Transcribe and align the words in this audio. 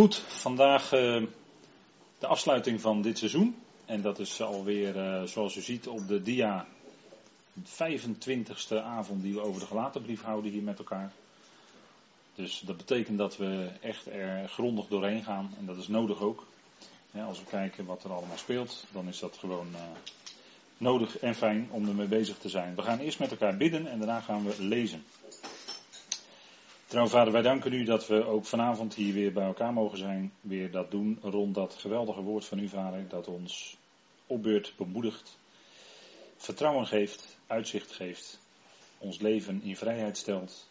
Goed, 0.00 0.16
vandaag 0.16 0.92
uh, 0.92 1.22
de 2.18 2.26
afsluiting 2.26 2.80
van 2.80 3.02
dit 3.02 3.18
seizoen. 3.18 3.56
En 3.84 4.02
dat 4.02 4.18
is 4.18 4.42
alweer, 4.42 4.96
uh, 4.96 5.22
zoals 5.22 5.56
u 5.56 5.60
ziet 5.60 5.88
op 5.88 6.08
de 6.08 6.22
dia, 6.22 6.66
de 7.52 7.98
25ste 8.00 8.84
avond 8.84 9.22
die 9.22 9.34
we 9.34 9.40
over 9.40 9.60
de 9.60 9.66
gelaten 9.66 10.02
brief 10.02 10.22
houden 10.22 10.50
hier 10.50 10.62
met 10.62 10.78
elkaar. 10.78 11.12
Dus 12.34 12.62
dat 12.64 12.76
betekent 12.76 13.18
dat 13.18 13.36
we 13.36 13.70
echt 13.80 14.06
er 14.06 14.48
grondig 14.48 14.86
doorheen 14.86 15.24
gaan. 15.24 15.54
En 15.58 15.66
dat 15.66 15.76
is 15.76 15.88
nodig 15.88 16.20
ook. 16.20 16.46
Als 17.26 17.38
we 17.38 17.44
kijken 17.44 17.84
wat 17.84 18.04
er 18.04 18.12
allemaal 18.12 18.38
speelt, 18.38 18.84
dan 18.92 19.08
is 19.08 19.18
dat 19.18 19.36
gewoon 19.38 19.68
uh, 19.72 19.80
nodig 20.76 21.18
en 21.18 21.34
fijn 21.34 21.68
om 21.70 21.88
ermee 21.88 22.06
bezig 22.06 22.38
te 22.38 22.48
zijn. 22.48 22.74
We 22.74 22.82
gaan 22.82 22.98
eerst 22.98 23.18
met 23.18 23.30
elkaar 23.30 23.56
bidden 23.56 23.86
en 23.86 23.98
daarna 23.98 24.20
gaan 24.20 24.44
we 24.44 24.62
lezen. 24.62 25.04
Trouw 26.90 27.06
vader, 27.06 27.32
wij 27.32 27.42
danken 27.42 27.72
u 27.72 27.84
dat 27.84 28.06
we 28.06 28.24
ook 28.24 28.44
vanavond 28.44 28.94
hier 28.94 29.14
weer 29.14 29.32
bij 29.32 29.44
elkaar 29.44 29.72
mogen 29.72 29.98
zijn. 29.98 30.32
Weer 30.40 30.70
dat 30.70 30.90
doen 30.90 31.18
rond 31.22 31.54
dat 31.54 31.74
geweldige 31.74 32.20
woord 32.20 32.44
van 32.44 32.58
u 32.58 32.68
vader. 32.68 33.08
Dat 33.08 33.28
ons 33.28 33.76
opbeurt, 34.26 34.72
bemoedigt, 34.76 35.38
vertrouwen 36.36 36.86
geeft, 36.86 37.38
uitzicht 37.46 37.92
geeft. 37.92 38.40
Ons 38.98 39.18
leven 39.18 39.62
in 39.62 39.76
vrijheid 39.76 40.16
stelt. 40.16 40.68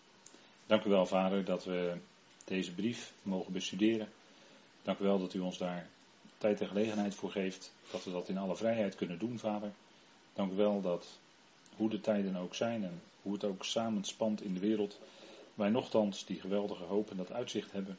Dank 0.66 0.84
u 0.84 0.90
wel 0.90 1.06
vader 1.06 1.46
dat 1.46 1.66
we 1.66 1.98
deze 2.46 2.74
brief 2.74 3.14
mogen 3.22 3.54
bestuderen. 3.54 4.08
Dank 4.82 5.00
u 5.00 5.04
wel 5.04 5.20
dat 5.20 5.34
u 5.34 5.40
ons 5.40 5.58
daar 5.58 5.88
tijd 6.38 6.62
en 6.62 6.68
gelegenheid 6.68 7.16
voor 7.16 7.32
geeft. 7.32 7.74
Dat 7.92 8.04
we 8.04 8.12
dat 8.12 8.30
in 8.30 8.38
alle 8.38 8.56
vrijheid 8.56 8.96
kunnen 8.96 9.20
doen 9.20 9.40
vader. 9.40 9.72
Dank 10.34 10.52
u 10.52 10.56
wel 10.56 10.82
dat 10.82 11.20
hoe 11.76 11.90
de 11.90 12.02
tijden 12.02 12.36
ook 12.36 12.56
zijn 12.56 12.84
en 12.84 13.02
hoe 13.22 13.34
het 13.34 13.44
ook 13.44 13.66
samenspant 13.66 14.42
in 14.42 14.54
de 14.54 14.60
wereld 14.60 15.00
wij 15.60 15.70
nogthans 15.70 16.26
die 16.26 16.40
geweldige 16.40 16.84
hoop 16.84 17.10
en 17.10 17.18
dat 17.18 17.32
uitzicht 17.32 17.72
hebben 17.72 17.98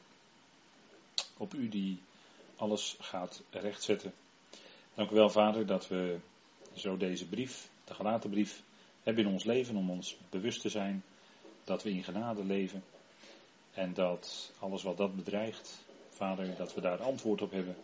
op 1.37 1.55
u 1.55 1.69
die 1.69 1.99
alles 2.57 2.97
gaat 3.01 3.43
rechtzetten. 3.51 4.13
Dank 4.95 5.11
u 5.11 5.15
wel, 5.15 5.31
Vader, 5.31 5.67
dat 5.67 5.89
we 5.89 6.19
zo 6.75 6.97
deze 6.97 7.27
brief, 7.27 7.71
de 7.85 7.95
gelaten 7.95 8.31
brief, 8.31 8.63
hebben 9.03 9.25
in 9.25 9.33
ons 9.33 9.45
leven 9.45 9.77
om 9.77 9.91
ons 9.91 10.17
bewust 10.31 10.61
te 10.61 10.69
zijn 10.69 11.03
dat 11.65 11.83
we 11.83 11.91
in 11.91 12.05
genade 12.05 12.45
leven. 12.45 12.85
En 13.75 13.95
dat 13.95 14.53
alles 14.59 14.83
wat 14.83 14.97
dat 14.97 15.17
bedreigt, 15.17 15.85
Vader, 16.09 16.57
dat 16.57 16.75
we 16.75 16.81
daar 16.81 17.03
antwoord 17.03 17.43
op 17.43 17.51
hebben. 17.51 17.77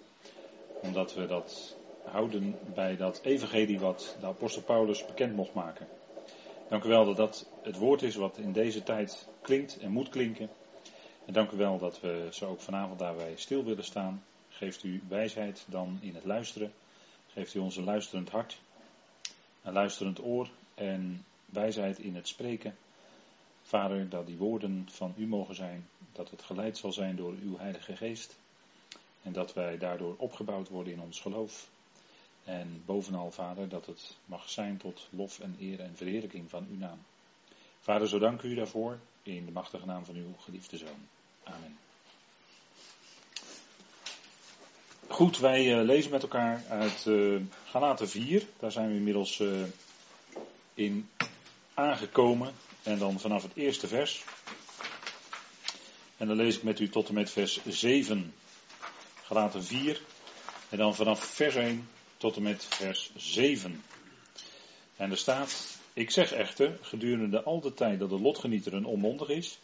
Omdat 0.82 1.14
we 1.14 1.27
dat 1.27 1.77
houden 2.04 2.58
bij 2.74 2.97
dat 2.97 3.20
evangelie 3.22 3.80
wat 3.80 4.16
de 4.20 4.27
apostel 4.27 4.62
Paulus 4.62 5.06
bekend 5.06 5.34
mocht 5.36 5.54
maken. 5.54 5.86
Dank 6.69 6.84
u 6.84 6.88
wel 6.88 7.04
dat 7.04 7.16
dat 7.16 7.47
het 7.67 7.77
woord 7.77 8.03
is 8.03 8.14
wat 8.14 8.39
in 8.39 8.53
deze 8.53 8.83
tijd 8.83 9.28
klinkt 9.42 9.78
en 9.78 9.91
moet 9.91 10.09
klinken. 10.09 10.48
En 11.25 11.33
dank 11.33 11.50
u 11.50 11.56
wel 11.56 11.78
dat 11.78 12.00
we 12.00 12.28
zo 12.31 12.48
ook 12.48 12.61
vanavond 12.61 12.98
daarbij 12.98 13.33
stil 13.36 13.64
willen 13.64 13.84
staan. 13.84 14.25
Geeft 14.48 14.83
u 14.83 15.03
wijsheid 15.09 15.64
dan 15.69 15.98
in 16.00 16.14
het 16.14 16.25
luisteren. 16.25 16.72
Geeft 17.33 17.55
u 17.55 17.59
ons 17.59 17.77
een 17.77 17.84
luisterend 17.84 18.31
hart, 18.31 18.59
een 19.62 19.72
luisterend 19.72 20.25
oor 20.25 20.48
en 20.75 21.25
wijsheid 21.47 21.98
in 21.98 22.14
het 22.14 22.28
spreken. 22.28 22.77
Vader, 23.62 24.09
dat 24.09 24.27
die 24.27 24.37
woorden 24.37 24.89
van 24.91 25.14
u 25.17 25.27
mogen 25.27 25.55
zijn, 25.55 25.89
dat 26.12 26.31
het 26.31 26.42
geleid 26.42 26.78
zal 26.78 26.92
zijn 26.92 27.17
door 27.17 27.34
uw 27.42 27.59
Heilige 27.59 27.97
Geest. 27.97 28.37
En 29.22 29.33
dat 29.33 29.55
wij 29.55 29.78
daardoor 29.78 30.14
opgebouwd 30.19 30.69
worden 30.69 30.92
in 30.92 31.00
ons 31.00 31.20
geloof. 31.20 31.69
En 32.44 32.83
bovenal, 32.84 33.31
Vader, 33.31 33.69
dat 33.69 33.87
het 33.87 34.17
mag 34.25 34.50
zijn 34.50 34.77
tot 34.77 35.09
lof 35.11 35.41
en 35.41 35.56
eer 35.61 35.81
en 35.81 35.97
verheerlijking 35.97 36.50
van 36.50 36.67
uw 36.70 36.77
naam. 36.77 36.98
Vader, 37.87 38.09
zo 38.09 38.19
dank 38.19 38.42
u 38.42 38.55
daarvoor 38.55 38.98
in 39.23 39.45
de 39.45 39.53
machtige 39.53 39.87
naam 39.87 40.05
van 40.05 40.15
uw 40.15 40.34
geliefde 40.39 40.77
zoon. 40.77 41.09
Amen. 41.42 41.78
Goed, 45.09 45.38
wij 45.38 45.78
uh, 45.78 45.84
lezen 45.84 46.10
met 46.10 46.22
elkaar 46.22 46.62
uit 46.69 47.05
uh, 47.06 47.41
Galaten 47.65 48.09
4. 48.09 48.43
Daar 48.59 48.72
zijn 48.72 48.88
we 48.88 48.94
inmiddels 48.94 49.41
uh, 49.41 49.65
in 50.75 51.09
aangekomen. 51.75 52.53
En 52.83 52.99
dan 52.99 53.21
vanaf 53.21 53.43
het 53.43 53.55
eerste 53.55 53.89
vers. 53.89 54.25
En 56.16 56.27
dan 56.27 56.37
lees 56.37 56.56
ik 56.56 56.62
met 56.62 56.81
u 56.81 56.89
tot 56.89 57.09
en 57.09 57.15
met 57.15 57.31
vers 57.31 57.66
7. 57.66 58.34
Galaten 59.22 59.65
4. 59.65 60.00
En 60.69 60.78
dan 60.78 60.94
vanaf 60.94 61.21
vers 61.25 61.55
1 61.55 61.89
tot 62.16 62.37
en 62.37 62.43
met 62.43 62.65
vers 62.65 63.12
7. 63.16 63.83
En 64.97 65.10
er 65.10 65.19
staat, 65.19 65.75
ik 65.97 66.11
zeg 66.11 66.33
echter, 66.33 66.79
gedurende 66.81 67.43
al 67.43 67.61
de 67.61 67.75
tijd 67.75 67.99
dat 67.99 68.09
de 68.09 68.21
lotgenieter 68.21 68.75
een 68.75 68.84
onmondig 68.84 69.29
is, 69.29 69.59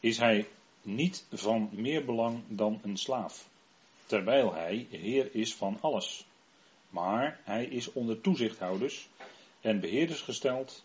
is 0.00 0.18
hij 0.18 0.48
niet 0.82 1.24
van 1.32 1.68
meer 1.72 2.04
belang 2.04 2.42
dan 2.48 2.80
een 2.82 2.96
slaaf, 2.96 3.48
terwijl 4.06 4.54
hij 4.54 4.86
heer 4.90 5.34
is 5.34 5.54
van 5.54 5.78
alles. 5.80 6.26
Maar 6.90 7.40
hij 7.44 7.64
is 7.64 7.92
onder 7.92 8.20
toezichthouders 8.20 9.08
en 9.60 9.80
beheerders 9.80 10.20
gesteld 10.20 10.84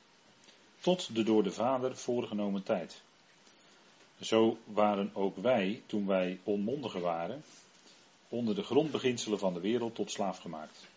tot 0.80 1.16
de 1.16 1.24
door 1.24 1.44
de 1.44 1.52
Vader 1.52 1.98
voorgenomen 1.98 2.64
tijd. 2.64 3.02
Zo 4.20 4.58
waren 4.64 5.12
ook 5.14 5.38
wij, 5.38 5.82
toen 5.86 6.08
wij 6.08 6.40
onmondigen 6.44 7.02
waren, 7.02 7.44
onder 8.30 8.56
de 8.56 8.64
grondbeginselen 8.64 9.40
van 9.40 9.54
de 9.54 9.60
wereld 9.60 9.96
tot 9.96 10.12
slaaf 10.12 10.38
gemaakt. 10.38 10.90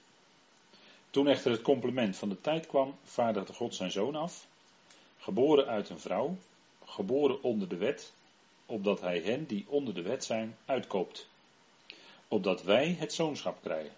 Toen 1.15 1.29
echter 1.29 1.51
het 1.51 1.63
complement 1.63 2.17
van 2.17 2.29
de 2.29 2.41
tijd 2.41 2.67
kwam, 2.67 2.95
vaardigde 3.05 3.53
God 3.53 3.75
zijn 3.75 3.91
zoon 3.91 4.15
af, 4.15 4.47
geboren 5.19 5.67
uit 5.67 5.89
een 5.89 5.99
vrouw, 5.99 6.37
geboren 6.85 7.43
onder 7.43 7.69
de 7.69 7.77
wet, 7.77 8.13
opdat 8.67 9.01
hij 9.01 9.21
hen 9.21 9.47
die 9.47 9.65
onder 9.69 9.95
de 9.95 10.03
wet 10.03 10.25
zijn 10.25 10.57
uitkoopt, 10.65 11.29
opdat 12.29 12.63
wij 12.63 12.97
het 12.99 13.13
zoonschap 13.13 13.63
krijgen. 13.63 13.95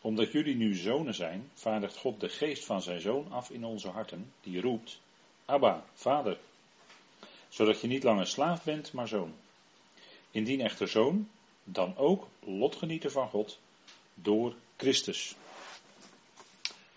Omdat 0.00 0.32
jullie 0.32 0.54
nu 0.56 0.74
zonen 0.74 1.14
zijn, 1.14 1.50
vaardigt 1.54 1.96
God 1.96 2.20
de 2.20 2.28
geest 2.28 2.64
van 2.64 2.82
zijn 2.82 3.00
zoon 3.00 3.32
af 3.32 3.50
in 3.50 3.64
onze 3.64 3.88
harten, 3.88 4.32
die 4.40 4.60
roept, 4.60 5.00
Abba, 5.44 5.84
vader, 5.94 6.38
zodat 7.48 7.80
je 7.80 7.86
niet 7.86 8.02
langer 8.02 8.26
slaaf 8.26 8.64
bent, 8.64 8.92
maar 8.92 9.08
zoon. 9.08 9.34
Indien 10.30 10.60
echter 10.60 10.88
zoon, 10.88 11.28
dan 11.64 11.96
ook 11.96 12.28
lotgenieter 12.40 13.10
van 13.10 13.28
God 13.28 13.58
door 14.14 14.54
Christus. 14.76 15.36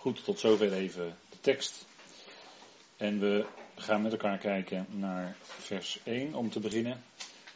Goed, 0.01 0.23
tot 0.23 0.39
zover 0.39 0.73
even 0.73 1.17
de 1.29 1.39
tekst. 1.41 1.85
En 2.97 3.19
we 3.19 3.45
gaan 3.75 4.01
met 4.01 4.11
elkaar 4.11 4.37
kijken 4.37 4.85
naar 4.89 5.35
vers 5.41 5.99
1 6.03 6.33
om 6.33 6.49
te 6.49 6.59
beginnen. 6.59 7.03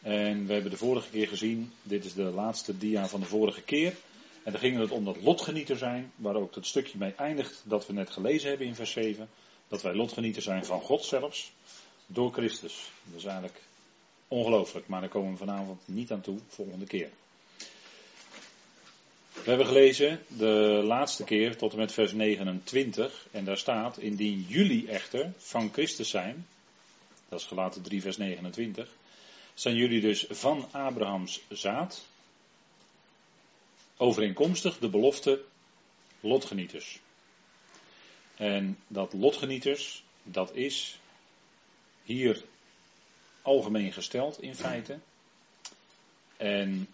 En 0.01 0.45
we 0.45 0.53
hebben 0.53 0.71
de 0.71 0.77
vorige 0.77 1.09
keer 1.09 1.27
gezien, 1.27 1.73
dit 1.81 2.05
is 2.05 2.13
de 2.13 2.23
laatste 2.23 2.77
dia 2.77 3.07
van 3.07 3.19
de 3.19 3.25
vorige 3.25 3.61
keer. 3.61 3.93
En 4.43 4.51
dan 4.51 4.61
ging 4.61 4.77
het 4.77 4.91
om 4.91 5.05
dat 5.05 5.21
lotgenieter 5.21 5.77
zijn, 5.77 6.11
waar 6.15 6.35
ook 6.35 6.53
dat 6.53 6.65
stukje 6.65 6.97
mee 6.97 7.13
eindigt 7.15 7.63
dat 7.63 7.87
we 7.87 7.93
net 7.93 8.09
gelezen 8.09 8.49
hebben 8.49 8.67
in 8.67 8.75
vers 8.75 8.91
7. 8.91 9.29
Dat 9.67 9.81
wij 9.81 9.95
lotgenieter 9.95 10.41
zijn 10.41 10.65
van 10.65 10.81
God 10.81 11.03
zelfs, 11.03 11.51
door 12.05 12.33
Christus. 12.33 12.91
Dat 13.03 13.19
is 13.19 13.25
eigenlijk 13.25 13.61
ongelooflijk, 14.27 14.87
maar 14.87 15.01
daar 15.01 15.09
komen 15.09 15.31
we 15.31 15.37
vanavond 15.37 15.81
niet 15.85 16.11
aan 16.11 16.21
toe, 16.21 16.37
volgende 16.47 16.85
keer. 16.85 17.09
We 19.45 19.51
hebben 19.51 19.69
gelezen 19.69 20.25
de 20.27 20.81
laatste 20.83 21.23
keer 21.23 21.57
tot 21.57 21.71
en 21.71 21.77
met 21.77 21.91
vers 21.91 22.11
29 22.11 23.27
en 23.31 23.45
daar 23.45 23.57
staat, 23.57 23.97
indien 23.97 24.45
jullie 24.47 24.87
echter 24.87 25.33
van 25.37 25.69
Christus 25.73 26.09
zijn, 26.09 26.47
dat 27.29 27.39
is 27.39 27.45
gelaten 27.45 27.81
3 27.81 28.01
vers 28.01 28.17
29, 28.17 28.89
zijn 29.53 29.75
jullie 29.75 30.01
dus 30.01 30.25
van 30.29 30.67
Abrahams 30.71 31.41
zaad, 31.49 32.05
overeenkomstig 33.97 34.77
de 34.77 34.89
belofte 34.89 35.43
lotgenieters. 36.19 36.99
En 38.35 38.77
dat 38.87 39.13
lotgenieters, 39.13 40.03
dat 40.23 40.55
is 40.55 40.99
hier 42.03 42.43
algemeen 43.41 43.93
gesteld 43.93 44.41
in 44.41 44.55
feite. 44.55 44.99
En 46.37 46.87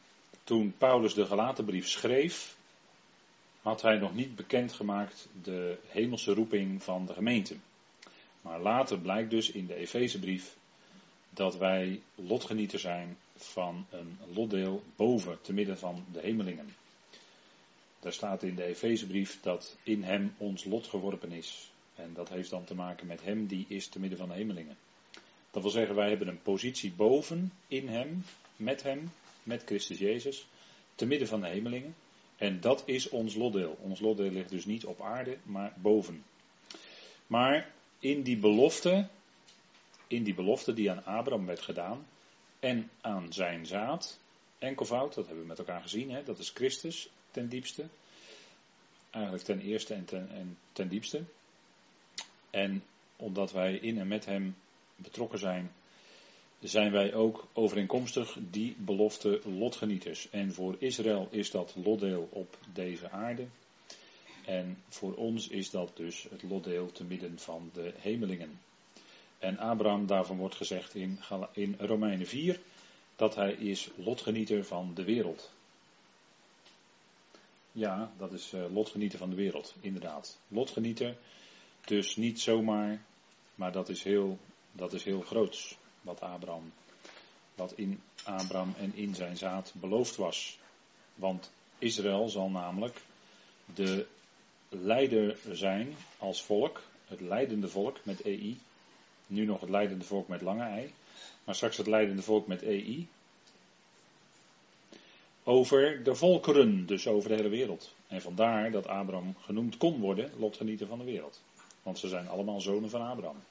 toen 0.43 0.73
Paulus 0.77 1.13
de 1.13 1.25
Galatenbrief 1.25 1.87
schreef, 1.87 2.55
had 3.61 3.81
hij 3.81 3.97
nog 3.97 4.15
niet 4.15 4.35
bekendgemaakt 4.35 5.27
de 5.43 5.77
hemelse 5.87 6.33
roeping 6.33 6.83
van 6.83 7.05
de 7.05 7.13
gemeente. 7.13 7.55
Maar 8.41 8.59
later 8.59 8.99
blijkt 8.99 9.29
dus 9.29 9.51
in 9.51 9.67
de 9.67 9.75
Efezebrief 9.75 10.55
dat 11.29 11.57
wij 11.57 12.01
lotgenieter 12.15 12.79
zijn 12.79 13.17
van 13.35 13.85
een 13.89 14.17
lotdeel 14.33 14.83
boven, 14.95 15.41
te 15.41 15.53
midden 15.53 15.77
van 15.77 16.05
de 16.11 16.19
hemelingen. 16.19 16.75
Daar 17.99 18.13
staat 18.13 18.43
in 18.43 18.55
de 18.55 18.63
Efezebrief 18.63 19.41
dat 19.41 19.77
in 19.83 20.03
hem 20.03 20.35
ons 20.37 20.63
lot 20.63 20.87
geworpen 20.87 21.31
is. 21.31 21.71
En 21.95 22.13
dat 22.13 22.29
heeft 22.29 22.49
dan 22.49 22.63
te 22.63 22.75
maken 22.75 23.07
met 23.07 23.23
hem 23.23 23.47
die 23.47 23.65
is 23.67 23.87
te 23.87 23.99
midden 23.99 24.17
van 24.17 24.27
de 24.27 24.33
hemelingen. 24.33 24.77
Dat 25.51 25.61
wil 25.61 25.71
zeggen, 25.71 25.95
wij 25.95 26.09
hebben 26.09 26.27
een 26.27 26.41
positie 26.41 26.91
boven, 26.91 27.51
in 27.67 27.87
hem, 27.87 28.23
met 28.55 28.83
hem, 28.83 29.11
met 29.43 29.63
Christus 29.63 29.99
Jezus, 29.99 30.47
te 30.95 31.05
midden 31.05 31.27
van 31.27 31.41
de 31.41 31.47
hemelingen. 31.47 31.95
En 32.37 32.59
dat 32.59 32.83
is 32.85 33.09
ons 33.09 33.35
lotdeel. 33.35 33.77
Ons 33.81 33.99
lotdeel 33.99 34.31
ligt 34.31 34.49
dus 34.49 34.65
niet 34.65 34.85
op 34.85 35.01
aarde, 35.01 35.37
maar 35.43 35.73
boven. 35.77 36.23
Maar 37.27 37.71
in 37.99 38.21
die 38.21 38.37
belofte, 38.37 39.07
in 40.07 40.23
die 40.23 40.33
belofte 40.33 40.73
die 40.73 40.91
aan 40.91 41.05
Abraham 41.05 41.45
werd 41.45 41.61
gedaan 41.61 42.07
en 42.59 42.89
aan 43.01 43.33
zijn 43.33 43.65
zaad, 43.65 44.19
enkelvoud, 44.59 45.13
dat 45.13 45.25
hebben 45.25 45.43
we 45.43 45.49
met 45.49 45.59
elkaar 45.59 45.81
gezien, 45.81 46.11
hè? 46.11 46.23
dat 46.23 46.39
is 46.39 46.49
Christus 46.49 47.09
ten 47.31 47.49
diepste. 47.49 47.87
Eigenlijk 49.09 49.43
ten 49.43 49.59
eerste 49.59 49.93
en 49.93 50.05
ten, 50.05 50.29
en 50.29 50.57
ten 50.71 50.87
diepste. 50.87 51.23
En 52.49 52.83
omdat 53.15 53.51
wij 53.51 53.73
in 53.75 53.99
en 53.99 54.07
met 54.07 54.25
Hem 54.25 54.55
betrokken 54.95 55.39
zijn, 55.39 55.71
zijn 56.61 56.91
wij 56.91 57.13
ook 57.13 57.47
overeenkomstig 57.53 58.37
die 58.49 58.75
belofte 58.77 59.41
lotgenieters. 59.45 60.29
En 60.29 60.53
voor 60.53 60.75
Israël 60.79 61.27
is 61.31 61.51
dat 61.51 61.75
lotdeel 61.83 62.27
op 62.31 62.57
deze 62.73 63.09
aarde. 63.09 63.47
En 64.45 64.77
voor 64.89 65.13
ons 65.13 65.47
is 65.47 65.69
dat 65.69 65.91
dus 65.95 66.27
het 66.29 66.43
lotdeel 66.43 66.91
te 66.91 67.03
midden 67.03 67.39
van 67.39 67.69
de 67.73 67.93
hemelingen. 67.97 68.59
En 69.39 69.57
Abraham, 69.57 70.05
daarvan 70.07 70.37
wordt 70.37 70.55
gezegd 70.55 70.95
in, 70.95 71.19
in 71.51 71.75
Romeinen 71.79 72.27
4, 72.27 72.59
dat 73.15 73.35
hij 73.35 73.51
is 73.51 73.89
lotgenieter 73.95 74.65
van 74.65 74.91
de 74.93 75.03
wereld. 75.03 75.51
Ja, 77.71 78.11
dat 78.17 78.33
is 78.33 78.53
uh, 78.53 78.73
lotgenieter 78.73 79.17
van 79.17 79.29
de 79.29 79.35
wereld, 79.35 79.75
inderdaad. 79.79 80.37
Lotgenieter, 80.47 81.17
dus 81.85 82.15
niet 82.15 82.41
zomaar, 82.41 83.01
maar 83.55 83.71
dat 83.71 83.89
is 83.89 84.03
heel, 84.03 84.37
dat 84.71 84.93
is 84.93 85.03
heel 85.03 85.21
groots. 85.21 85.77
Wat 86.01 86.21
Abraham, 86.21 86.71
wat 87.55 87.73
in 87.75 88.01
Abraham 88.23 88.73
en 88.79 88.95
in 88.95 89.15
zijn 89.15 89.37
zaad 89.37 89.73
beloofd 89.75 90.15
was. 90.15 90.59
Want 91.15 91.51
Israël 91.77 92.29
zal 92.29 92.49
namelijk 92.49 93.01
de 93.73 94.07
leider 94.69 95.37
zijn 95.51 95.95
als 96.17 96.43
volk, 96.43 96.81
het 97.07 97.21
leidende 97.21 97.67
volk 97.67 97.97
met 98.03 98.21
EI. 98.21 98.59
Nu 99.27 99.45
nog 99.45 99.61
het 99.61 99.69
leidende 99.69 100.05
volk 100.05 100.27
met 100.27 100.41
lange 100.41 100.63
ei, 100.63 100.93
maar 101.43 101.55
straks 101.55 101.77
het 101.77 101.87
leidende 101.87 102.21
volk 102.21 102.47
met 102.47 102.63
EI. 102.63 103.07
Over 105.43 106.03
de 106.03 106.15
volkeren, 106.15 106.85
dus 106.85 107.07
over 107.07 107.29
de 107.29 107.35
hele 107.35 107.49
wereld. 107.49 107.93
En 108.07 108.21
vandaar 108.21 108.71
dat 108.71 108.87
Abraham 108.87 109.35
genoemd 109.39 109.77
kon 109.77 109.99
worden 109.99 110.31
lotgenieter 110.37 110.87
van 110.87 110.97
de 110.97 111.05
wereld. 111.05 111.41
Want 111.83 111.99
ze 111.99 112.07
zijn 112.07 112.27
allemaal 112.27 112.61
zonen 112.61 112.89
van 112.89 113.01
Abraham. 113.01 113.43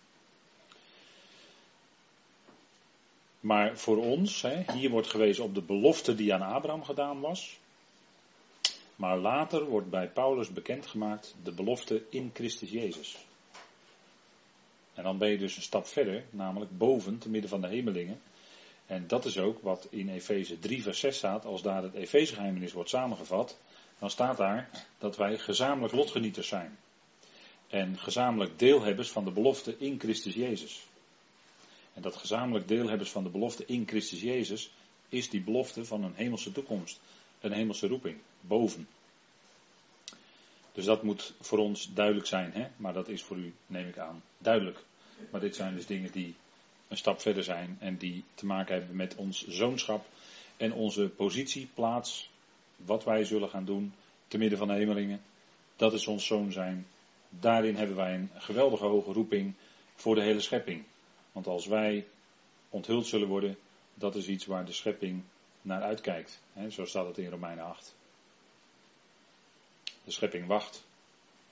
Maar 3.41 3.79
voor 3.79 3.97
ons, 3.97 4.43
hè, 4.43 4.73
hier 4.73 4.91
wordt 4.91 5.09
gewezen 5.09 5.45
op 5.45 5.55
de 5.55 5.63
belofte 5.63 6.15
die 6.15 6.35
aan 6.35 6.55
Abraham 6.55 6.85
gedaan 6.85 7.21
was. 7.21 7.59
Maar 8.97 9.19
later 9.19 9.65
wordt 9.65 9.91
bij 9.91 10.09
Paulus 10.09 10.53
bekendgemaakt 10.53 11.35
de 11.43 11.53
belofte 11.53 12.03
in 12.11 12.31
Christus 12.35 12.71
Jezus. 12.71 13.17
En 14.95 15.03
dan 15.03 15.19
ben 15.19 15.31
je 15.31 15.39
dus 15.39 15.57
een 15.57 15.63
stap 15.63 15.87
verder, 15.87 16.25
namelijk 16.31 16.79
boven, 16.79 17.19
te 17.19 17.31
midden 17.31 17.51
van 17.51 17.61
de 17.61 17.69
hemelingen. 17.69 18.21
En 18.87 19.07
dat 19.07 19.25
is 19.25 19.39
ook 19.39 19.63
wat 19.63 19.87
in 19.91 20.09
Efeze 20.09 20.59
3 20.59 20.83
vers 20.83 21.01
6 21.01 21.17
staat, 21.17 21.45
als 21.45 21.63
daar 21.63 21.83
het 21.83 21.95
Efezegeheimenis 21.95 22.73
wordt 22.73 22.91
samengevat, 22.91 23.59
dan 23.99 24.11
staat 24.11 24.37
daar 24.37 24.71
dat 24.99 25.17
wij 25.17 25.39
gezamenlijk 25.39 25.95
lotgenieters 25.95 26.49
zijn. 26.49 26.79
En 27.69 27.99
gezamenlijk 27.99 28.59
deelhebbers 28.59 29.11
van 29.11 29.25
de 29.25 29.31
belofte 29.31 29.79
in 29.79 29.99
Christus 29.99 30.35
Jezus. 30.35 30.87
Dat 32.01 32.17
gezamenlijk 32.17 32.69
deelhebbers 32.69 33.11
van 33.11 33.25
de 33.25 33.31
belofte 33.31 33.65
in 33.67 33.89
Christus 33.89 34.21
Jezus 34.21 34.73
is 35.09 35.31
die 35.31 35.41
belofte 35.41 35.85
van 35.85 36.05
een 36.05 36.15
hemelse 36.15 36.53
toekomst, 36.53 37.01
een 37.41 37.53
hemelse 37.53 37.87
roeping, 37.87 38.19
boven. 38.41 38.89
Dus 40.73 40.85
dat 40.85 41.03
moet 41.03 41.35
voor 41.41 41.59
ons 41.59 41.91
duidelijk 41.95 42.27
zijn, 42.27 42.53
hè? 42.53 42.67
maar 42.77 42.93
dat 42.93 43.09
is 43.09 43.23
voor 43.23 43.37
u, 43.37 43.55
neem 43.67 43.89
ik 43.89 43.99
aan, 43.99 44.23
duidelijk. 44.39 44.85
Maar 45.31 45.41
dit 45.41 45.57
zijn 45.57 45.75
dus 45.75 45.87
dingen 45.87 46.13
die 46.13 46.35
een 46.89 46.97
stap 46.97 47.21
verder 47.21 47.45
zijn 47.45 47.77
en 47.81 47.97
die 47.97 48.25
te 48.35 48.47
maken 48.47 48.75
hebben 48.75 48.97
met 48.97 49.15
ons 49.15 49.47
zoonschap 49.49 50.07
en 50.57 50.73
onze 50.73 51.09
positie, 51.09 51.69
plaats, 51.75 52.31
wat 52.77 53.05
wij 53.05 53.25
zullen 53.25 53.49
gaan 53.49 53.65
doen 53.65 53.93
te 54.29 54.39
midden 54.39 54.59
van 54.59 54.69
de 54.69 54.75
hemelingen. 54.75 55.23
Dat 55.77 55.93
is 55.93 56.07
ons 56.07 56.27
zoon 56.27 56.53
zijn. 56.53 56.87
Daarin 57.29 57.77
hebben 57.77 57.97
wij 57.97 58.15
een 58.15 58.31
geweldige 58.35 58.85
hoge 58.85 59.13
roeping 59.13 59.55
voor 59.95 60.15
de 60.15 60.23
hele 60.23 60.41
schepping. 60.41 60.85
Want 61.33 61.47
als 61.47 61.67
wij 61.67 62.07
onthuld 62.71 63.07
zullen 63.07 63.29
worden, 63.29 63.59
dat 63.95 64.15
is 64.15 64.29
iets 64.29 64.47
waar 64.47 64.65
de 64.65 64.73
schepping 64.73 65.23
naar 65.63 65.83
uitkijkt. 65.83 66.41
Zo 66.71 66.85
staat 66.85 67.07
het 67.07 67.19
in 67.19 67.31
Romeinen 67.31 67.65
8. 67.65 67.95
De 70.05 70.11
schepping 70.11 70.47
wacht 70.47 70.85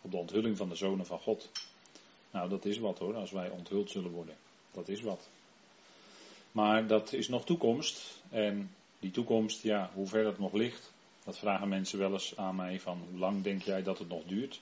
op 0.01 0.11
de 0.11 0.17
onthulling 0.17 0.57
van 0.57 0.69
de 0.69 0.75
zonen 0.75 1.07
van 1.07 1.19
God. 1.19 1.51
Nou, 2.31 2.49
dat 2.49 2.65
is 2.65 2.79
wat 2.79 2.99
hoor, 2.99 3.15
als 3.15 3.31
wij 3.31 3.49
onthuld 3.51 3.91
zullen 3.91 4.11
worden. 4.11 4.37
Dat 4.71 4.89
is 4.89 5.03
wat. 5.03 5.29
Maar 6.53 6.87
dat 6.87 7.13
is 7.13 7.29
nog 7.29 7.45
toekomst. 7.45 8.21
En 8.31 8.75
die 8.99 9.11
toekomst, 9.11 9.63
ja, 9.63 9.91
hoe 9.95 10.07
ver 10.07 10.25
dat 10.25 10.39
nog 10.39 10.53
ligt, 10.53 10.93
dat 11.25 11.39
vragen 11.39 11.69
mensen 11.69 11.99
wel 11.99 12.13
eens 12.13 12.37
aan 12.37 12.57
mij 12.57 12.81
van 12.81 13.03
hoe 13.11 13.19
lang 13.19 13.43
denk 13.43 13.63
jij 13.63 13.83
dat 13.83 13.99
het 13.99 14.09
nog 14.09 14.25
duurt? 14.25 14.61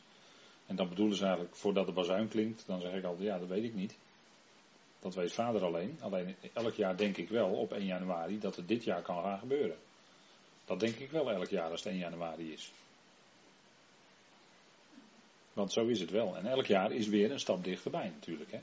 En 0.66 0.76
dan 0.76 0.88
bedoelen 0.88 1.16
ze 1.16 1.24
eigenlijk 1.24 1.56
voordat 1.56 1.86
de 1.86 1.92
bazuin 1.92 2.28
klinkt, 2.28 2.64
dan 2.66 2.80
zeg 2.80 2.94
ik 2.94 3.04
altijd 3.04 3.26
ja, 3.26 3.38
dat 3.38 3.48
weet 3.48 3.64
ik 3.64 3.74
niet. 3.74 3.96
Dat 5.06 5.14
weet 5.14 5.32
vader 5.32 5.64
alleen. 5.64 5.99
Alleen 6.00 6.37
elk 6.53 6.75
jaar 6.75 6.97
denk 6.97 7.17
ik 7.17 7.29
wel 7.29 7.49
op 7.49 7.73
1 7.73 7.85
januari 7.85 8.38
dat 8.38 8.56
het 8.56 8.69
dit 8.69 8.85
jaar 8.85 9.03
kan 9.03 9.23
gaan 9.23 9.38
gebeuren. 9.38 9.76
Dat 10.64 10.81
denk 10.81 10.97
ik 10.97 11.11
wel 11.11 11.31
elk 11.31 11.49
jaar 11.49 11.70
als 11.70 11.82
het 11.85 11.93
1 11.93 11.99
januari 11.99 12.53
is. 12.53 12.73
Want 15.53 15.73
zo 15.73 15.87
is 15.87 16.00
het 16.00 16.11
wel. 16.11 16.37
En 16.37 16.47
elk 16.47 16.67
jaar 16.67 16.93
is 16.93 17.06
weer 17.06 17.31
een 17.31 17.41
stap 17.41 17.64
dichterbij 17.64 18.08
natuurlijk. 18.08 18.50
Hè. 18.50 18.56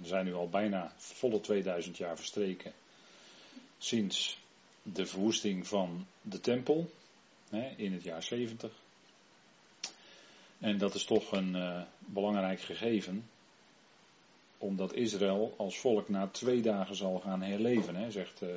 Er 0.00 0.06
zijn 0.06 0.24
nu 0.24 0.34
al 0.34 0.48
bijna 0.48 0.92
volle 0.96 1.40
2000 1.40 1.96
jaar 1.96 2.16
verstreken 2.16 2.72
sinds 3.78 4.38
de 4.82 5.06
verwoesting 5.06 5.66
van 5.66 6.06
de 6.22 6.40
tempel 6.40 6.90
hè, 7.48 7.74
in 7.76 7.92
het 7.92 8.02
jaar 8.02 8.22
70. 8.22 8.72
En 10.58 10.78
dat 10.78 10.94
is 10.94 11.04
toch 11.04 11.32
een 11.32 11.56
uh, 11.56 11.82
belangrijk 11.98 12.60
gegeven, 12.60 13.28
omdat 14.60 14.94
Israël 14.94 15.54
als 15.56 15.78
volk 15.78 16.08
na 16.08 16.26
twee 16.26 16.60
dagen 16.60 16.96
zal 16.96 17.20
gaan 17.20 17.42
herleven, 17.42 17.94
hè, 17.94 18.10
zegt 18.10 18.42
uh, 18.42 18.48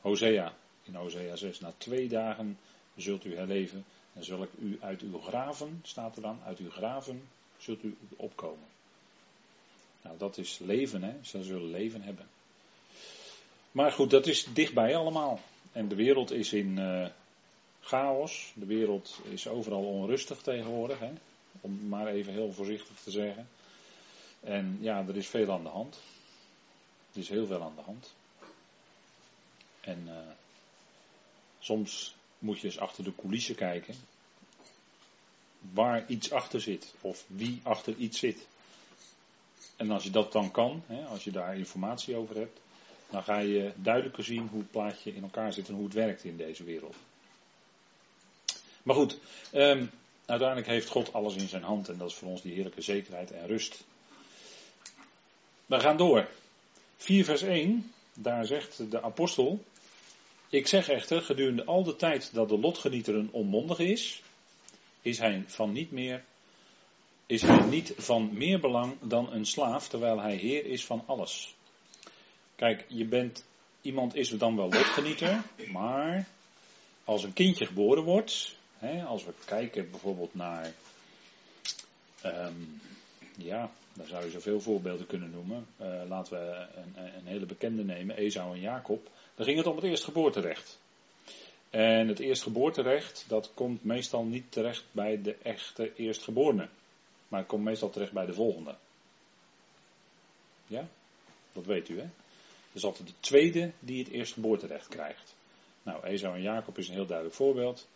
Hosea 0.00 0.54
in 0.82 0.94
Hosea 0.94 1.36
6. 1.36 1.60
Na 1.60 1.72
twee 1.78 2.08
dagen 2.08 2.58
zult 2.96 3.24
u 3.24 3.36
herleven 3.36 3.84
en 4.12 4.24
zal 4.24 4.42
ik 4.42 4.50
u 4.58 4.78
uit 4.80 5.00
uw 5.00 5.18
graven, 5.18 5.80
staat 5.82 6.16
er 6.16 6.22
dan, 6.22 6.38
uit 6.44 6.58
uw 6.58 6.70
graven 6.70 7.22
zult 7.58 7.82
u 7.82 7.96
opkomen. 8.16 8.68
Nou, 10.02 10.18
dat 10.18 10.38
is 10.38 10.58
leven, 10.58 11.02
hè. 11.02 11.14
Ze 11.22 11.42
zullen 11.42 11.70
leven 11.70 12.02
hebben. 12.02 12.26
Maar 13.72 13.92
goed, 13.92 14.10
dat 14.10 14.26
is 14.26 14.46
dichtbij 14.52 14.96
allemaal. 14.96 15.40
En 15.72 15.88
de 15.88 15.94
wereld 15.94 16.32
is 16.32 16.52
in 16.52 16.76
uh, 16.76 17.06
chaos. 17.80 18.52
De 18.54 18.66
wereld 18.66 19.20
is 19.30 19.48
overal 19.48 19.84
onrustig 19.84 20.42
tegenwoordig, 20.42 20.98
hè. 20.98 21.12
Om 21.60 21.88
maar 21.88 22.06
even 22.06 22.32
heel 22.32 22.52
voorzichtig 22.52 23.00
te 23.00 23.10
zeggen. 23.10 23.48
En 24.46 24.78
ja, 24.80 25.04
er 25.08 25.16
is 25.16 25.26
veel 25.26 25.52
aan 25.52 25.62
de 25.62 25.68
hand. 25.68 25.98
Er 27.12 27.20
is 27.20 27.28
heel 27.28 27.46
veel 27.46 27.62
aan 27.62 27.74
de 27.76 27.82
hand. 27.82 28.14
En 29.80 30.02
uh, 30.06 30.12
soms 31.58 32.14
moet 32.38 32.60
je 32.60 32.66
eens 32.66 32.78
achter 32.78 33.04
de 33.04 33.14
coulissen 33.16 33.54
kijken. 33.54 33.94
Waar 35.72 36.06
iets 36.06 36.32
achter 36.32 36.60
zit. 36.60 36.94
Of 37.00 37.24
wie 37.26 37.60
achter 37.62 37.94
iets 37.94 38.18
zit. 38.18 38.46
En 39.76 39.90
als 39.90 40.04
je 40.04 40.10
dat 40.10 40.32
dan 40.32 40.50
kan, 40.50 40.82
hè, 40.86 41.04
als 41.04 41.24
je 41.24 41.30
daar 41.30 41.56
informatie 41.56 42.16
over 42.16 42.36
hebt, 42.36 42.60
dan 43.10 43.22
ga 43.22 43.38
je 43.38 43.72
duidelijker 43.76 44.24
zien 44.24 44.48
hoe 44.48 44.60
het 44.60 44.70
plaatje 44.70 45.14
in 45.14 45.22
elkaar 45.22 45.52
zit 45.52 45.68
en 45.68 45.74
hoe 45.74 45.84
het 45.84 45.94
werkt 45.94 46.24
in 46.24 46.36
deze 46.36 46.64
wereld. 46.64 46.96
Maar 48.82 48.94
goed, 48.94 49.18
um, 49.52 49.90
uiteindelijk 50.26 50.68
heeft 50.68 50.88
God 50.88 51.12
alles 51.12 51.34
in 51.34 51.48
zijn 51.48 51.62
hand 51.62 51.88
en 51.88 51.98
dat 51.98 52.10
is 52.10 52.14
voor 52.14 52.28
ons 52.28 52.42
die 52.42 52.54
heerlijke 52.54 52.82
zekerheid 52.82 53.30
en 53.30 53.46
rust. 53.46 53.84
We 55.66 55.80
gaan 55.80 55.96
door. 55.96 56.28
4 56.96 57.24
vers 57.24 57.42
1, 57.42 57.92
daar 58.14 58.46
zegt 58.46 58.90
de 58.90 59.02
apostel, 59.02 59.64
ik 60.48 60.66
zeg 60.66 60.88
echter, 60.88 61.22
gedurende 61.22 61.64
al 61.64 61.82
de 61.82 61.96
tijd 61.96 62.34
dat 62.34 62.48
de 62.48 62.58
lotgenieter 62.58 63.14
een 63.14 63.32
onmondig 63.32 63.78
is, 63.78 64.22
is 65.02 65.18
hij 65.18 65.44
van 65.46 65.72
niet 65.72 65.90
meer 65.90 66.24
is 67.26 67.42
hij 67.42 67.60
niet 67.60 67.92
van 67.96 68.30
meer 68.32 68.60
belang 68.60 68.96
dan 69.00 69.32
een 69.32 69.46
slaaf, 69.46 69.88
terwijl 69.88 70.20
hij 70.20 70.34
heer 70.34 70.66
is 70.66 70.84
van 70.84 71.02
alles. 71.06 71.54
Kijk, 72.54 72.84
je 72.88 73.04
bent, 73.04 73.44
iemand 73.80 74.14
is 74.14 74.28
dan 74.28 74.56
wel 74.56 74.68
lotgenieter, 74.68 75.42
maar 75.70 76.28
als 77.04 77.22
een 77.22 77.32
kindje 77.32 77.66
geboren 77.66 78.02
wordt, 78.02 78.56
hè, 78.78 79.04
als 79.04 79.24
we 79.24 79.32
kijken 79.44 79.90
bijvoorbeeld 79.90 80.34
naar, 80.34 80.72
um, 82.24 82.80
ja, 83.36 83.70
daar 83.96 84.06
zou 84.06 84.24
je 84.24 84.30
zoveel 84.30 84.60
voorbeelden 84.60 85.06
kunnen 85.06 85.30
noemen. 85.30 85.66
Uh, 85.80 86.02
laten 86.08 86.32
we 86.32 86.66
een, 86.74 87.14
een, 87.16 87.26
hele 87.26 87.46
bekende 87.46 87.84
nemen, 87.84 88.16
Esau 88.16 88.54
en 88.54 88.60
Jacob. 88.60 89.08
Dan 89.34 89.44
ging 89.44 89.58
het 89.58 89.66
om 89.66 89.76
het 89.76 89.84
eerstgeboorterecht. 89.84 90.78
En 91.70 92.08
het 92.08 92.18
eerstgeboorterecht, 92.18 93.24
dat 93.28 93.50
komt 93.54 93.84
meestal 93.84 94.24
niet 94.24 94.52
terecht 94.52 94.84
bij 94.92 95.22
de 95.22 95.34
echte 95.42 95.94
eerstgeborene. 95.94 96.68
Maar 97.28 97.40
het 97.40 97.48
komt 97.48 97.64
meestal 97.64 97.90
terecht 97.90 98.12
bij 98.12 98.26
de 98.26 98.34
volgende. 98.34 98.74
Ja? 100.66 100.88
Dat 101.52 101.66
weet 101.66 101.88
u, 101.88 101.98
hè? 101.98 102.06
Dat 102.66 102.74
is 102.82 102.84
altijd 102.84 103.08
de 103.08 103.14
tweede 103.20 103.70
die 103.80 103.98
het 103.98 104.12
eerstgeboorterecht 104.12 104.88
krijgt. 104.88 105.34
Nou, 105.82 106.04
Esau 106.04 106.34
en 106.34 106.42
Jacob 106.42 106.78
is 106.78 106.88
een 106.88 106.94
heel 106.94 107.06
duidelijk 107.06 107.36
voorbeeld. 107.36 107.86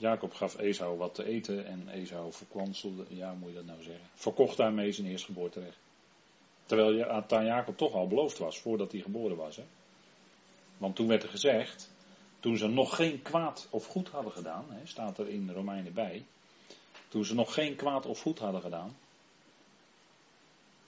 Jacob 0.00 0.34
gaf 0.34 0.58
Esau 0.58 0.96
wat 0.96 1.14
te 1.14 1.24
eten 1.24 1.66
en 1.66 1.88
Esau 1.88 2.32
verkwanselde, 2.32 3.04
ja, 3.08 3.32
moet 3.32 3.48
je 3.48 3.54
dat 3.54 3.64
nou 3.64 3.82
zeggen? 3.82 4.06
Verkocht 4.14 4.56
daarmee 4.56 4.92
zijn 4.92 5.06
eerstgeboorterecht. 5.06 5.78
Terwijl 6.66 6.92
je 6.92 7.08
aan 7.08 7.44
Jacob 7.44 7.76
toch 7.76 7.92
al 7.92 8.06
beloofd 8.06 8.38
was 8.38 8.58
voordat 8.58 8.92
hij 8.92 9.00
geboren 9.00 9.36
was. 9.36 9.56
Hè? 9.56 9.64
Want 10.78 10.96
toen 10.96 11.06
werd 11.06 11.22
er 11.22 11.28
gezegd, 11.28 11.90
toen 12.40 12.56
ze 12.56 12.66
nog 12.66 12.96
geen 12.96 13.22
kwaad 13.22 13.66
of 13.70 13.86
goed 13.86 14.08
hadden 14.08 14.32
gedaan, 14.32 14.64
hè, 14.68 14.86
staat 14.86 15.18
er 15.18 15.28
in 15.28 15.50
Romeinen 15.50 15.92
bij, 15.92 16.24
toen 17.08 17.24
ze 17.24 17.34
nog 17.34 17.54
geen 17.54 17.76
kwaad 17.76 18.06
of 18.06 18.20
goed 18.20 18.38
hadden 18.38 18.60
gedaan, 18.60 18.96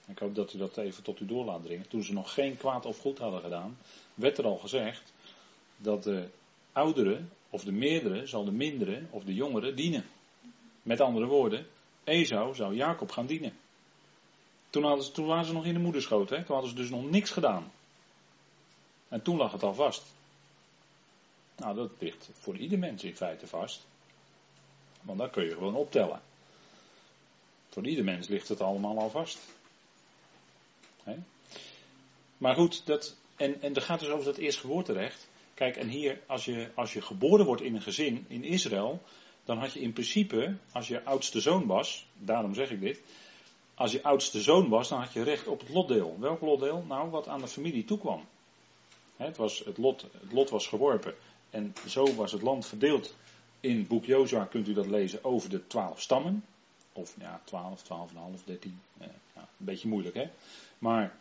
ik 0.05 0.19
hoop 0.19 0.35
dat 0.35 0.53
u 0.53 0.57
dat 0.57 0.77
even 0.77 1.03
tot 1.03 1.19
u 1.19 1.25
door 1.25 1.45
laat 1.45 1.63
dringen, 1.63 1.87
toen 1.87 2.03
ze 2.03 2.13
nog 2.13 2.33
geen 2.33 2.57
kwaad 2.57 2.85
of 2.85 2.97
goed 2.97 3.17
hadden 3.17 3.41
gedaan, 3.41 3.77
werd 4.13 4.37
er 4.37 4.45
al 4.45 4.57
gezegd 4.57 5.13
dat 5.77 6.03
de 6.03 6.29
oudere 6.71 7.21
of 7.53 7.63
de 7.63 7.71
meerdere 7.71 8.27
zal 8.27 8.45
de 8.45 8.51
mindere 8.51 9.01
of 9.09 9.23
de 9.23 9.33
jongere 9.33 9.73
dienen. 9.73 10.05
Met 10.81 11.01
andere 11.01 11.25
woorden, 11.25 11.67
Esau 12.03 12.55
zou 12.55 12.75
Jacob 12.75 13.11
gaan 13.11 13.25
dienen. 13.25 13.57
Toen, 14.69 14.83
hadden 14.83 15.05
ze, 15.05 15.11
toen 15.11 15.25
waren 15.25 15.45
ze 15.45 15.53
nog 15.53 15.65
in 15.65 15.73
de 15.73 15.79
moederschoot, 15.79 16.29
hè? 16.29 16.35
toen 16.35 16.53
hadden 16.55 16.69
ze 16.69 16.75
dus 16.75 16.89
nog 16.89 17.09
niks 17.09 17.31
gedaan. 17.31 17.71
En 19.07 19.21
toen 19.21 19.37
lag 19.37 19.51
het 19.51 19.63
al 19.63 19.73
vast. 19.73 20.03
Nou, 21.55 21.75
dat 21.75 21.89
ligt 21.99 22.29
voor 22.39 22.57
ieder 22.57 22.79
mens 22.79 23.03
in 23.03 23.15
feite 23.15 23.47
vast. 23.47 23.85
Want 25.01 25.19
dat 25.19 25.31
kun 25.31 25.43
je 25.43 25.53
gewoon 25.53 25.75
optellen. 25.75 26.21
Voor 27.69 27.85
ieder 27.87 28.03
mens 28.03 28.27
ligt 28.27 28.47
het 28.47 28.61
allemaal 28.61 28.99
al 28.99 29.09
vast. 29.09 29.39
Maar 32.37 32.55
goed, 32.55 32.85
dat, 32.85 33.15
en, 33.35 33.61
en 33.61 33.75
er 33.75 33.81
gaat 33.81 33.99
dus 33.99 34.09
over 34.09 34.25
dat 34.25 34.37
eerstgeboorterecht. 34.37 35.27
Kijk, 35.53 35.75
en 35.75 35.87
hier, 35.87 36.21
als 36.27 36.45
je, 36.45 36.69
als 36.75 36.93
je 36.93 37.01
geboren 37.01 37.45
wordt 37.45 37.61
in 37.61 37.75
een 37.75 37.81
gezin 37.81 38.25
in 38.27 38.43
Israël, 38.43 39.01
dan 39.45 39.57
had 39.57 39.73
je 39.73 39.79
in 39.79 39.93
principe, 39.93 40.55
als 40.71 40.87
je 40.87 41.03
oudste 41.03 41.41
zoon 41.41 41.67
was, 41.67 42.05
daarom 42.13 42.53
zeg 42.53 42.71
ik 42.71 42.79
dit, 42.79 43.01
als 43.75 43.91
je 43.91 44.03
oudste 44.03 44.41
zoon 44.41 44.69
was, 44.69 44.89
dan 44.89 44.99
had 44.99 45.13
je 45.13 45.23
recht 45.23 45.47
op 45.47 45.59
het 45.59 45.69
lotdeel. 45.69 46.17
Welk 46.19 46.41
lotdeel? 46.41 46.85
Nou, 46.87 47.09
wat 47.09 47.27
aan 47.27 47.39
de 47.39 47.47
familie 47.47 47.85
toekwam. 47.85 48.25
Het, 49.17 49.37
was, 49.37 49.59
het, 49.59 49.77
lot, 49.77 50.01
het 50.01 50.31
lot 50.31 50.49
was 50.49 50.67
geworpen 50.67 51.15
en 51.49 51.73
zo 51.87 52.15
was 52.15 52.31
het 52.31 52.41
land 52.41 52.65
verdeeld. 52.65 53.15
In 53.59 53.87
boek 53.87 54.05
Jozua 54.05 54.45
kunt 54.45 54.67
u 54.67 54.73
dat 54.73 54.87
lezen 54.87 55.23
over 55.23 55.49
de 55.49 55.67
twaalf 55.67 56.01
stammen. 56.01 56.45
Of 56.93 57.15
ja, 57.19 57.41
twaalf, 57.43 57.81
twaalf 57.81 58.09
en 58.09 58.17
half, 58.17 58.43
dertien. 58.43 58.81
Ja, 58.99 59.05
een 59.35 59.45
beetje 59.57 59.87
moeilijk 59.87 60.15
hè. 60.15 60.29
Maar 60.79 61.15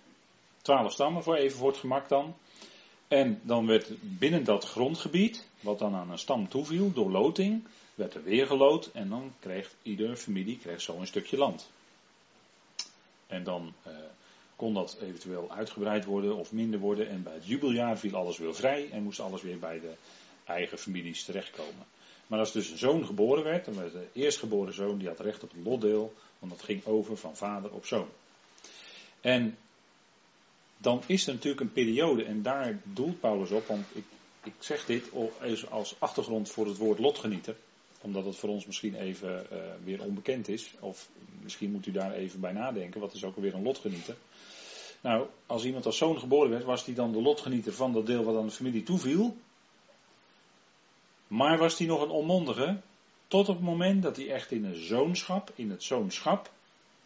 twaalf 0.62 0.93
stammen 0.93 1.23
voor 1.23 1.35
even 1.35 1.59
voor 1.59 1.69
het 1.69 1.79
gemak 1.79 2.09
dan. 2.09 2.35
En 3.12 3.40
dan 3.42 3.66
werd 3.66 3.88
binnen 4.00 4.45
dat 4.45 4.64
grondgebied, 4.64 5.47
wat 5.61 5.78
dan 5.78 5.95
aan 5.95 6.11
een 6.11 6.19
stam 6.19 6.49
toeviel, 6.49 6.92
door 6.92 7.11
loting, 7.11 7.64
werd 7.95 8.14
er 8.14 8.23
weer 8.23 8.47
geloot 8.47 8.90
en 8.92 9.09
dan 9.09 9.33
kreeg 9.40 9.71
iedere 9.83 10.16
familie 10.16 10.59
kreeg 10.59 10.81
zo 10.81 10.97
een 10.99 11.07
stukje 11.07 11.37
land. 11.37 11.71
En 13.26 13.45
dan 13.45 13.73
eh, 13.83 13.92
kon 14.57 14.75
dat 14.75 14.97
eventueel 15.00 15.50
uitgebreid 15.50 16.04
worden 16.04 16.37
of 16.37 16.52
minder 16.52 16.81
worden. 16.81 17.09
En 17.09 17.23
bij 17.23 17.35
het 17.35 17.47
jubeljaar 17.47 17.99
viel 17.99 18.16
alles 18.16 18.38
weer 18.38 18.54
vrij 18.54 18.90
en 18.90 19.02
moest 19.02 19.21
alles 19.21 19.42
weer 19.42 19.59
bij 19.59 19.81
de 19.81 19.92
eigen 20.45 20.78
families 20.78 21.25
terechtkomen. 21.25 21.87
Maar 22.26 22.38
als 22.38 22.52
dus 22.52 22.71
een 22.71 22.78
zoon 22.78 23.07
geboren 23.07 23.45
werd, 23.45 23.64
dan 23.64 23.75
werd 23.75 23.92
de 23.92 24.07
eerstgeboren 24.12 24.75
zoon, 24.75 24.99
die 24.99 25.09
had 25.09 25.21
recht 25.21 25.42
op 25.42 25.52
een 25.52 25.62
lotdeel, 25.62 26.14
want 26.38 26.52
dat 26.52 26.62
ging 26.62 26.85
over 26.85 27.16
van 27.16 27.37
vader 27.37 27.73
op 27.73 27.87
zoon. 27.87 28.09
En 29.21 29.57
dan 30.83 31.03
is 31.07 31.27
er 31.27 31.33
natuurlijk 31.33 31.61
een 31.61 31.73
periode, 31.73 32.25
en 32.25 32.43
daar 32.43 32.81
doelt 32.83 33.21
Paulus 33.21 33.51
op, 33.51 33.67
want 33.67 33.87
ik, 33.93 34.05
ik 34.45 34.53
zeg 34.59 34.85
dit 34.85 35.11
als 35.71 35.95
achtergrond 35.99 36.51
voor 36.51 36.67
het 36.67 36.77
woord 36.77 36.99
lotgenieter, 36.99 37.57
omdat 38.01 38.25
het 38.25 38.37
voor 38.37 38.49
ons 38.49 38.67
misschien 38.67 38.95
even 38.95 39.47
uh, 39.53 39.59
weer 39.85 40.03
onbekend 40.03 40.49
is, 40.49 40.75
of 40.81 41.09
misschien 41.43 41.71
moet 41.71 41.87
u 41.87 41.93
daar 41.93 42.12
even 42.12 42.41
bij 42.41 42.53
nadenken, 42.53 43.01
wat 43.01 43.15
is 43.15 43.25
ook 43.25 43.37
alweer 43.37 43.55
een 43.55 43.62
lotgenieter. 43.62 44.17
Nou, 45.01 45.27
als 45.47 45.65
iemand 45.65 45.87
als 45.87 45.97
zoon 45.97 46.19
geboren 46.19 46.51
werd, 46.51 46.65
was 46.65 46.85
hij 46.85 46.95
dan 46.95 47.12
de 47.12 47.23
lotgenieter 47.23 47.73
van 47.73 47.93
dat 47.93 48.07
deel 48.07 48.25
wat 48.25 48.37
aan 48.37 48.47
de 48.47 48.53
familie 48.53 48.83
toeviel. 48.83 49.37
Maar 51.27 51.59
was 51.59 51.79
hij 51.79 51.87
nog 51.87 52.03
een 52.03 52.11
onmondige, 52.11 52.81
tot 53.29 53.49
op 53.49 53.57
het 53.57 53.65
moment 53.65 54.03
dat 54.03 54.17
hij 54.17 54.31
echt 54.31 54.51
in 54.51 54.65
een 54.65 54.85
zoonschap, 54.85 55.53
in 55.55 55.71
het 55.71 55.83
zoonschap, 55.83 56.51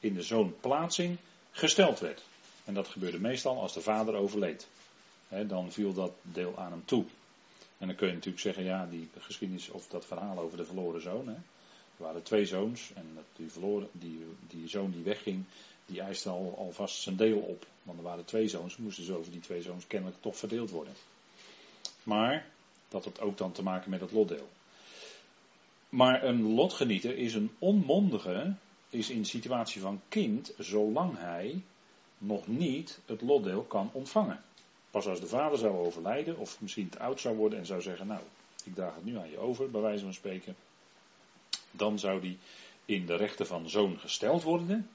in 0.00 0.14
de 0.14 0.23
zoonplaatsing, 0.23 1.16
gesteld 1.50 2.00
werd. 2.00 2.23
En 2.66 2.75
dat 2.75 2.88
gebeurde 2.88 3.20
meestal 3.20 3.61
als 3.61 3.73
de 3.73 3.80
vader 3.80 4.14
overleed. 4.14 4.66
dan 5.46 5.73
viel 5.73 5.92
dat 5.92 6.12
deel 6.23 6.58
aan 6.58 6.70
hem 6.70 6.85
toe. 6.85 7.04
En 7.78 7.87
dan 7.87 7.96
kun 7.96 8.06
je 8.06 8.12
natuurlijk 8.14 8.42
zeggen, 8.42 8.64
ja, 8.64 8.87
die 8.87 9.08
geschiedenis 9.18 9.68
of 9.68 9.88
dat 9.88 10.06
verhaal 10.06 10.38
over 10.38 10.56
de 10.56 10.64
verloren 10.64 11.00
zoon. 11.00 11.28
Er 11.28 11.42
waren 11.96 12.23
twee 12.23 12.46
zoons 12.46 12.92
en 12.94 13.18
die, 13.37 13.50
verloren, 13.50 13.88
die, 13.92 14.25
die 14.49 14.68
zoon 14.68 14.90
die 14.90 15.02
wegging, 15.02 15.44
die 15.87 16.00
eiste 16.00 16.28
al, 16.28 16.54
alvast 16.58 17.00
zijn 17.00 17.16
deel 17.16 17.38
op. 17.38 17.66
Want 17.82 17.99
er 17.99 18.04
waren 18.04 18.25
twee 18.25 18.49
zoons, 18.49 18.76
moesten 18.76 19.04
ze 19.04 19.16
over 19.16 19.32
die 19.32 19.40
twee 19.40 19.62
zoons 19.62 19.87
kennelijk 19.87 20.20
toch 20.20 20.37
verdeeld 20.37 20.70
worden. 20.70 20.94
Maar 22.02 22.46
dat 22.88 23.04
had 23.04 23.20
ook 23.20 23.38
dan 23.38 23.52
te 23.52 23.62
maken 23.62 23.90
met 23.90 24.00
het 24.00 24.12
lotdeel. 24.12 24.49
Maar 25.88 26.25
een 26.25 26.54
lotgenieter 26.54 27.16
is 27.16 27.35
een 27.35 27.50
onmondige, 27.58 28.54
is 28.90 29.11
in 29.11 29.25
situatie 29.25 29.80
van 29.80 30.00
kind, 30.08 30.52
zolang 30.58 31.18
hij 31.18 31.62
nog 32.18 32.46
niet 32.46 33.00
het 33.06 33.23
lotdeel 33.23 33.62
kan 33.62 33.90
ontvangen. 33.92 34.44
Pas 34.90 35.06
als 35.06 35.20
de 35.20 35.26
vader 35.26 35.58
zou 35.58 35.76
overlijden, 35.76 36.38
of 36.38 36.61
misschien 36.61 36.88
te 36.88 36.99
oud 36.99 37.20
zou 37.20 37.37
worden 37.37 37.58
en 37.58 37.66
zou 37.66 37.80
zeggen, 37.80 38.06
nou, 38.06 38.20
ik 38.64 38.75
draag 38.75 38.94
het 38.94 39.04
nu 39.04 39.18
aan 39.18 39.30
je 39.30 39.38
over, 39.38 39.70
bij 39.70 39.80
wijze 39.80 40.04
van 40.04 40.14
spreken, 40.14 40.56
dan 41.70 41.99
zou 41.99 42.20
die 42.20 42.38
in 42.85 43.06
de 43.06 43.16
rechten 43.16 43.46
van 43.46 43.68
zoon 43.68 43.99
gesteld 43.99 44.42
worden. 44.42 44.90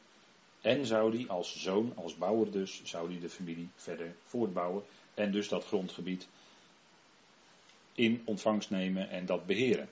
En 0.61 0.85
zou 0.85 1.11
die 1.11 1.29
als 1.29 1.61
zoon, 1.61 1.93
als 1.95 2.15
bouwer 2.15 2.51
dus, 2.51 2.81
zou 2.83 3.09
die 3.09 3.19
de 3.19 3.29
familie 3.29 3.69
verder 3.75 4.15
voortbouwen. 4.23 4.83
En 5.13 5.31
dus 5.31 5.47
dat 5.47 5.65
grondgebied 5.65 6.27
in 7.93 8.21
ontvangst 8.25 8.69
nemen 8.69 9.09
en 9.09 9.25
dat 9.25 9.45
beheren. 9.45 9.89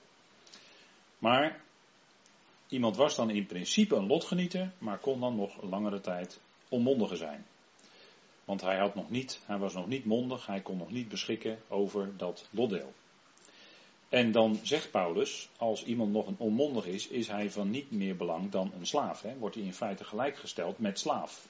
Maar 1.18 1.60
iemand 2.68 2.96
was 2.96 3.16
dan 3.16 3.30
in 3.30 3.46
principe 3.46 3.94
een 3.94 4.06
lotgenieter, 4.06 4.72
maar 4.78 4.98
kon 4.98 5.20
dan 5.20 5.36
nog 5.36 5.62
langere 5.62 6.00
tijd 6.00 6.40
onmondige 6.70 7.16
zijn. 7.16 7.46
Want 8.44 8.60
hij, 8.60 8.78
had 8.78 8.94
nog 8.94 9.10
niet, 9.10 9.40
hij 9.46 9.58
was 9.58 9.74
nog 9.74 9.86
niet 9.86 10.04
mondig, 10.04 10.46
hij 10.46 10.60
kon 10.60 10.76
nog 10.76 10.90
niet 10.90 11.08
beschikken 11.08 11.58
over 11.68 12.16
dat 12.16 12.48
lotdeel. 12.50 12.92
En 14.08 14.32
dan 14.32 14.58
zegt 14.62 14.90
Paulus, 14.90 15.48
als 15.56 15.84
iemand 15.84 16.12
nog 16.12 16.26
een 16.26 16.38
onmondig 16.38 16.86
is, 16.86 17.08
is 17.08 17.28
hij 17.28 17.50
van 17.50 17.70
niet 17.70 17.90
meer 17.90 18.16
belang 18.16 18.50
dan 18.50 18.72
een 18.78 18.86
slaaf. 18.86 19.22
Hè? 19.22 19.38
Wordt 19.38 19.54
hij 19.54 19.64
in 19.64 19.74
feite 19.74 20.04
gelijkgesteld 20.04 20.78
met 20.78 20.98
slaaf. 20.98 21.48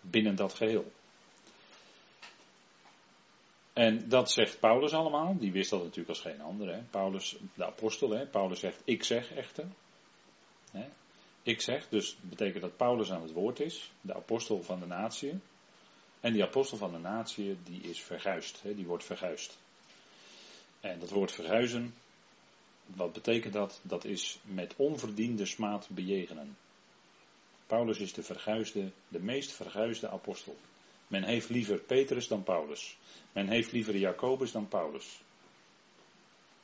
Binnen 0.00 0.36
dat 0.36 0.54
geheel. 0.54 0.92
En 3.72 4.08
dat 4.08 4.30
zegt 4.30 4.60
Paulus 4.60 4.92
allemaal, 4.92 5.36
die 5.38 5.52
wist 5.52 5.70
dat 5.70 5.82
natuurlijk 5.82 6.08
als 6.08 6.20
geen 6.20 6.40
ander. 6.40 6.74
Hè? 6.74 6.82
Paulus, 6.90 7.36
de 7.54 7.64
apostel, 7.64 8.10
hè? 8.10 8.26
Paulus 8.26 8.60
zegt, 8.60 8.80
ik 8.84 9.04
zeg 9.04 9.32
echter. 9.32 9.66
Hè? 10.70 10.88
Ik 11.48 11.60
zeg, 11.60 11.88
dus 11.88 12.16
betekent 12.20 12.62
dat 12.62 12.76
Paulus 12.76 13.12
aan 13.12 13.22
het 13.22 13.32
woord 13.32 13.60
is, 13.60 13.90
de 14.00 14.14
apostel 14.14 14.62
van 14.62 14.80
de 14.80 14.86
natie. 14.86 15.38
En 16.20 16.32
die 16.32 16.42
apostel 16.42 16.76
van 16.76 16.92
de 16.92 16.98
natie, 16.98 17.56
die 17.64 17.80
is 17.80 18.02
verguist, 18.02 18.62
hè? 18.62 18.74
die 18.74 18.86
wordt 18.86 19.04
verguist. 19.04 19.58
En 20.80 20.98
dat 20.98 21.10
woord 21.10 21.32
verhuizen, 21.32 21.94
wat 22.86 23.12
betekent 23.12 23.52
dat? 23.52 23.80
Dat 23.82 24.04
is 24.04 24.38
met 24.42 24.74
onverdiende 24.76 25.46
smaad 25.46 25.88
bejegenen. 25.90 26.56
Paulus 27.66 27.98
is 27.98 28.12
de 28.12 28.22
verguisde, 28.22 28.90
de 29.08 29.20
meest 29.20 29.52
verguisde 29.52 30.08
apostel. 30.08 30.56
Men 31.06 31.24
heeft 31.24 31.48
liever 31.48 31.78
Petrus 31.78 32.28
dan 32.28 32.42
Paulus. 32.42 32.96
Men 33.32 33.48
heeft 33.48 33.72
liever 33.72 33.96
Jacobus 33.96 34.52
dan 34.52 34.68
Paulus. 34.68 35.20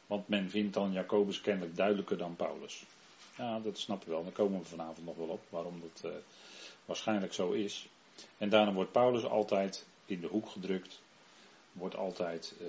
Want 0.06 0.28
men 0.28 0.50
vindt 0.50 0.74
dan 0.74 0.92
Jacobus 0.92 1.40
kennelijk 1.40 1.76
duidelijker 1.76 2.18
dan 2.18 2.36
Paulus. 2.36 2.84
Ja, 3.36 3.60
dat 3.60 3.78
snappen 3.78 4.08
we 4.08 4.14
wel. 4.14 4.24
Daar 4.24 4.32
komen 4.32 4.60
we 4.60 4.66
vanavond 4.66 5.06
nog 5.06 5.16
wel 5.16 5.28
op 5.28 5.42
waarom 5.48 5.80
dat 5.80 6.12
uh, 6.12 6.18
waarschijnlijk 6.84 7.32
zo 7.32 7.50
is. 7.50 7.88
En 8.38 8.48
daarna 8.48 8.72
wordt 8.72 8.92
Paulus 8.92 9.24
altijd 9.24 9.86
in 10.06 10.20
de 10.20 10.26
hoek 10.26 10.48
gedrukt. 10.48 11.00
Wordt 11.72 11.96
altijd 11.96 12.54
uh, 12.60 12.68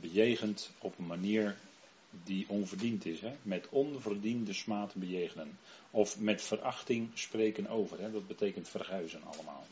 bejegend 0.00 0.70
op 0.78 0.98
een 0.98 1.06
manier 1.06 1.56
die 2.24 2.48
onverdiend 2.48 3.06
is. 3.06 3.20
Hè? 3.20 3.36
Met 3.42 3.68
onverdiende 3.68 4.52
smaad 4.52 4.94
bejegenen. 4.94 5.58
Of 5.90 6.18
met 6.18 6.42
verachting 6.42 7.10
spreken 7.14 7.68
over. 7.68 8.00
Hè? 8.00 8.12
Dat 8.12 8.26
betekent 8.26 8.68
verguizen 8.68 9.22
allemaal. 9.24 9.66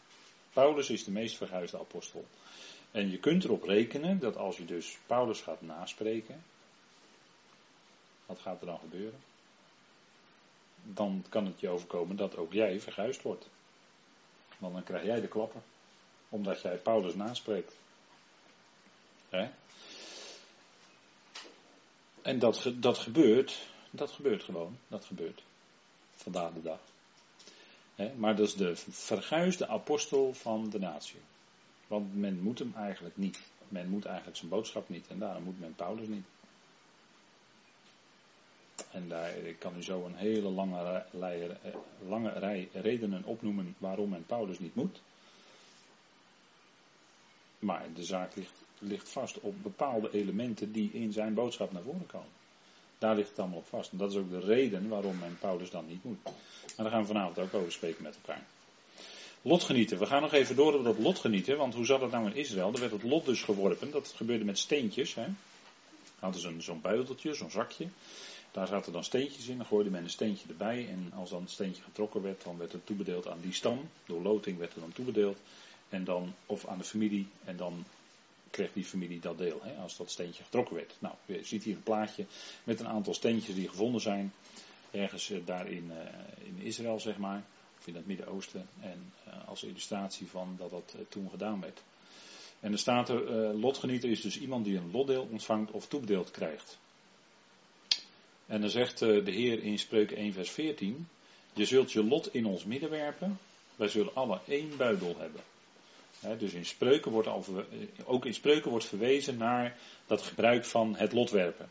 Paulus 0.52 0.90
is 0.90 1.04
de 1.04 1.11
meest 1.11 1.37
verguisde 1.37 1.78
apostel. 1.78 2.25
En 2.90 3.11
je 3.11 3.18
kunt 3.18 3.44
erop 3.44 3.62
rekenen 3.62 4.18
dat 4.18 4.37
als 4.37 4.56
je 4.56 4.64
dus 4.64 4.99
Paulus 5.06 5.40
gaat 5.40 5.62
naspreken. 5.62 6.44
Wat 8.26 8.38
gaat 8.38 8.61
er 8.61 8.66
dan 8.66 8.78
gebeuren? 8.78 9.21
Dan 10.82 11.24
kan 11.28 11.46
het 11.46 11.60
je 11.60 11.68
overkomen 11.68 12.16
dat 12.16 12.36
ook 12.36 12.52
jij 12.52 12.80
verguisd 12.80 13.22
wordt. 13.22 13.48
Want 14.58 14.74
dan 14.74 14.82
krijg 14.82 15.04
jij 15.04 15.20
de 15.20 15.28
klappen. 15.28 15.62
Omdat 16.28 16.60
jij 16.60 16.76
Paulus 16.76 17.14
naspreekt. 17.14 17.74
Hè? 19.28 19.48
En 22.22 22.38
dat, 22.38 22.72
dat 22.74 22.98
gebeurt, 22.98 23.66
dat 23.90 24.10
gebeurt 24.10 24.42
gewoon, 24.42 24.78
dat 24.88 25.04
gebeurt. 25.04 25.42
Vandaag 26.14 26.52
de 26.52 26.62
dag. 26.62 26.80
maar 28.16 28.36
dat 28.36 28.46
is 28.46 28.54
de 28.54 28.76
verguisde 28.76 29.68
apostel 29.68 30.34
van 30.34 30.70
de 30.70 30.78
natie. 30.78 31.20
Want 31.86 32.16
men 32.16 32.40
moet 32.42 32.58
hem 32.58 32.72
eigenlijk 32.76 33.16
niet. 33.16 33.40
Men 33.68 33.88
moet 33.88 34.04
eigenlijk 34.04 34.36
zijn 34.36 34.50
boodschap 34.50 34.88
niet. 34.88 35.06
En 35.08 35.18
daarom 35.18 35.42
moet 35.42 35.60
men 35.60 35.74
Paulus 35.74 36.06
niet. 36.08 36.24
En 38.92 39.08
daar, 39.08 39.37
ik 39.37 39.58
kan 39.58 39.76
u 39.76 39.82
zo 39.82 40.04
een 40.04 40.14
hele 40.14 40.49
lange, 40.49 41.04
rij, 41.12 41.50
eh, 41.62 41.75
lange 42.08 42.32
rij 42.32 42.68
redenen 42.72 43.25
opnoemen 43.25 43.75
waarom 43.78 44.08
men 44.08 44.26
Paulus 44.26 44.58
niet 44.58 44.75
moet. 44.75 45.00
Maar 47.58 47.87
de 47.94 48.04
zaak 48.04 48.32
ligt, 48.78 49.08
vast 49.08 49.40
op 49.40 49.54
bepaalde 49.62 50.11
elementen 50.12 50.72
die 50.72 50.90
in 50.92 51.12
zijn 51.12 51.34
boodschap 51.34 51.72
naar 51.72 51.82
voren 51.82 52.06
komen. 52.06 52.40
Daar 52.99 53.14
ligt 53.14 53.28
het 53.28 53.38
allemaal 53.38 53.58
op 53.58 53.66
vast. 53.66 53.92
En 53.92 53.99
dat 53.99 54.11
is 54.11 54.16
ook 54.16 54.30
de 54.30 54.40
reden 54.40 54.88
waarom 54.88 55.18
men 55.18 55.38
Paulus 55.40 55.70
dan 55.70 55.87
niet 55.87 56.04
moet. 56.04 56.22
Maar 56.25 56.34
daar 56.76 56.90
gaan 56.90 57.00
we 57.00 57.06
vanavond 57.06 57.38
ook 57.38 57.54
over 57.54 57.72
spreken 57.72 58.02
met 58.02 58.16
elkaar. 58.22 58.44
Lotgenieten. 59.42 59.99
We 59.99 60.06
gaan 60.06 60.22
nog 60.22 60.32
even 60.32 60.56
door 60.56 60.75
op 60.75 60.84
dat 60.84 60.99
lotgenieten. 60.99 61.56
Want 61.56 61.75
hoe 61.75 61.84
zat 61.84 62.00
het 62.00 62.11
nou 62.11 62.26
in 62.26 62.37
Israël? 62.37 62.72
Er 62.72 62.80
werd 62.80 62.92
het 62.92 63.02
lot 63.02 63.25
dus 63.25 63.42
geworpen. 63.42 63.90
Dat 63.90 64.12
gebeurde 64.16 64.44
met 64.44 64.58
steentjes. 64.58 65.14
Hè? 65.14 65.26
Hadden 66.18 66.40
ze 66.40 66.54
zo'n 66.58 66.80
buideltje, 66.80 67.34
zo'n 67.34 67.50
zakje. 67.50 67.88
Daar 68.52 68.66
zaten 68.66 68.92
dan 68.92 69.04
steentjes 69.04 69.49
in. 69.49 69.56
Dan 69.56 69.66
gooide 69.66 69.90
men 69.90 70.02
een 70.02 70.11
steentje 70.11 70.49
erbij. 70.49 70.88
En 70.88 71.12
als 71.14 71.30
dan 71.30 71.40
het 71.40 71.50
steentje 71.50 71.82
getrokken 71.82 72.23
werd, 72.23 72.44
dan 72.44 72.59
werd 72.59 72.73
het 72.73 72.87
toebedeeld 72.87 73.28
aan 73.28 73.40
die 73.40 73.52
stam. 73.52 73.88
Door 74.06 74.23
loting 74.23 74.59
werd 74.59 74.75
er 74.75 74.80
dan 74.80 74.92
toebedeeld. 74.92 75.38
En 75.88 76.04
dan, 76.04 76.35
of 76.47 76.66
aan 76.66 76.78
de 76.78 76.85
familie. 76.85 77.28
En 77.44 77.56
dan 77.56 77.85
kreeg 78.50 78.73
die 78.73 78.85
familie 78.85 79.21
dat 79.21 79.38
deel. 79.38 79.61
Hè, 79.62 79.75
als 79.75 79.97
dat 79.97 80.11
steentje 80.11 80.42
getrokken 80.42 80.75
werd. 80.75 80.94
Nou, 80.99 81.14
je 81.26 81.44
ziet 81.44 81.64
hier 81.64 81.76
een 81.76 81.82
plaatje 81.82 82.26
met 82.64 82.80
een 82.80 82.88
aantal 82.88 83.14
steentjes 83.14 83.54
die 83.54 83.68
gevonden 83.68 84.00
zijn. 84.00 84.32
Ergens 84.90 85.30
eh, 85.30 85.38
daar 85.44 85.68
in, 85.68 85.90
eh, 85.90 86.47
in 86.47 86.59
Israël, 86.59 87.00
zeg 87.00 87.16
maar 87.18 87.44
of 87.78 87.87
in 87.87 87.94
het 87.94 88.06
Midden-Oosten. 88.06 88.68
En 88.80 89.12
uh, 89.26 89.49
als 89.49 89.62
illustratie 89.62 90.26
van 90.26 90.54
dat 90.59 90.71
dat 90.71 90.94
toen 91.09 91.30
gedaan 91.30 91.61
werd. 91.61 91.82
En 92.61 92.73
er 92.73 92.78
staat 92.78 93.09
er, 93.09 93.23
lotgenieter 93.54 94.11
is 94.11 94.21
dus 94.21 94.38
iemand 94.38 94.64
die 94.64 94.76
een 94.76 94.90
lotdeel 94.90 95.28
ontvangt 95.30 95.71
of 95.71 95.87
toebedeeld 95.87 96.30
krijgt. 96.30 96.78
En 98.46 98.61
dan 98.61 98.70
zegt 98.70 98.99
de 98.99 99.22
Heer 99.25 99.62
in 99.62 99.78
Spreuken 99.78 100.16
1 100.16 100.32
vers 100.32 100.50
14, 100.50 101.08
je 101.52 101.64
zult 101.64 101.92
je 101.92 102.04
lot 102.04 102.34
in 102.34 102.46
ons 102.46 102.64
midden 102.64 102.90
werpen, 102.90 103.38
wij 103.76 103.88
zullen 103.88 104.14
alle 104.14 104.40
één 104.46 104.76
buidel 104.76 105.16
hebben. 105.18 105.40
He, 106.20 106.37
dus 106.37 106.52
in 106.52 106.66
spreuken 106.66 107.12
wordt 107.12 107.28
al, 107.28 107.44
ook 108.04 108.26
in 108.26 108.34
spreuken 108.34 108.70
wordt 108.70 108.84
verwezen 108.84 109.37
naar 109.37 109.78
dat 110.06 110.22
gebruik 110.22 110.64
van 110.64 110.96
het 110.96 111.12
lot 111.12 111.30
werpen. 111.30 111.70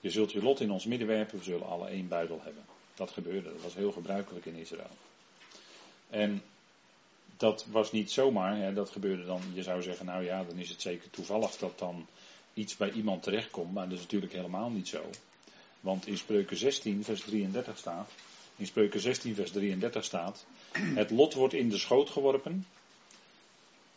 Je 0.00 0.10
zult 0.10 0.32
je 0.32 0.42
lot 0.42 0.60
in 0.60 0.70
ons 0.70 0.84
midden 0.84 1.08
werpen, 1.08 1.38
we 1.38 1.44
zullen 1.44 1.66
alle 1.66 1.88
één 1.88 2.08
buidel 2.08 2.40
hebben. 2.42 2.64
Dat 2.94 3.10
gebeurde, 3.10 3.52
dat 3.52 3.62
was 3.62 3.74
heel 3.74 3.92
gebruikelijk 3.92 4.46
in 4.46 4.54
Israël. 4.54 4.96
En 6.10 6.42
dat 7.36 7.66
was 7.70 7.92
niet 7.92 8.10
zomaar, 8.10 8.74
dat 8.74 8.90
gebeurde 8.90 9.24
dan, 9.24 9.42
je 9.54 9.62
zou 9.62 9.82
zeggen, 9.82 10.06
nou 10.06 10.24
ja, 10.24 10.44
dan 10.44 10.58
is 10.58 10.68
het 10.68 10.80
zeker 10.80 11.10
toevallig 11.10 11.56
dat 11.56 11.78
dan 11.78 12.06
iets 12.54 12.76
bij 12.76 12.90
iemand 12.90 13.22
terechtkomt, 13.22 13.72
maar 13.72 13.88
dat 13.88 13.96
is 13.96 14.02
natuurlijk 14.02 14.32
helemaal 14.32 14.70
niet 14.70 14.88
zo. 14.88 15.10
Want 15.80 16.06
in 16.06 16.18
Spreuken 16.18 16.56
16, 16.56 17.04
vers 17.04 17.20
33 17.20 17.78
staat, 17.78 18.10
in 18.56 18.66
Spreuken 18.66 19.00
16, 19.00 19.34
vers 19.34 19.50
33 19.50 20.04
staat, 20.04 20.46
het 20.72 21.10
lot 21.10 21.34
wordt 21.34 21.54
in 21.54 21.68
de 21.68 21.78
schoot 21.78 22.10
geworpen. 22.10 22.66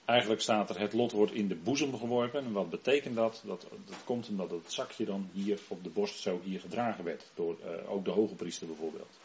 Eigenlijk 0.05 0.41
staat 0.41 0.69
er, 0.69 0.79
het 0.79 0.93
lot 0.93 1.11
wordt 1.11 1.31
in 1.31 1.47
de 1.47 1.55
boezem 1.55 1.97
geworpen. 1.97 2.43
En 2.43 2.51
wat 2.51 2.69
betekent 2.69 3.15
dat? 3.15 3.41
Dat, 3.45 3.67
komt 4.03 4.29
omdat 4.29 4.51
het 4.51 4.73
zakje 4.73 5.05
dan 5.05 5.29
hier 5.33 5.59
op 5.67 5.83
de 5.83 5.89
borst 5.89 6.19
zo 6.19 6.41
hier 6.43 6.59
gedragen 6.59 7.03
werd. 7.03 7.25
Door 7.35 7.57
uh, 7.65 7.91
ook 7.91 8.05
de 8.05 8.11
hoge 8.11 8.35
priester 8.35 8.67
bijvoorbeeld. 8.67 9.19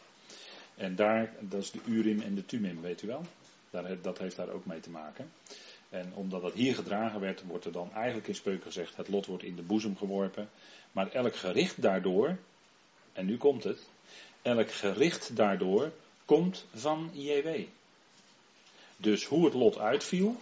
En 0.75 0.95
daar, 0.95 1.33
dat 1.39 1.61
is 1.61 1.71
de 1.71 1.79
Urim 1.85 2.21
en 2.21 2.35
de 2.35 2.45
Tumim, 2.45 2.81
weet 2.81 3.01
u 3.01 3.07
wel. 3.07 3.21
Daar, 3.69 4.01
dat 4.01 4.17
heeft 4.17 4.35
daar 4.35 4.49
ook 4.49 4.65
mee 4.65 4.79
te 4.79 4.89
maken. 4.89 5.31
En 5.89 6.11
omdat 6.13 6.41
dat 6.41 6.53
hier 6.53 6.75
gedragen 6.75 7.19
werd, 7.19 7.43
wordt 7.43 7.65
er 7.65 7.71
dan 7.71 7.93
eigenlijk 7.93 8.27
in 8.27 8.35
spreuken 8.35 8.65
gezegd: 8.65 8.95
het 8.95 9.07
lot 9.07 9.25
wordt 9.25 9.43
in 9.43 9.55
de 9.55 9.61
boezem 9.61 9.97
geworpen. 9.97 10.49
Maar 10.91 11.11
elk 11.11 11.35
gericht 11.35 11.81
daardoor, 11.81 12.37
en 13.13 13.25
nu 13.25 13.37
komt 13.37 13.63
het, 13.63 13.79
elk 14.41 14.71
gericht 14.71 15.35
daardoor 15.35 15.91
komt 16.25 16.65
van 16.73 17.09
JW. 17.13 17.49
Dus 18.97 19.25
hoe 19.25 19.45
het 19.45 19.53
lot 19.53 19.77
uitviel, 19.77 20.35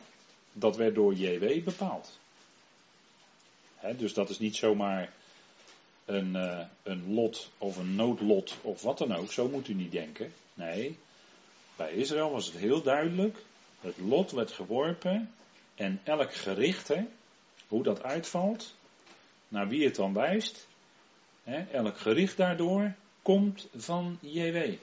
dat 0.52 0.76
werd 0.76 0.96
door 0.96 1.14
JW 1.14 1.64
bepaald. 1.64 2.20
dus 3.98 4.14
dat 4.14 4.30
is 4.30 4.40
niet 4.40 4.56
zomaar 4.56 5.14
een, 6.06 6.36
uh, 6.36 6.60
een 6.84 7.14
lot 7.14 7.50
of 7.58 7.78
een 7.78 7.96
noodlot 7.96 8.56
of 8.62 8.82
wat 8.82 8.98
dan 8.98 9.16
ook. 9.16 9.32
Zo 9.32 9.48
moet 9.48 9.68
u 9.68 9.74
niet 9.74 9.92
denken. 9.92 10.34
Nee, 10.54 10.98
bij 11.76 11.92
Israël 11.92 12.32
was 12.32 12.46
het 12.46 12.56
heel 12.56 12.82
duidelijk. 12.82 13.38
Het 13.84 13.98
lot 13.98 14.32
werd 14.32 14.52
geworpen 14.52 15.34
en 15.76 16.02
elk 16.04 16.34
gericht, 16.34 16.88
hè, 16.88 17.06
hoe 17.68 17.84
dat 17.84 18.04
uitvalt, 18.04 18.76
naar 19.48 19.68
wie 19.68 19.86
het 19.86 19.96
dan 19.96 20.14
wijst, 20.14 20.68
hè, 21.44 21.62
elk 21.72 21.98
gericht 21.98 22.38
daardoor 22.38 22.94
komt 23.22 23.68
van 23.76 24.18
JW. 24.22 24.74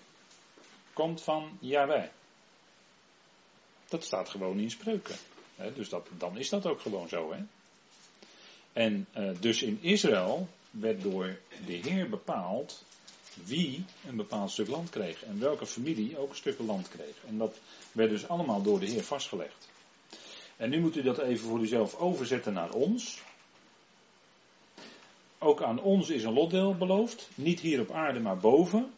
Komt 0.93 1.23
van 1.23 1.59
Yahweh. 1.61 2.09
Dat 3.89 4.05
staat 4.05 4.29
gewoon 4.29 4.59
in 4.59 4.71
spreuken 4.71 5.17
dus 5.75 5.89
dat, 5.89 6.09
dan 6.19 6.39
is 6.39 6.49
dat 6.49 6.67
ook 6.67 6.81
gewoon 6.81 7.09
zo. 7.09 7.33
Hè? 7.33 7.43
En 8.73 9.07
uh, 9.17 9.31
dus 9.41 9.63
in 9.63 9.79
Israël 9.83 10.49
werd 10.71 11.03
door 11.03 11.39
de 11.67 11.73
Heer 11.73 12.09
bepaald 12.09 12.85
wie 13.45 13.85
een 14.09 14.17
bepaald 14.17 14.51
stuk 14.51 14.69
land 14.69 14.91
kreeg. 14.91 15.23
En 15.23 15.41
welke 15.41 15.67
familie 15.67 16.19
ook 16.19 16.31
een 16.31 16.37
stuk 16.37 16.59
land 16.59 16.89
kreeg. 16.89 17.15
En 17.29 17.39
dat 17.39 17.59
werd 17.93 18.11
dus 18.11 18.29
allemaal 18.29 18.63
door 18.63 18.81
de 18.81 18.87
Heer 18.87 19.05
vastgelegd. 19.05 19.69
En 20.57 20.71
nu 20.71 20.81
moet 20.81 20.97
u 20.97 21.03
dat 21.03 21.19
even 21.19 21.49
voor 21.49 21.61
uzelf 21.61 21.95
overzetten 21.95 22.53
naar 22.53 22.73
ons. 22.73 23.23
Ook 25.39 25.63
aan 25.63 25.81
ons 25.81 26.11
is 26.11 26.25
een 26.25 26.33
lotdeel 26.33 26.75
beloofd. 26.75 27.29
Niet 27.35 27.61
hier 27.61 27.81
op 27.81 27.91
aarde, 27.91 28.21
maar 28.21 28.39
boven. 28.39 28.93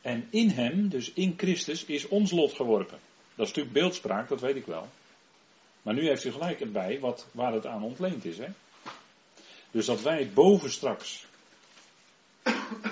En 0.00 0.26
in 0.30 0.48
hem, 0.48 0.88
dus 0.88 1.12
in 1.12 1.34
Christus, 1.36 1.84
is 1.84 2.08
ons 2.08 2.30
lot 2.30 2.52
geworpen. 2.52 2.98
Dat 3.34 3.46
is 3.46 3.52
natuurlijk 3.54 3.74
beeldspraak, 3.74 4.28
dat 4.28 4.40
weet 4.40 4.56
ik 4.56 4.66
wel. 4.66 4.88
Maar 5.82 5.94
nu 5.94 6.06
heeft 6.06 6.24
u 6.24 6.32
gelijk 6.32 6.60
erbij 6.60 7.00
wat, 7.00 7.26
waar 7.32 7.52
het 7.52 7.66
aan 7.66 7.82
ontleend 7.82 8.24
is. 8.24 8.38
Hè? 8.38 8.46
Dus 9.70 9.86
dat 9.86 10.02
wij 10.02 10.30
boven 10.32 10.70
straks, 10.70 11.26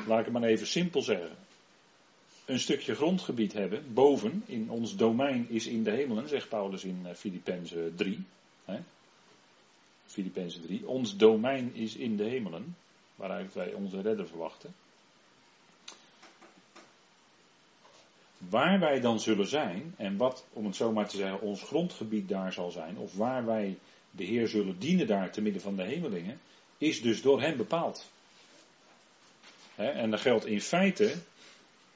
laat 0.06 0.18
ik 0.18 0.24
het 0.24 0.32
maar 0.32 0.42
even 0.42 0.66
simpel 0.66 1.02
zeggen, 1.02 1.36
een 2.44 2.60
stukje 2.60 2.94
grondgebied 2.94 3.52
hebben, 3.52 3.94
boven, 3.94 4.42
in 4.46 4.70
ons 4.70 4.96
domein 4.96 5.46
is 5.48 5.66
in 5.66 5.82
de 5.82 5.90
hemelen, 5.90 6.28
zegt 6.28 6.48
Paulus 6.48 6.84
in 6.84 7.00
eh, 7.04 7.14
Filippenzen 7.14 7.94
3. 7.96 8.24
Hè? 8.64 8.78
Filippenzen 10.06 10.62
3. 10.62 10.86
Ons 10.86 11.16
domein 11.16 11.74
is 11.74 11.96
in 11.96 12.16
de 12.16 12.24
hemelen, 12.24 12.76
waaruit 13.14 13.54
wij 13.54 13.72
onze 13.72 14.00
redder 14.00 14.28
verwachten. 14.28 14.74
Waar 18.38 18.80
wij 18.80 19.00
dan 19.00 19.20
zullen 19.20 19.46
zijn 19.46 19.94
en 19.96 20.16
wat, 20.16 20.46
om 20.52 20.64
het 20.64 20.76
zo 20.76 20.92
maar 20.92 21.08
te 21.08 21.16
zeggen, 21.16 21.40
ons 21.40 21.62
grondgebied 21.62 22.28
daar 22.28 22.52
zal 22.52 22.70
zijn, 22.70 22.98
of 22.98 23.16
waar 23.16 23.44
wij 23.44 23.78
de 24.10 24.24
Heer 24.24 24.48
zullen 24.48 24.78
dienen 24.78 25.06
daar 25.06 25.30
te 25.30 25.40
midden 25.40 25.62
van 25.62 25.76
de 25.76 25.82
hemelingen, 25.82 26.40
is 26.78 27.02
dus 27.02 27.22
door 27.22 27.40
Hem 27.40 27.56
bepaald. 27.56 28.12
En 29.76 30.10
dan 30.10 30.18
geldt 30.18 30.46
in 30.46 30.60
feite 30.60 31.14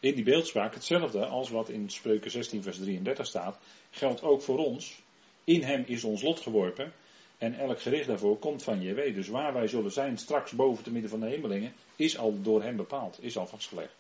in 0.01 0.15
die 0.15 0.25
beeldspraak 0.25 0.75
hetzelfde 0.75 1.27
als 1.27 1.51
wat 1.51 1.69
in 1.69 1.91
Spreuken 1.91 2.31
16 2.31 2.63
vers 2.63 2.79
33 2.79 3.27
staat, 3.27 3.59
geldt 3.91 4.23
ook 4.23 4.43
voor 4.43 4.59
ons. 4.59 5.03
In 5.45 5.63
Hem 5.63 5.85
is 5.87 6.05
ons 6.05 6.23
lot 6.23 6.41
geworpen 6.41 6.93
en 7.39 7.59
elk 7.59 7.81
gericht 7.81 8.07
daarvoor 8.07 8.39
komt 8.39 8.63
van 8.63 8.83
JW. 8.83 9.15
Dus 9.15 9.29
waar 9.29 9.53
wij 9.53 9.69
zullen 9.69 9.93
zijn 9.93 10.19
straks 10.19 10.53
boven 10.53 10.85
te 10.85 10.91
midden 10.91 11.11
van 11.11 11.21
de 11.21 11.27
hemelingen, 11.27 11.73
is 11.97 12.19
al 12.19 12.43
door 12.43 12.63
Hem 12.63 12.77
bepaald, 12.77 13.19
is 13.21 13.37
al 13.37 13.47
vastgelegd. 13.47 13.95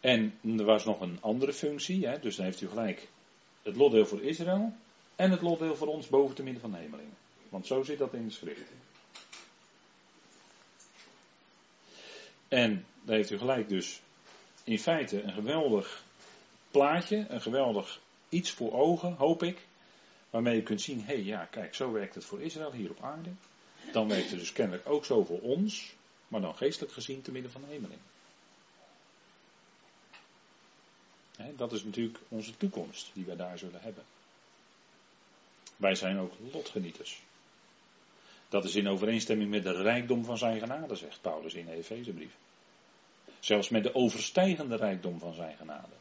En 0.00 0.38
er 0.42 0.64
was 0.64 0.84
nog 0.84 1.00
een 1.00 1.18
andere 1.20 1.52
functie, 1.52 2.06
hè, 2.06 2.18
dus 2.18 2.36
dan 2.36 2.44
heeft 2.44 2.60
u 2.60 2.68
gelijk 2.68 3.08
het 3.62 3.76
lotdeel 3.76 4.06
voor 4.06 4.22
Israël 4.22 4.72
en 5.16 5.30
het 5.30 5.42
lotdeel 5.42 5.76
voor 5.76 5.88
ons 5.88 6.08
boven 6.08 6.34
te 6.34 6.42
midden 6.42 6.60
van 6.60 6.74
hemelingen. 6.74 7.16
Want 7.48 7.66
zo 7.66 7.82
zit 7.82 7.98
dat 7.98 8.14
in 8.14 8.26
de 8.26 8.32
schrift. 8.32 8.70
En 12.48 12.86
dan 13.02 13.14
heeft 13.14 13.30
u 13.30 13.38
gelijk 13.38 13.68
dus 13.68 14.00
in 14.64 14.78
feite 14.78 15.22
een 15.22 15.32
geweldig 15.32 16.04
plaatje, 16.70 17.26
een 17.28 17.42
geweldig 17.42 18.00
iets 18.28 18.50
voor 18.50 18.72
ogen, 18.72 19.12
hoop 19.12 19.42
ik, 19.42 19.66
waarmee 20.30 20.60
u 20.60 20.62
kunt 20.62 20.80
zien, 20.80 20.98
hé 20.98 21.14
hey, 21.14 21.22
ja, 21.22 21.44
kijk, 21.44 21.74
zo 21.74 21.92
werkt 21.92 22.14
het 22.14 22.24
voor 22.24 22.42
Israël 22.42 22.72
hier 22.72 22.90
op 22.90 23.02
aarde. 23.02 23.30
Dan 23.92 24.08
werkt 24.08 24.30
het 24.30 24.38
dus 24.38 24.52
kennelijk 24.52 24.88
ook 24.88 25.04
zo 25.04 25.24
voor 25.24 25.40
ons, 25.40 25.94
maar 26.28 26.40
dan 26.40 26.56
geestelijk 26.56 26.92
gezien 26.92 27.22
te 27.22 27.32
midden 27.32 27.52
van 27.52 27.60
de 27.60 27.66
hemelingen. 27.66 28.12
dat 31.56 31.72
is 31.72 31.84
natuurlijk 31.84 32.18
onze 32.28 32.56
toekomst 32.56 33.10
die 33.12 33.24
wij 33.24 33.36
daar 33.36 33.58
zullen 33.58 33.80
hebben. 33.80 34.04
Wij 35.76 35.94
zijn 35.94 36.18
ook 36.18 36.32
lotgenieters. 36.52 37.22
Dat 38.48 38.64
is 38.64 38.74
in 38.74 38.88
overeenstemming 38.88 39.50
met 39.50 39.62
de 39.62 39.82
rijkdom 39.82 40.24
van 40.24 40.38
zijn 40.38 40.58
genade, 40.58 40.94
zegt 40.94 41.20
Paulus 41.20 41.54
in 41.54 41.66
de 41.66 41.72
Efezebrief. 41.72 42.32
Zelfs 43.40 43.68
met 43.68 43.82
de 43.82 43.94
overstijgende 43.94 44.76
rijkdom 44.76 45.18
van 45.18 45.34
zijn 45.34 45.56
genade. 45.56 45.92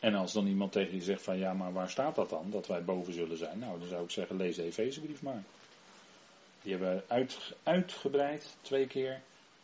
En 0.00 0.14
als 0.14 0.32
dan 0.32 0.46
iemand 0.46 0.72
tegen 0.72 0.94
je 0.94 1.02
zegt 1.02 1.22
van 1.22 1.38
ja, 1.38 1.52
maar 1.52 1.72
waar 1.72 1.90
staat 1.90 2.14
dat 2.14 2.30
dan? 2.30 2.50
Dat 2.50 2.66
wij 2.66 2.84
boven 2.84 3.12
zullen 3.12 3.36
zijn. 3.36 3.58
Nou, 3.58 3.78
dan 3.78 3.88
zou 3.88 4.04
ik 4.04 4.10
zeggen, 4.10 4.36
lees 4.36 4.56
de 4.56 4.62
Efezebrief 4.62 5.22
maar. 5.22 5.42
Die 6.62 6.72
hebben 6.72 6.94
we 6.96 7.02
uit, 7.06 7.54
uitgebreid, 7.62 8.56
twee 8.60 8.86
keer, 8.86 9.20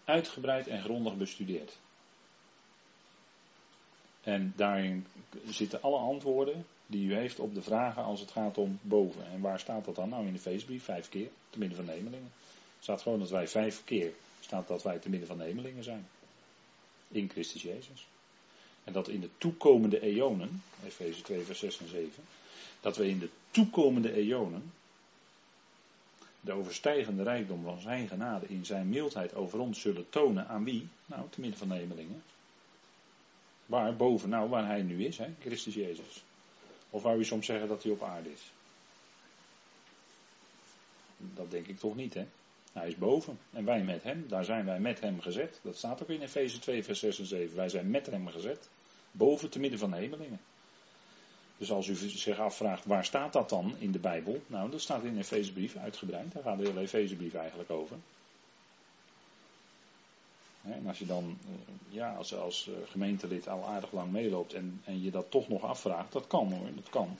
uitgebreid 0.06 0.66
en 0.66 0.82
grondig 0.82 1.16
bestudeerd. 1.16 1.76
En 4.22 4.52
daarin 4.56 5.06
zitten 5.48 5.82
alle 5.82 5.98
antwoorden 5.98 6.66
die 6.86 7.08
u 7.08 7.14
heeft 7.14 7.38
op 7.38 7.54
de 7.54 7.62
vragen 7.62 8.02
als 8.02 8.20
het 8.20 8.30
gaat 8.30 8.58
om 8.58 8.78
boven. 8.82 9.26
En 9.26 9.40
waar 9.40 9.60
staat 9.60 9.84
dat 9.84 9.94
dan? 9.94 10.08
Nou, 10.08 10.26
in 10.26 10.32
de 10.32 10.38
feestbrief 10.38 10.84
vijf 10.84 11.08
keer, 11.08 11.28
te 11.50 11.58
midden 11.58 11.76
van. 11.76 11.88
Er 11.88 12.18
staat 12.80 13.02
gewoon 13.02 13.18
dat 13.18 13.30
wij 13.30 13.48
vijf 13.48 13.84
keer, 13.84 14.12
staat 14.40 14.68
dat 14.68 14.82
wij 14.82 14.98
te 14.98 15.08
midden 15.08 15.28
van 15.28 15.38
de 15.38 15.44
hemelingen 15.44 15.84
zijn. 15.84 16.08
In 17.08 17.28
Christus 17.28 17.62
Jezus. 17.62 18.06
En 18.84 18.92
dat 18.92 19.08
in 19.08 19.20
de 19.20 19.30
toekomende 19.38 20.00
eonen, 20.00 20.62
Efeze 20.84 21.22
2 21.22 21.42
vers 21.44 21.58
6 21.58 21.78
en 21.78 21.88
7, 21.88 22.10
dat 22.80 22.96
we 22.96 23.08
in 23.08 23.18
de 23.18 23.28
toekomende 23.50 24.12
eonen 24.12 24.72
de 26.46 26.52
overstijgende 26.52 27.22
rijkdom 27.22 27.62
van 27.62 27.80
zijn 27.80 28.08
genade 28.08 28.46
in 28.46 28.64
zijn 28.64 28.88
mildheid 28.88 29.34
over 29.34 29.58
ons 29.58 29.80
zullen 29.80 30.08
tonen 30.08 30.48
aan 30.48 30.64
wie? 30.64 30.88
Nou, 31.06 31.28
te 31.30 31.40
midden 31.40 31.58
van 31.58 31.68
de 31.68 31.74
hemelingen. 31.74 32.22
Waar? 33.66 33.96
Boven, 33.96 34.28
nou, 34.28 34.48
waar 34.48 34.66
hij 34.66 34.82
nu 34.82 35.04
is, 35.04 35.18
hè? 35.18 35.34
Christus 35.40 35.74
Jezus. 35.74 36.24
Of 36.90 37.02
wou 37.02 37.18
u 37.18 37.24
soms 37.24 37.46
zeggen 37.46 37.68
dat 37.68 37.82
hij 37.82 37.92
op 37.92 38.02
aarde 38.02 38.32
is? 38.32 38.52
Dat 41.16 41.50
denk 41.50 41.66
ik 41.66 41.78
toch 41.78 41.96
niet, 41.96 42.14
hè? 42.14 42.26
Hij 42.72 42.88
is 42.88 42.96
boven 42.96 43.38
en 43.52 43.64
wij 43.64 43.82
met 43.82 44.02
hem. 44.02 44.24
Daar 44.28 44.44
zijn 44.44 44.64
wij 44.64 44.80
met 44.80 45.00
hem 45.00 45.20
gezet. 45.20 45.60
Dat 45.62 45.76
staat 45.76 46.02
ook 46.02 46.08
in 46.08 46.22
Efeze 46.22 46.58
2, 46.58 46.84
vers 46.84 46.98
6 46.98 47.18
en 47.18 47.26
7. 47.26 47.56
Wij 47.56 47.68
zijn 47.68 47.90
met 47.90 48.06
hem 48.06 48.28
gezet. 48.28 48.68
Boven 49.10 49.50
te 49.50 49.58
midden 49.58 49.78
van 49.78 49.90
de 49.90 49.96
hemelingen. 49.96 50.40
Dus 51.58 51.70
als 51.70 51.86
u 51.86 51.94
zich 51.94 52.38
afvraagt 52.38 52.84
waar 52.84 53.04
staat 53.04 53.32
dat 53.32 53.48
dan 53.48 53.74
in 53.78 53.92
de 53.92 53.98
Bijbel? 53.98 54.42
Nou, 54.46 54.70
dat 54.70 54.80
staat 54.80 55.04
in 55.04 55.18
Efezebrief 55.18 55.76
uitgebreid. 55.76 56.32
Daar 56.32 56.42
gaat 56.42 56.58
de 56.58 56.66
hele 56.66 56.80
Efezebrief 56.80 57.34
eigenlijk 57.34 57.70
over. 57.70 57.96
En 60.62 60.86
als 60.86 60.98
je 60.98 61.06
dan 61.06 61.38
eh, 61.44 61.74
ja, 61.88 62.14
als, 62.14 62.34
als 62.34 62.68
eh, 62.68 62.74
gemeentelid 62.90 63.48
al 63.48 63.64
aardig 63.64 63.92
lang 63.92 64.12
meeloopt 64.12 64.52
en, 64.54 64.80
en 64.84 65.02
je 65.02 65.10
dat 65.10 65.30
toch 65.30 65.48
nog 65.48 65.62
afvraagt, 65.62 66.12
dat 66.12 66.26
kan 66.26 66.52
hoor, 66.52 66.74
dat 66.74 66.88
kan. 66.88 67.18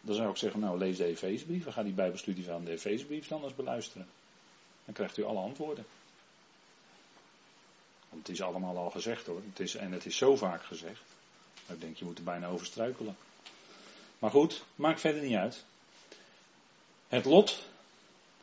Dan 0.00 0.14
zou 0.14 0.30
ik 0.30 0.36
zeggen, 0.36 0.60
nou 0.60 0.78
lees 0.78 0.96
de 0.96 1.04
Efezebrief, 1.04 1.66
gaan 1.66 1.84
die 1.84 1.92
Bijbelstudie 1.92 2.44
van 2.44 2.64
de 2.64 2.70
Efezebrief 2.70 3.28
dan 3.28 3.44
eens 3.44 3.54
beluisteren. 3.54 4.06
Dan 4.84 4.94
krijgt 4.94 5.16
u 5.16 5.24
alle 5.24 5.40
antwoorden. 5.40 5.86
Want 8.08 8.26
het 8.26 8.36
is 8.36 8.42
allemaal 8.42 8.76
al 8.76 8.90
gezegd 8.90 9.26
hoor, 9.26 9.40
het 9.48 9.60
is, 9.60 9.74
en 9.74 9.92
het 9.92 10.06
is 10.06 10.16
zo 10.16 10.36
vaak 10.36 10.64
gezegd. 10.64 11.15
Ik 11.68 11.80
denk, 11.80 11.96
je 11.96 12.04
moet 12.04 12.18
er 12.18 12.24
bijna 12.24 12.46
over 12.46 12.66
struikelen. 12.66 13.16
Maar 14.18 14.30
goed, 14.30 14.64
maakt 14.74 15.00
verder 15.00 15.22
niet 15.22 15.36
uit. 15.36 15.64
Het 17.08 17.24
lot, 17.24 17.64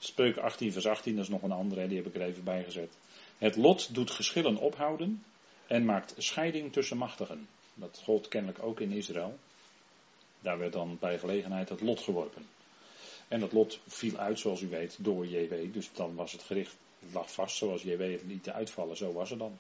Spreuk 0.03 0.37
18 0.37 0.71
vers 0.71 0.85
18, 0.85 1.15
dat 1.15 1.23
is 1.23 1.29
nog 1.29 1.41
een 1.41 1.51
andere, 1.51 1.87
die 1.87 1.97
heb 1.97 2.05
ik 2.07 2.15
er 2.15 2.21
even 2.21 2.43
bij 2.43 2.63
gezet. 2.63 2.91
Het 3.37 3.55
lot 3.55 3.93
doet 3.93 4.11
geschillen 4.11 4.57
ophouden 4.57 5.23
en 5.67 5.85
maakt 5.85 6.13
scheiding 6.17 6.73
tussen 6.73 6.97
machtigen. 6.97 7.47
Dat 7.73 8.01
gold 8.03 8.27
kennelijk 8.27 8.63
ook 8.63 8.79
in 8.79 8.91
Israël. 8.91 9.39
Daar 10.39 10.57
werd 10.57 10.73
dan 10.73 10.97
bij 10.99 11.19
gelegenheid 11.19 11.69
het 11.69 11.81
lot 11.81 11.99
geworpen. 11.99 12.45
En 13.27 13.39
dat 13.39 13.51
lot 13.51 13.79
viel 13.87 14.17
uit, 14.17 14.39
zoals 14.39 14.61
u 14.61 14.67
weet, 14.69 14.97
door 14.99 15.27
JW. 15.27 15.73
Dus 15.73 15.89
dan 15.93 16.15
was 16.15 16.31
het 16.31 16.43
gericht, 16.43 16.75
lag 17.11 17.31
vast 17.31 17.57
zoals 17.57 17.83
JW 17.83 18.11
het 18.11 18.23
liet 18.23 18.49
uitvallen. 18.49 18.97
Zo 18.97 19.13
was 19.13 19.29
het 19.29 19.39
dan. 19.39 19.57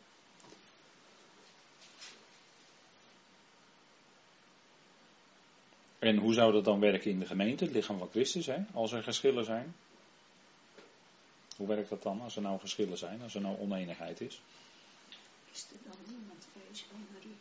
En 6.03 6.17
hoe 6.17 6.33
zou 6.33 6.51
dat 6.51 6.65
dan 6.65 6.79
werken 6.79 7.11
in 7.11 7.19
de 7.19 7.25
gemeente, 7.25 7.63
het 7.63 7.73
lichaam 7.73 7.97
van 7.97 8.09
Christus, 8.09 8.45
hè? 8.45 8.57
als 8.73 8.91
er 8.91 9.03
geschillen 9.03 9.45
zijn? 9.45 9.75
Hoe 11.57 11.67
werkt 11.67 11.89
dat 11.89 12.03
dan 12.03 12.21
als 12.21 12.35
er 12.35 12.41
nou 12.41 12.59
verschillen 12.59 12.97
zijn, 12.97 13.21
als 13.21 13.35
er 13.35 13.41
nou 13.41 13.59
oneenigheid 13.59 14.21
is? 14.21 14.41
Is 15.51 15.67
er 15.71 15.77
dan 15.83 15.97
niemand 16.07 16.47
wijs 16.53 16.85
onder 16.91 17.31
u? 17.31 17.35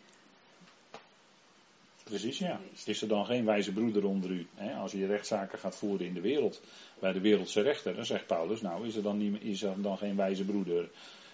Precies, 2.04 2.38
ja. 2.38 2.60
Is 2.84 3.02
er 3.02 3.08
dan 3.08 3.26
geen 3.26 3.44
wijze 3.44 3.72
broeder 3.72 4.04
onder 4.04 4.30
u? 4.30 4.46
Hè? 4.54 4.74
Als 4.74 4.92
je 4.92 5.06
rechtszaken 5.06 5.58
gaat 5.58 5.76
voeren 5.76 6.06
in 6.06 6.14
de 6.14 6.20
wereld, 6.20 6.62
bij 6.98 7.12
de 7.12 7.20
wereldse 7.20 7.60
rechter, 7.60 7.94
dan 7.94 8.06
zegt 8.06 8.26
Paulus, 8.26 8.60
nou 8.60 8.86
is 8.86 8.96
er 8.96 9.02
dan, 9.02 9.18
niet, 9.18 9.42
is 9.42 9.62
er 9.62 9.82
dan 9.82 9.98
geen 9.98 10.16
wijze 10.16 10.44
broeder, 10.44 10.90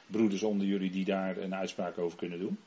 broeders 0.07 0.43
onder 0.43 0.67
jullie 0.67 0.91
die 0.91 1.05
daar 1.05 1.37
een 1.37 1.55
uitspraak 1.55 1.99
over 1.99 2.19
kunnen 2.19 2.39
doen? 2.39 2.59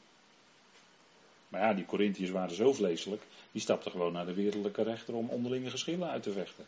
Maar 1.51 1.61
ja, 1.61 1.73
die 1.73 1.85
Corinthiërs 1.85 2.29
waren 2.29 2.55
zo 2.55 2.73
vleeselijk, 2.73 3.21
die 3.51 3.61
stapten 3.61 3.91
gewoon 3.91 4.13
naar 4.13 4.25
de 4.25 4.33
wereldlijke 4.33 4.83
rechter 4.83 5.15
om 5.15 5.29
onderlinge 5.29 5.69
geschillen 5.69 6.09
uit 6.09 6.23
te 6.23 6.31
vechten. 6.31 6.65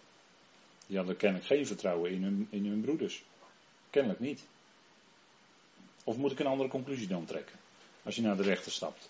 Die 0.88 0.98
hadden 0.98 1.18
kennelijk 1.18 1.48
geen 1.48 1.68
vertrouwen 1.68 2.12
in 2.12 2.24
hun, 2.24 2.48
in 2.50 2.66
hun 2.66 2.82
broeders. 2.82 3.24
Kennelijk 3.90 4.20
niet. 4.20 4.42
Of 6.04 6.18
moet 6.18 6.32
ik 6.32 6.40
een 6.40 6.46
andere 6.46 6.70
conclusie 6.70 7.08
dan 7.08 7.26
trekken? 7.26 7.56
Als 8.04 8.16
je 8.16 8.22
naar 8.22 8.38
de 8.38 8.44
rechter 8.44 8.72
stapt. 8.72 9.10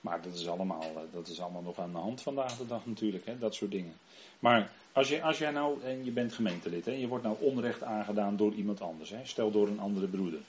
Maar 0.00 0.22
dat 0.22 0.34
is 0.34 0.48
allemaal, 0.48 0.82
eh, 0.82 1.12
dat 1.12 1.28
is 1.28 1.40
allemaal 1.40 1.62
nog 1.62 1.78
aan 1.78 1.92
de 1.92 1.98
hand 1.98 2.22
vandaag 2.22 2.56
de 2.56 2.66
dag 2.66 2.86
natuurlijk, 2.86 3.26
hè, 3.26 3.38
dat 3.38 3.54
soort 3.54 3.70
dingen. 3.70 3.94
Maar 4.38 4.72
als, 4.92 5.08
je, 5.08 5.22
als 5.22 5.38
jij 5.38 5.50
nou, 5.50 5.82
en 5.82 6.04
je 6.04 6.10
bent 6.10 6.32
gemeentelid, 6.32 6.84
hè, 6.84 6.92
je 6.92 7.08
wordt 7.08 7.24
nou 7.24 7.36
onrecht 7.40 7.82
aangedaan 7.82 8.36
door 8.36 8.52
iemand 8.52 8.80
anders, 8.80 9.10
hè, 9.10 9.20
stel 9.24 9.50
door 9.50 9.68
een 9.68 9.80
andere 9.80 10.06
broeder. 10.06 10.40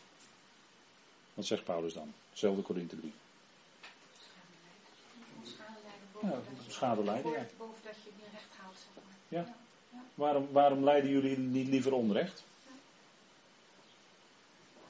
Wat 1.38 1.45
zegt 1.45 1.63
Paulus 1.63 1.93
dan? 1.93 2.13
Zelfde 2.34 2.62
Korinthebrief. 2.62 3.13
Ja, 6.21 6.39
schade 6.67 7.04
lijden, 7.04 7.32
ja. 7.32 7.45
Boven 7.58 7.84
dat 7.84 7.95
je 8.04 8.10
niet 8.15 8.26
recht 8.32 8.50
haalt, 8.58 8.76
zeg 8.78 9.04
maar. 9.04 9.13
Ja. 9.28 9.56
Waarom, 10.13 10.47
waarom 10.52 10.84
leiden 10.84 11.10
jullie 11.10 11.38
niet 11.38 11.67
liever 11.67 11.93
onrecht? 11.93 12.43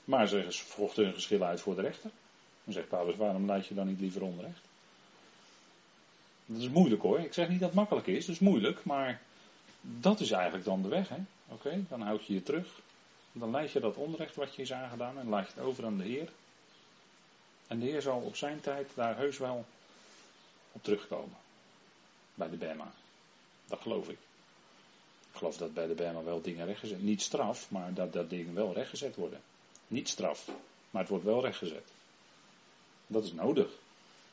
Maar 0.03 0.27
ze 0.27 0.51
vochten 0.51 1.03
hun 1.03 1.13
geschil 1.13 1.43
uit 1.43 1.61
voor 1.61 1.75
de 1.75 1.81
rechter. 1.81 2.11
Dan 2.63 2.73
zegt 2.73 2.87
Paulus, 2.87 3.15
waarom 3.15 3.45
leid 3.45 3.67
je 3.67 3.73
dan 3.73 3.87
niet 3.87 3.99
liever 3.99 4.23
onrecht? 4.23 4.61
Dat 6.45 6.61
is 6.61 6.69
moeilijk 6.69 7.01
hoor. 7.01 7.19
Ik 7.19 7.33
zeg 7.33 7.49
niet 7.49 7.59
dat 7.59 7.69
het 7.69 7.77
makkelijk 7.77 8.07
is, 8.07 8.25
dat 8.25 8.35
is 8.35 8.41
moeilijk, 8.41 8.83
maar 8.83 9.21
dat 9.81 10.19
is 10.19 10.31
eigenlijk 10.31 10.65
dan 10.65 10.81
de 10.81 10.87
weg. 10.87 11.09
Oké, 11.47 11.83
dan 11.89 12.01
houd 12.01 12.25
je 12.25 12.33
je 12.33 12.43
terug. 12.43 12.79
Dan 13.39 13.51
leid 13.51 13.71
je 13.71 13.79
dat 13.79 13.95
onrecht 13.95 14.35
wat 14.35 14.55
je 14.55 14.61
is 14.61 14.73
aangedaan 14.73 15.17
en 15.17 15.29
laat 15.29 15.47
je 15.47 15.53
het 15.53 15.63
over 15.63 15.85
aan 15.85 15.97
de 15.97 16.03
Heer. 16.03 16.29
En 17.67 17.79
de 17.79 17.85
Heer 17.85 18.01
zal 18.01 18.19
op 18.19 18.35
zijn 18.35 18.59
tijd 18.59 18.91
daar 18.95 19.17
heus 19.17 19.37
wel 19.37 19.65
op 20.71 20.83
terugkomen. 20.83 21.37
Bij 22.33 22.49
de 22.49 22.57
Bema. 22.57 22.91
Dat 23.65 23.79
geloof 23.81 24.09
ik. 24.09 24.17
Ik 25.31 25.37
geloof 25.37 25.57
dat 25.57 25.73
bij 25.73 25.87
de 25.87 25.93
Bema 25.93 26.23
wel 26.23 26.41
dingen 26.41 26.65
rechtgezet 26.65 27.01
Niet 27.01 27.21
straf, 27.21 27.71
maar 27.71 27.93
dat, 27.93 28.13
dat 28.13 28.29
dingen 28.29 28.53
wel 28.53 28.73
rechtgezet 28.73 29.15
worden. 29.15 29.41
Niet 29.87 30.09
straf, 30.09 30.47
maar 30.89 31.01
het 31.01 31.09
wordt 31.09 31.25
wel 31.25 31.41
rechtgezet. 31.41 31.91
Dat 33.07 33.23
is 33.23 33.33
nodig. 33.33 33.69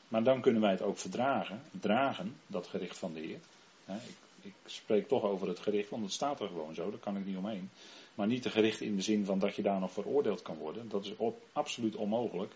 Maar 0.07 0.23
dan 0.23 0.41
kunnen 0.41 0.61
wij 0.61 0.71
het 0.71 0.81
ook 0.81 0.97
verdragen, 0.97 1.63
dragen, 1.71 2.35
dat 2.47 2.67
gericht 2.67 2.97
van 2.97 3.13
de 3.13 3.19
Heer. 3.19 3.39
Ik, 3.85 4.15
ik 4.41 4.53
spreek 4.65 5.07
toch 5.07 5.23
over 5.23 5.47
het 5.47 5.59
gericht, 5.59 5.89
want 5.89 6.03
het 6.03 6.13
staat 6.13 6.39
er 6.39 6.47
gewoon 6.47 6.73
zo, 6.73 6.89
daar 6.89 6.99
kan 6.99 7.17
ik 7.17 7.25
niet 7.25 7.37
omheen. 7.37 7.69
Maar 8.15 8.27
niet 8.27 8.41
te 8.41 8.49
gericht 8.49 8.81
in 8.81 8.95
de 8.95 9.01
zin 9.01 9.25
van 9.25 9.39
dat 9.39 9.55
je 9.55 9.61
daar 9.61 9.79
nog 9.79 9.91
veroordeeld 9.91 10.41
kan 10.41 10.57
worden. 10.57 10.89
Dat 10.89 11.05
is 11.05 11.13
absoluut 11.53 11.95
onmogelijk. 11.95 12.53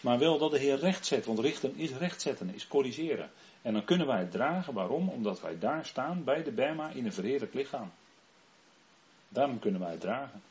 Maar 0.00 0.18
wel 0.18 0.38
dat 0.38 0.50
de 0.50 0.58
Heer 0.58 0.78
recht 0.78 1.06
zet. 1.06 1.26
Want 1.26 1.38
richten 1.38 1.76
is 1.76 1.90
rechtzetten, 1.90 2.54
is 2.54 2.66
corrigeren. 2.66 3.30
En 3.62 3.72
dan 3.72 3.84
kunnen 3.84 4.06
wij 4.06 4.18
het 4.18 4.30
dragen. 4.30 4.74
Waarom? 4.74 5.08
Omdat 5.08 5.40
wij 5.40 5.58
daar 5.58 5.86
staan 5.86 6.24
bij 6.24 6.42
de 6.42 6.52
Bema 6.52 6.90
in 6.90 7.04
een 7.04 7.12
verheerlijk 7.12 7.54
lichaam. 7.54 7.90
Daarom 9.28 9.58
kunnen 9.58 9.80
wij 9.80 9.90
het 9.90 10.00
dragen. 10.00 10.42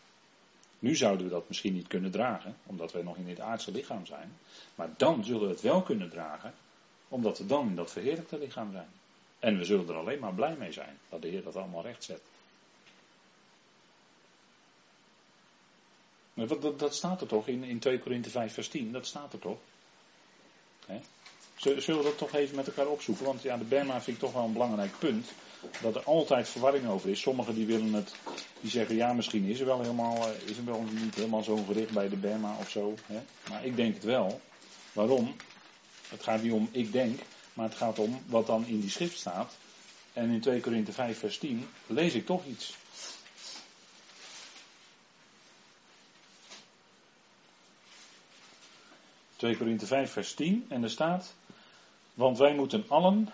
Nu 0.80 0.96
zouden 0.96 1.26
we 1.26 1.32
dat 1.32 1.48
misschien 1.48 1.74
niet 1.74 1.88
kunnen 1.88 2.12
dragen, 2.12 2.56
omdat 2.66 2.92
wij 2.92 3.02
nog 3.02 3.18
in 3.18 3.26
dit 3.26 3.39
aardse 3.39 3.72
lichaam 3.72 4.06
zijn. 4.06 4.38
Maar 4.76 4.89
dan 4.98 5.24
zullen 5.24 5.42
we 5.42 5.48
het 5.48 5.62
wel 5.62 5.82
kunnen 5.82 6.10
dragen, 6.10 6.54
omdat 7.08 7.38
we 7.38 7.46
dan 7.46 7.68
in 7.68 7.76
dat 7.76 7.92
verheerlijkte 7.92 8.38
lichaam 8.38 8.72
zijn. 8.72 8.88
En 9.39 9.58
we 9.58 9.63
zullen 9.63 9.88
er 9.88 9.96
alleen 9.96 10.20
maar 10.20 10.34
blij 10.34 10.56
mee 10.56 10.72
zijn 10.72 10.98
dat 11.10 11.22
de 11.22 11.28
Heer 11.28 11.44
dat 11.44 11.56
allemaal 11.56 11.84
recht 11.84 12.04
zet. 12.04 12.22
Dat, 16.34 16.80
dat, 16.80 16.96
staat 16.96 17.22
er 17.22 17.28
toch 17.28 17.48
in, 17.48 17.63
in 17.63 17.80
2 17.80 18.00
Korinthe 18.00 18.30
5 18.30 18.54
vers 18.54 18.67
10, 18.67 18.91
dat 18.91 19.06
staat 19.06 19.34
er 19.34 19.39
toch? 19.39 19.58
Zullen 21.56 21.98
we 21.98 22.04
dat 22.04 22.17
toch 22.17 22.34
even 22.34 22.56
met 22.56 22.67
elkaar 22.67 22.88
opzoeken? 22.88 23.26
Want 23.26 23.41
ja, 23.41 23.58
de 23.58 23.63
Bema 23.63 24.02
vind 24.02 24.17
ik 24.17 24.24
toch 24.24 24.34
wel 24.34 24.43
een 24.43 24.54
belangrijk 24.54 25.00
punt. 25.00 25.28
Dat 25.82 25.96
er 25.96 26.04
altijd 26.04 26.50
verwarring 26.50 26.88
over 26.88 27.10
is. 27.10 27.22
Sommigen 27.22 27.56
die 27.56 27.65
willen 27.65 27.93
het, 27.93 28.15
die 28.62 28.69
zeggen 28.69 28.96
ja, 28.96 29.13
misschien 29.13 29.43
is 29.43 29.60
er 29.60 29.65
wel 29.65 29.82
helemaal, 29.82 30.28
eh, 30.28 30.50
is 30.50 30.58
er 30.58 30.65
wel 30.65 30.86
niet 30.89 31.15
helemaal 31.15 31.43
zo'n 31.43 31.65
gericht 31.65 31.93
bij 31.93 32.10
de 32.10 32.15
Bema 32.15 32.56
of 32.60 32.69
zo. 32.69 32.93
Maar 33.50 33.65
ik 33.65 33.76
denk 33.76 33.93
het 33.93 34.04
wel. 34.04 34.41
Waarom? 34.93 35.36
Het 36.10 36.24
gaat 36.24 36.41
niet 36.41 36.52
om 36.52 36.69
ik 36.72 36.91
denk, 36.91 37.19
maar 37.54 37.65
het 37.65 37.78
gaat 37.78 38.00
om 38.00 38.22
wat 38.26 38.48
dan 38.48 38.65
in 38.65 38.80
die 38.80 38.89
schrift 38.89 39.17
staat. 39.17 39.54
En 40.13 40.30
in 40.30 40.41
2 40.41 40.60
Korinthe 40.60 40.91
5 40.91 41.19
vers 41.19 41.38
10 41.38 41.67
lees 41.88 42.13
ik 42.13 42.26
toch 42.26 42.46
iets. 42.46 42.76
...2 49.45 49.58
Korinthe 49.58 49.86
5 49.86 50.12
vers 50.12 50.34
10 50.34 50.65
en 50.69 50.84
er 50.84 50.89
staat... 50.89 51.36
Want 52.13 52.38
wij 52.38 52.56
moeten 52.56 52.86
allen. 52.88 53.29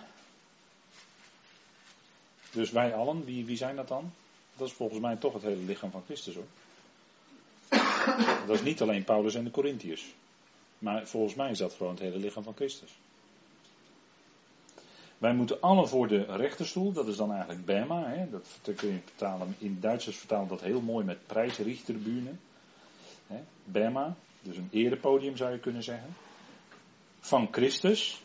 Dus 2.52 2.72
wij 2.72 2.94
allen, 2.94 3.26
wie, 3.26 3.46
wie 3.46 3.58
zijn 3.58 3.76
dat 3.76 3.88
dan? 3.88 4.12
Dat 4.58 4.68
is 4.68 4.74
volgens 4.74 5.00
mij 5.00 5.16
toch 5.16 5.34
het 5.34 5.42
hele 5.42 5.64
lichaam 5.64 5.92
van 5.92 6.04
Christus 6.06 6.36
hoor. 6.36 6.48
Dat 8.48 8.56
is 8.56 8.62
niet 8.62 8.82
alleen 8.82 9.04
Paulus 9.04 9.36
en 9.36 9.44
de 9.44 9.52
Corinthiërs. 9.52 10.06
Maar 10.78 11.08
volgens 11.08 11.36
mij 11.36 11.52
is 11.52 11.58
dat 11.58 11.74
gewoon 11.74 11.92
het 11.92 12.02
hele 12.02 12.18
lichaam 12.18 12.44
van 12.44 12.56
Christus. 12.56 12.92
Wij 15.18 15.34
moeten 15.34 15.62
allen 15.62 15.88
voor 15.88 16.08
de 16.08 16.24
rechterstoel, 16.24 16.92
dat 16.92 17.08
is 17.08 17.16
dan 17.16 17.32
eigenlijk 17.32 17.66
Bema. 17.66 18.04
Hè? 18.08 18.30
Dat 18.30 18.76
kun 18.76 18.90
je 18.90 19.00
vertalen, 19.06 19.56
in 19.58 19.78
Duitsers 19.80 20.18
vertalen 20.18 20.48
dat 20.48 20.62
heel 20.62 20.82
mooi 20.82 21.06
met 21.06 21.28
prijsrichterburen. 21.28 22.40
Bema, 23.64 24.16
dus 24.42 24.58
een 24.58 24.70
erepodium 24.72 25.38
zou 25.38 25.52
je 25.52 25.60
kunnen 25.60 25.84
zeggen. 25.84 26.16
Van 27.20 27.48
Christus, 27.52 28.22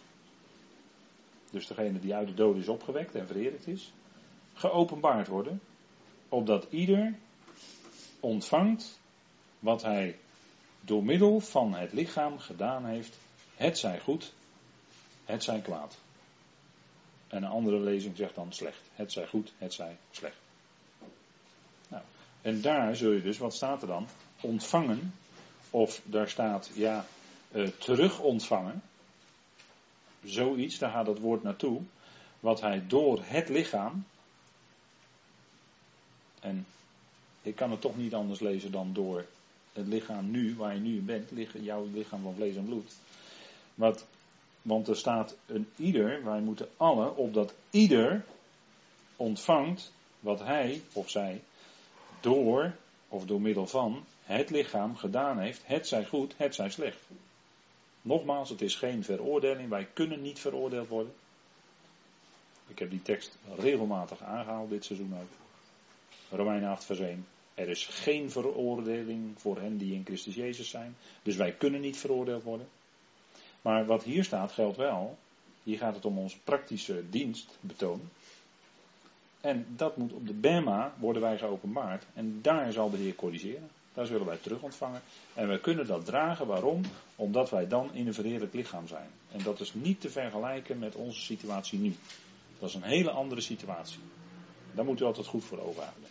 dus 1.51 1.67
degene 1.67 2.01
die 2.01 2.15
uit 2.15 2.29
de 2.29 2.35
dood 2.35 2.57
is 2.57 2.69
opgewekt 2.69 3.15
en 3.15 3.27
vereerd 3.27 3.67
is, 3.67 3.93
geopenbaard 4.55 5.29
worden, 5.29 5.61
opdat 6.29 6.67
ieder 6.71 7.15
ontvangt 8.21 9.01
wat 9.59 9.83
hij 9.83 10.19
door 10.81 11.05
middel 11.05 11.41
van 11.41 11.75
het 11.75 11.93
lichaam 11.93 12.39
gedaan 12.39 12.85
heeft, 12.87 13.19
het 13.57 13.79
zij 13.79 14.01
goed, 14.01 14.33
het 15.25 15.45
zij 15.45 15.61
kwaad. 15.61 15.99
En 17.29 17.43
een 17.43 17.51
andere 17.51 17.81
lezing 17.81 18.17
zegt 18.17 18.35
dan 18.35 18.53
slecht. 18.53 18.81
Het 18.95 19.13
zij 19.13 19.27
goed, 19.27 19.53
het 19.59 19.75
zij 19.75 19.97
slecht. 20.11 20.37
Nou, 21.89 22.03
en 22.43 22.61
daar 22.61 22.97
zul 22.97 23.13
je 23.13 23.23
dus, 23.23 23.39
wat 23.39 23.55
staat 23.55 23.83
er 23.83 23.89
dan? 23.89 24.07
Ontvangen, 24.41 25.15
of 25.75 26.01
daar 26.05 26.29
staat, 26.29 26.71
ja, 26.75 27.07
uh, 27.53 27.69
terug 27.69 28.21
ontvangen 28.21 28.83
zoiets, 30.25 30.79
daar 30.79 30.91
gaat 30.91 31.07
het 31.07 31.19
woord 31.19 31.43
naartoe, 31.43 31.81
wat 32.41 32.61
hij 32.61 32.87
door 32.87 33.21
het 33.23 33.49
lichaam, 33.49 34.05
en 36.41 36.67
ik 37.43 37.57
kan 37.57 37.71
het 37.71 37.81
toch 37.81 37.97
niet 37.97 38.15
anders 38.15 38.41
lezen 38.41 38.71
dan 38.71 38.93
door 38.93 39.27
het 39.73 39.87
lichaam 39.87 40.31
nu, 40.31 40.57
waar 40.57 40.75
je 40.75 40.81
nu 40.81 41.01
bent, 41.01 41.31
jouw 41.63 41.87
lichaam 41.93 42.23
van 42.23 42.35
vlees 42.35 42.57
en 42.57 42.65
bloed. 42.65 42.93
Wat, 43.75 44.07
want 44.63 44.89
er 44.89 44.97
staat 44.97 45.37
een 45.47 45.69
ieder, 45.77 46.25
wij 46.25 46.41
moeten 46.41 46.69
alle, 46.77 47.15
opdat 47.15 47.55
ieder 47.71 48.25
ontvangt 49.17 49.93
wat 50.21 50.41
hij 50.41 50.83
of 50.93 51.11
zij 51.11 51.43
door 52.21 52.75
of 53.09 53.25
door 53.25 53.41
middel 53.41 53.67
van 53.67 54.05
het 54.25 54.51
lichaam 54.51 54.97
gedaan 54.97 55.39
heeft, 55.39 55.63
het 55.65 55.89
zij 55.89 56.05
goed, 56.05 56.35
het 56.37 56.55
zij 56.55 56.71
slecht. 56.71 57.01
Nogmaals, 58.03 58.49
het 58.49 58.63
is 58.63 58.75
geen 58.75 59.05
veroordeling. 59.05 59.69
Wij 59.69 59.89
kunnen 59.93 60.23
niet 60.23 60.39
veroordeeld 60.39 60.89
worden. 60.89 61.15
Ik 62.67 62.79
heb 62.79 62.91
die 62.91 63.03
tekst 63.03 63.39
regelmatig 63.59 64.23
aangehaald 64.23 64.71
dit 64.71 64.85
seizoen 64.85 65.15
ook. 65.21 65.29
Romeinen 66.39 66.71
8 66.71 66.85
vers 66.85 66.99
1. 66.99 67.27
Er 67.55 67.69
is 67.69 67.87
geen 67.87 68.31
veroordeling 68.31 69.41
voor 69.41 69.61
hen 69.61 69.79
die 69.79 69.95
in 69.95 70.05
Christus 70.05 70.35
Jezus 70.35 70.69
zijn. 70.69 70.97
Dus 71.23 71.37
wij 71.37 71.53
kunnen 71.53 71.81
niet 71.81 71.97
veroordeeld 71.97 72.43
worden. 72.43 72.69
Maar 73.63 73.87
wat 73.87 74.03
hier 74.03 74.25
staat 74.25 74.53
geldt 74.53 74.77
wel. 74.77 75.19
Hier 75.63 75.79
gaat 75.79 75.95
het 75.95 76.05
om 76.05 76.19
onze 76.19 76.41
praktische 76.41 77.11
dienst 77.11 77.59
betonen. 77.61 78.11
En 79.41 79.67
dat 79.69 79.97
moet 79.97 80.13
op 80.13 80.27
de 80.27 80.33
Bema 80.33 80.95
worden 80.99 81.23
wij 81.23 81.39
geopenbaard. 81.39 82.05
En 82.15 82.39
daar 82.43 82.73
zal 82.73 82.91
de 82.91 82.97
Heer 82.97 83.15
corrigeren. 83.15 83.71
Daar 83.95 84.07
zullen 84.07 84.27
wij 84.27 84.37
terug 84.37 84.63
ontvangen. 84.63 85.03
En 85.35 85.49
wij 85.49 85.59
kunnen 85.59 85.87
dat 85.87 86.05
dragen. 86.05 86.47
Waarom? 86.47 86.81
Omdat 87.17 87.51
wij 87.51 87.69
dan 87.69 87.95
in 87.95 88.07
een 88.07 88.15
verheerlijk 88.15 88.55
lichaam 88.55 88.89
zijn. 88.89 89.11
En 89.33 89.43
dat 89.43 89.61
is 89.61 89.75
niet 89.75 90.01
te 90.01 90.11
vergelijken 90.11 90.79
met 90.79 90.95
onze 90.95 91.21
situatie 91.21 91.79
nu. 91.79 91.97
Dat 92.59 92.69
is 92.69 92.75
een 92.75 92.83
hele 92.83 93.11
andere 93.11 93.41
situatie. 93.41 94.01
Daar 94.73 94.85
moet 94.85 95.01
u 95.01 95.05
altijd 95.05 95.27
goed 95.27 95.45
voor 95.45 95.59
ogen 95.59 95.83
houden. 95.83 96.11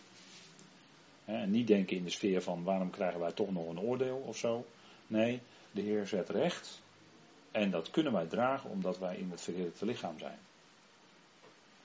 En 1.24 1.50
niet 1.50 1.66
denken 1.66 1.96
in 1.96 2.04
de 2.04 2.10
sfeer 2.10 2.42
van 2.42 2.62
waarom 2.62 2.90
krijgen 2.90 3.20
wij 3.20 3.32
toch 3.32 3.50
nog 3.50 3.68
een 3.68 3.80
oordeel 3.80 4.16
of 4.16 4.36
zo. 4.36 4.66
Nee, 5.06 5.40
de 5.70 5.80
Heer 5.80 6.06
zet 6.06 6.28
recht. 6.28 6.82
En 7.50 7.70
dat 7.70 7.90
kunnen 7.90 8.12
wij 8.12 8.26
dragen 8.26 8.70
omdat 8.70 8.98
wij 8.98 9.16
in 9.16 9.30
het 9.30 9.40
verheerlijkte 9.40 9.84
lichaam 9.84 10.18
zijn. 10.18 10.38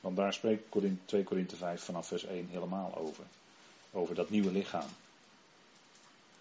Want 0.01 0.15
daar 0.15 0.33
spreekt 0.33 0.71
2 1.05 1.23
Korinthe 1.23 1.55
5 1.55 1.81
vanaf 1.81 2.07
vers 2.07 2.25
1 2.25 2.47
helemaal 2.47 2.95
over. 2.95 3.23
Over 3.91 4.15
dat 4.15 4.29
nieuwe 4.29 4.51
lichaam 4.51 4.89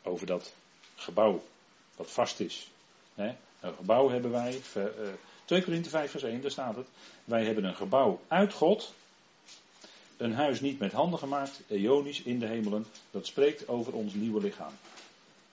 over 0.08 0.26
dat 0.26 0.52
gebouw 0.94 1.42
dat 1.96 2.10
vast 2.10 2.40
is. 2.40 2.70
Een 3.14 3.36
gebouw 3.76 4.10
hebben 4.10 4.30
wij, 4.30 4.60
2 5.44 5.62
Korinthe 5.62 5.90
5 5.90 6.10
vers 6.10 6.22
1, 6.22 6.40
daar 6.40 6.50
staat 6.50 6.76
het. 6.76 6.86
Wij 7.24 7.44
hebben 7.44 7.64
een 7.64 7.76
gebouw 7.76 8.20
uit 8.28 8.52
God, 8.52 8.94
een 10.16 10.34
huis 10.34 10.60
niet 10.60 10.78
met 10.78 10.92
handen 10.92 11.18
gemaakt, 11.18 11.60
eonisch 11.68 12.22
in 12.22 12.38
de 12.38 12.46
hemelen. 12.46 12.86
Dat 13.10 13.26
spreekt 13.26 13.68
over 13.68 13.92
ons 13.92 14.14
nieuwe 14.14 14.40
lichaam. 14.40 14.72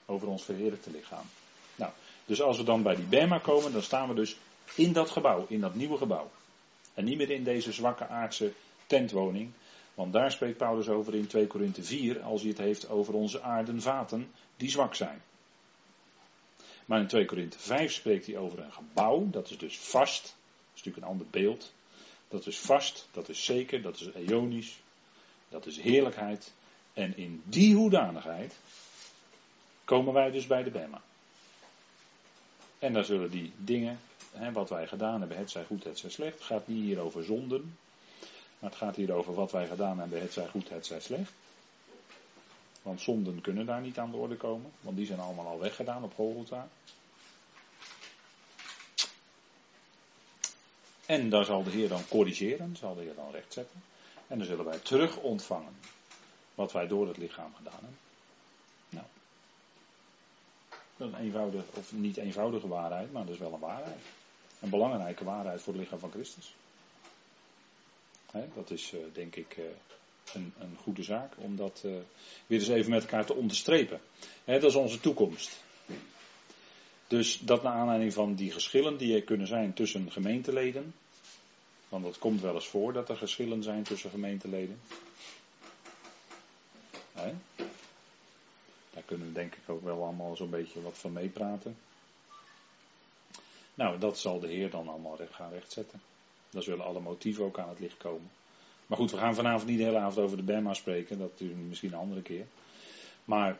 Over 0.05 0.27
ons 0.27 0.43
verheerlijkte 0.43 0.91
lichaam. 0.91 1.25
Nou, 1.75 1.91
dus 2.25 2.41
als 2.41 2.57
we 2.57 2.63
dan 2.63 2.83
bij 2.83 2.95
die 2.95 3.05
Bema 3.05 3.37
komen, 3.37 3.71
dan 3.71 3.81
staan 3.81 4.07
we 4.07 4.13
dus 4.13 4.37
in 4.75 4.93
dat 4.93 5.09
gebouw, 5.09 5.45
in 5.49 5.59
dat 5.59 5.75
nieuwe 5.75 5.97
gebouw. 5.97 6.31
En 6.93 7.05
niet 7.05 7.17
meer 7.17 7.29
in 7.29 7.43
deze 7.43 7.71
zwakke 7.71 8.07
aardse 8.07 8.51
tentwoning, 8.87 9.51
want 9.93 10.13
daar 10.13 10.31
spreekt 10.31 10.57
Paulus 10.57 10.87
over 10.87 11.15
in 11.15 11.27
2 11.27 11.47
Korinthe 11.47 11.83
4, 11.83 12.21
als 12.21 12.41
hij 12.41 12.49
het 12.49 12.59
heeft 12.59 12.89
over 12.89 13.13
onze 13.13 13.41
aardenvaten 13.41 14.31
die 14.57 14.69
zwak 14.69 14.95
zijn. 14.95 15.21
Maar 16.85 16.99
in 16.99 17.07
2 17.07 17.25
Korinthe 17.25 17.59
5 17.59 17.93
spreekt 17.93 18.25
hij 18.25 18.37
over 18.37 18.59
een 18.59 18.73
gebouw, 18.73 19.29
dat 19.29 19.49
is 19.49 19.57
dus 19.57 19.77
vast. 19.77 20.23
Dat 20.23 20.33
is 20.73 20.83
natuurlijk 20.83 21.05
een 21.05 21.11
ander 21.11 21.27
beeld. 21.29 21.73
Dat 22.27 22.47
is 22.47 22.59
vast, 22.59 23.07
dat 23.11 23.29
is 23.29 23.45
zeker, 23.45 23.81
dat 23.81 23.99
is 23.99 24.09
eonisch, 24.13 24.79
dat 25.49 25.65
is 25.65 25.79
heerlijkheid. 25.79 26.53
En 26.93 27.17
in 27.17 27.41
die 27.45 27.75
hoedanigheid 27.75 28.55
komen 29.83 30.13
wij 30.13 30.31
dus 30.31 30.47
bij 30.47 30.63
de 30.63 30.71
Bema. 30.71 31.01
En 32.79 32.93
daar 32.93 33.05
zullen 33.05 33.31
die 33.31 33.51
dingen, 33.57 33.99
hè, 34.31 34.51
wat 34.51 34.69
wij 34.69 34.87
gedaan 34.87 35.19
hebben, 35.19 35.37
het 35.37 35.51
zij 35.51 35.65
goed, 35.65 35.83
het 35.83 35.99
zij 35.99 36.09
slecht, 36.09 36.41
gaat 36.41 36.67
niet 36.67 36.83
hier 36.83 36.99
over 36.99 37.23
zonden. 37.23 37.77
Maar 38.59 38.69
het 38.69 38.79
gaat 38.79 38.95
hier 38.95 39.13
over 39.13 39.33
wat 39.33 39.51
wij 39.51 39.67
gedaan 39.67 39.99
hebben, 39.99 40.21
het 40.21 40.33
zij 40.33 40.47
goed, 40.47 40.69
het 40.69 40.85
zij 40.85 40.99
slecht. 40.99 41.31
Want 42.85 43.01
zonden 43.01 43.41
kunnen 43.41 43.65
daar 43.65 43.81
niet 43.81 43.99
aan 43.99 44.11
de 44.11 44.17
orde 44.17 44.35
komen, 44.35 44.71
want 44.81 44.97
die 44.97 45.05
zijn 45.05 45.19
allemaal 45.19 45.47
al 45.47 45.59
weggedaan 45.59 46.03
op 46.03 46.13
Golgotha. 46.13 46.67
En 51.05 51.29
daar 51.29 51.45
zal 51.45 51.63
de 51.63 51.69
Heer 51.69 51.89
dan 51.89 52.07
corrigeren, 52.07 52.75
zal 52.75 52.95
de 52.95 53.01
Heer 53.01 53.15
dan 53.15 53.31
rechtzetten. 53.31 53.83
En 54.27 54.37
dan 54.37 54.47
zullen 54.47 54.65
wij 54.65 54.79
terug 54.79 55.17
ontvangen 55.17 55.75
wat 56.55 56.71
wij 56.71 56.87
door 56.87 57.07
het 57.07 57.17
lichaam 57.17 57.53
gedaan 57.55 57.73
hebben. 57.73 57.97
Nou, 58.89 59.05
dat 60.97 61.07
is 61.07 61.13
een 61.13 61.19
eenvoudige, 61.19 61.65
of 61.73 61.91
niet 61.91 62.17
eenvoudige 62.17 62.67
waarheid, 62.67 63.11
maar 63.11 63.25
dat 63.25 63.33
is 63.33 63.39
wel 63.39 63.53
een 63.53 63.59
waarheid. 63.59 64.01
Een 64.59 64.69
belangrijke 64.69 65.23
waarheid 65.23 65.61
voor 65.61 65.73
het 65.73 65.81
lichaam 65.81 65.99
van 65.99 66.11
Christus. 66.11 66.55
dat 68.31 68.69
is 68.69 68.93
uh, 68.93 68.99
denk 69.13 69.35
ik 69.35 69.57
uh, 69.57 69.65
een, 70.33 70.53
een 70.59 70.77
goede 70.81 71.03
zaak 71.03 71.33
om 71.37 71.55
dat 71.55 71.81
uh, 71.85 71.91
weer 72.47 72.59
eens 72.59 72.67
even 72.67 72.91
met 72.91 73.01
elkaar 73.01 73.25
te 73.25 73.33
onderstrepen. 73.33 73.99
dat 74.45 74.63
is 74.63 74.75
onze 74.75 74.99
toekomst. 74.99 75.63
Dus 77.07 77.39
dat 77.39 77.63
naar 77.63 77.73
aanleiding 77.73 78.13
van 78.13 78.35
die 78.35 78.51
geschillen 78.51 78.97
die 78.97 79.15
er 79.15 79.23
kunnen 79.23 79.47
zijn 79.47 79.73
tussen 79.73 80.11
gemeenteleden. 80.11 80.93
Want 81.89 82.03
dat 82.03 82.19
komt 82.19 82.41
wel 82.41 82.53
eens 82.53 82.67
voor 82.67 82.93
dat 82.93 83.09
er 83.09 83.17
geschillen 83.17 83.63
zijn 83.63 83.83
tussen 83.83 84.09
gemeenteleden. 84.09 84.79
Daar 88.93 89.03
kunnen 89.05 89.27
we 89.27 89.33
denk 89.33 89.55
ik 89.55 89.69
ook 89.69 89.83
wel 89.83 90.03
allemaal 90.03 90.35
zo'n 90.35 90.49
beetje 90.49 90.81
wat 90.81 90.97
van 90.97 91.13
meepraten. 91.13 91.77
Nou, 93.73 93.99
dat 93.99 94.19
zal 94.19 94.39
de 94.39 94.47
Heer 94.47 94.69
dan 94.69 94.87
allemaal 94.87 95.19
gaan 95.31 95.51
rechtzetten. 95.51 96.01
Dan 96.49 96.63
zullen 96.63 96.85
alle 96.85 96.99
motieven 96.99 97.43
ook 97.43 97.59
aan 97.59 97.69
het 97.69 97.79
licht 97.79 97.97
komen. 97.97 98.29
Maar 98.87 98.97
goed, 98.97 99.11
we 99.11 99.17
gaan 99.17 99.35
vanavond 99.35 99.69
niet 99.69 99.77
de 99.77 99.83
hele 99.83 99.97
avond 99.97 100.17
over 100.17 100.37
de 100.37 100.43
Bema 100.43 100.73
spreken, 100.73 101.17
dat 101.17 101.41
misschien 101.67 101.93
een 101.93 101.99
andere 101.99 102.21
keer. 102.21 102.45
Maar 103.25 103.59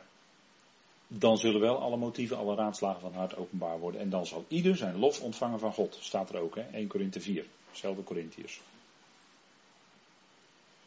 dan 1.08 1.38
zullen 1.38 1.60
wel 1.60 1.78
alle 1.78 1.96
motieven, 1.96 2.36
alle 2.36 2.54
raadslagen 2.54 3.00
van 3.00 3.14
hart 3.14 3.36
openbaar 3.36 3.78
worden. 3.78 4.00
En 4.00 4.10
dan 4.10 4.26
zal 4.26 4.44
ieder 4.48 4.76
zijn 4.76 4.98
lof 4.98 5.20
ontvangen 5.20 5.58
van 5.58 5.72
God. 5.72 5.98
Staat 6.00 6.30
er 6.30 6.40
ook, 6.40 6.54
hè? 6.54 6.62
1 6.72 6.86
Korinthe 6.86 7.20
4. 7.20 7.44
Zelfde 7.72 8.02
Corinthiërs. 8.02 8.60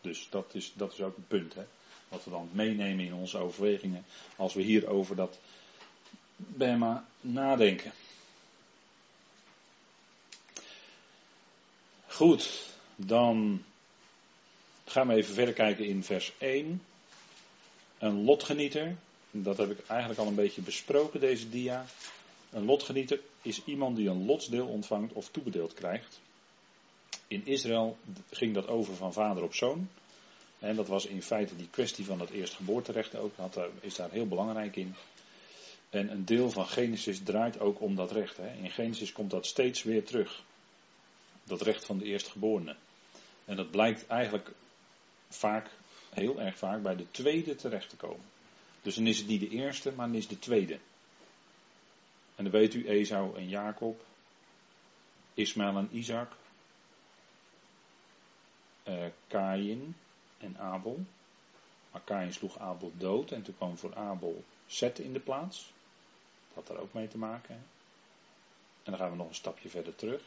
Dus 0.01 0.27
dat 0.29 0.45
is, 0.51 0.73
dat 0.75 0.93
is 0.93 1.01
ook 1.01 1.17
een 1.17 1.27
punt, 1.27 1.53
hè? 1.53 1.63
Wat 2.07 2.23
we 2.23 2.29
dan 2.29 2.49
meenemen 2.51 3.05
in 3.05 3.13
onze 3.13 3.37
overwegingen. 3.37 4.05
Als 4.35 4.53
we 4.53 4.61
hier 4.61 4.87
over 4.87 5.15
dat 5.15 5.39
Bema 6.35 7.05
nadenken. 7.21 7.91
Goed, 12.07 12.69
dan 12.95 13.63
gaan 14.89 15.07
we 15.07 15.13
even 15.13 15.33
verder 15.33 15.53
kijken 15.53 15.85
in 15.85 16.03
vers 16.03 16.33
1. 16.37 16.81
Een 17.97 18.23
lotgenieter, 18.23 18.95
dat 19.31 19.57
heb 19.57 19.71
ik 19.71 19.87
eigenlijk 19.87 20.19
al 20.19 20.27
een 20.27 20.35
beetje 20.35 20.61
besproken, 20.61 21.19
deze 21.19 21.49
dia. 21.49 21.85
Een 22.51 22.65
lotgenieter 22.65 23.19
is 23.41 23.63
iemand 23.65 23.95
die 23.95 24.09
een 24.09 24.25
lotsdeel 24.25 24.67
ontvangt 24.67 25.13
of 25.13 25.29
toebedeeld 25.29 25.73
krijgt. 25.73 26.19
In 27.27 27.45
Israël 27.45 27.97
ging 28.31 28.53
dat 28.53 28.67
over 28.67 28.95
van 28.95 29.13
vader 29.13 29.43
op 29.43 29.53
zoon. 29.53 29.89
En 30.59 30.75
dat 30.75 30.87
was 30.87 31.05
in 31.05 31.21
feite 31.21 31.55
die 31.55 31.69
kwestie 31.69 32.05
van 32.05 32.19
het 32.19 32.29
eerstgeboorterecht 32.29 33.15
ook, 33.15 33.35
had, 33.35 33.59
is 33.79 33.95
daar 33.95 34.11
heel 34.11 34.27
belangrijk 34.27 34.75
in. 34.75 34.95
En 35.89 36.11
een 36.11 36.25
deel 36.25 36.49
van 36.49 36.67
Genesis 36.67 37.23
draait 37.23 37.59
ook 37.59 37.81
om 37.81 37.95
dat 37.95 38.11
recht. 38.11 38.37
Hè. 38.37 38.53
In 38.53 38.71
Genesis 38.71 39.11
komt 39.11 39.31
dat 39.31 39.45
steeds 39.45 39.83
weer 39.83 40.05
terug. 40.05 40.43
Dat 41.43 41.61
recht 41.61 41.85
van 41.85 41.97
de 41.97 42.05
eerstgeborene. 42.05 42.75
En 43.45 43.55
dat 43.55 43.71
blijkt 43.71 44.07
eigenlijk 44.07 44.51
vaak, 45.29 45.69
heel 46.09 46.41
erg 46.41 46.57
vaak, 46.57 46.81
bij 46.81 46.95
de 46.95 47.11
tweede 47.11 47.55
terecht 47.55 47.89
te 47.89 47.95
komen. 47.95 48.25
Dus 48.81 48.95
dan 48.95 49.07
is 49.07 49.17
het 49.17 49.27
niet 49.27 49.39
de 49.39 49.49
eerste, 49.49 49.91
maar 49.91 50.07
dan 50.07 50.15
is 50.15 50.27
de 50.27 50.39
tweede. 50.39 50.79
En 52.35 52.43
dan 52.43 52.51
weet 52.51 52.73
u 52.73 52.87
Esau 52.87 53.37
en 53.37 53.49
Jacob, 53.49 54.05
Ismaël 55.33 55.77
en 55.77 55.89
Isaac, 55.91 56.31
uh, 58.87 59.05
en 60.37 60.57
Abel. 60.57 61.05
Maar 61.91 62.01
Kain 62.01 62.33
sloeg 62.33 62.59
Abel 62.59 62.91
dood 62.97 63.31
en 63.31 63.43
toen 63.43 63.55
kwam 63.55 63.77
voor 63.77 63.95
Abel 63.95 64.43
Zet 64.65 64.99
in 64.99 65.13
de 65.13 65.19
plaats. 65.19 65.71
Dat 66.47 66.55
had 66.55 66.67
daar 66.67 66.83
ook 66.83 66.93
mee 66.93 67.07
te 67.07 67.17
maken. 67.17 67.55
En 68.83 68.91
dan 68.91 68.97
gaan 68.97 69.09
we 69.09 69.15
nog 69.15 69.27
een 69.27 69.35
stapje 69.35 69.69
verder 69.69 69.95
terug. 69.95 70.21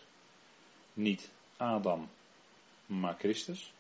Niet 0.93 1.29
Adam, 1.57 2.09
maar 2.87 3.15
Christus. 3.19 3.73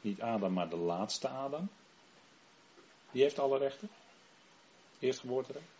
Niet 0.00 0.20
Adam, 0.20 0.52
maar 0.52 0.68
de 0.68 0.76
laatste 0.76 1.28
Adam. 1.28 1.68
Die 3.10 3.22
heeft 3.22 3.38
alle 3.38 3.58
rechten. 3.58 3.88
Eerstgeboorterecht. 4.98 5.78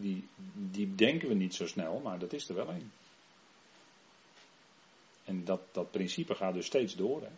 Die, 0.00 0.28
die 0.54 0.94
denken 0.94 1.28
we 1.28 1.34
niet 1.34 1.54
zo 1.54 1.66
snel, 1.66 2.00
maar 2.00 2.18
dat 2.18 2.32
is 2.32 2.48
er 2.48 2.54
wel 2.54 2.68
een. 2.68 2.92
En 5.24 5.44
dat, 5.44 5.60
dat 5.72 5.90
principe 5.90 6.34
gaat 6.34 6.54
dus 6.54 6.66
steeds 6.66 6.94
door. 6.94 7.20
Hè? 7.20 7.30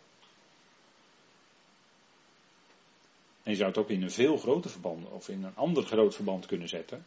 En 3.43 3.51
je 3.51 3.55
zou 3.55 3.69
het 3.69 3.77
ook 3.77 3.89
in 3.89 4.01
een 4.01 4.11
veel 4.11 4.37
groter 4.37 4.71
verband 4.71 5.09
of 5.09 5.29
in 5.29 5.43
een 5.43 5.55
ander 5.55 5.83
groot 5.83 6.15
verband 6.15 6.45
kunnen 6.45 6.67
zetten. 6.67 7.05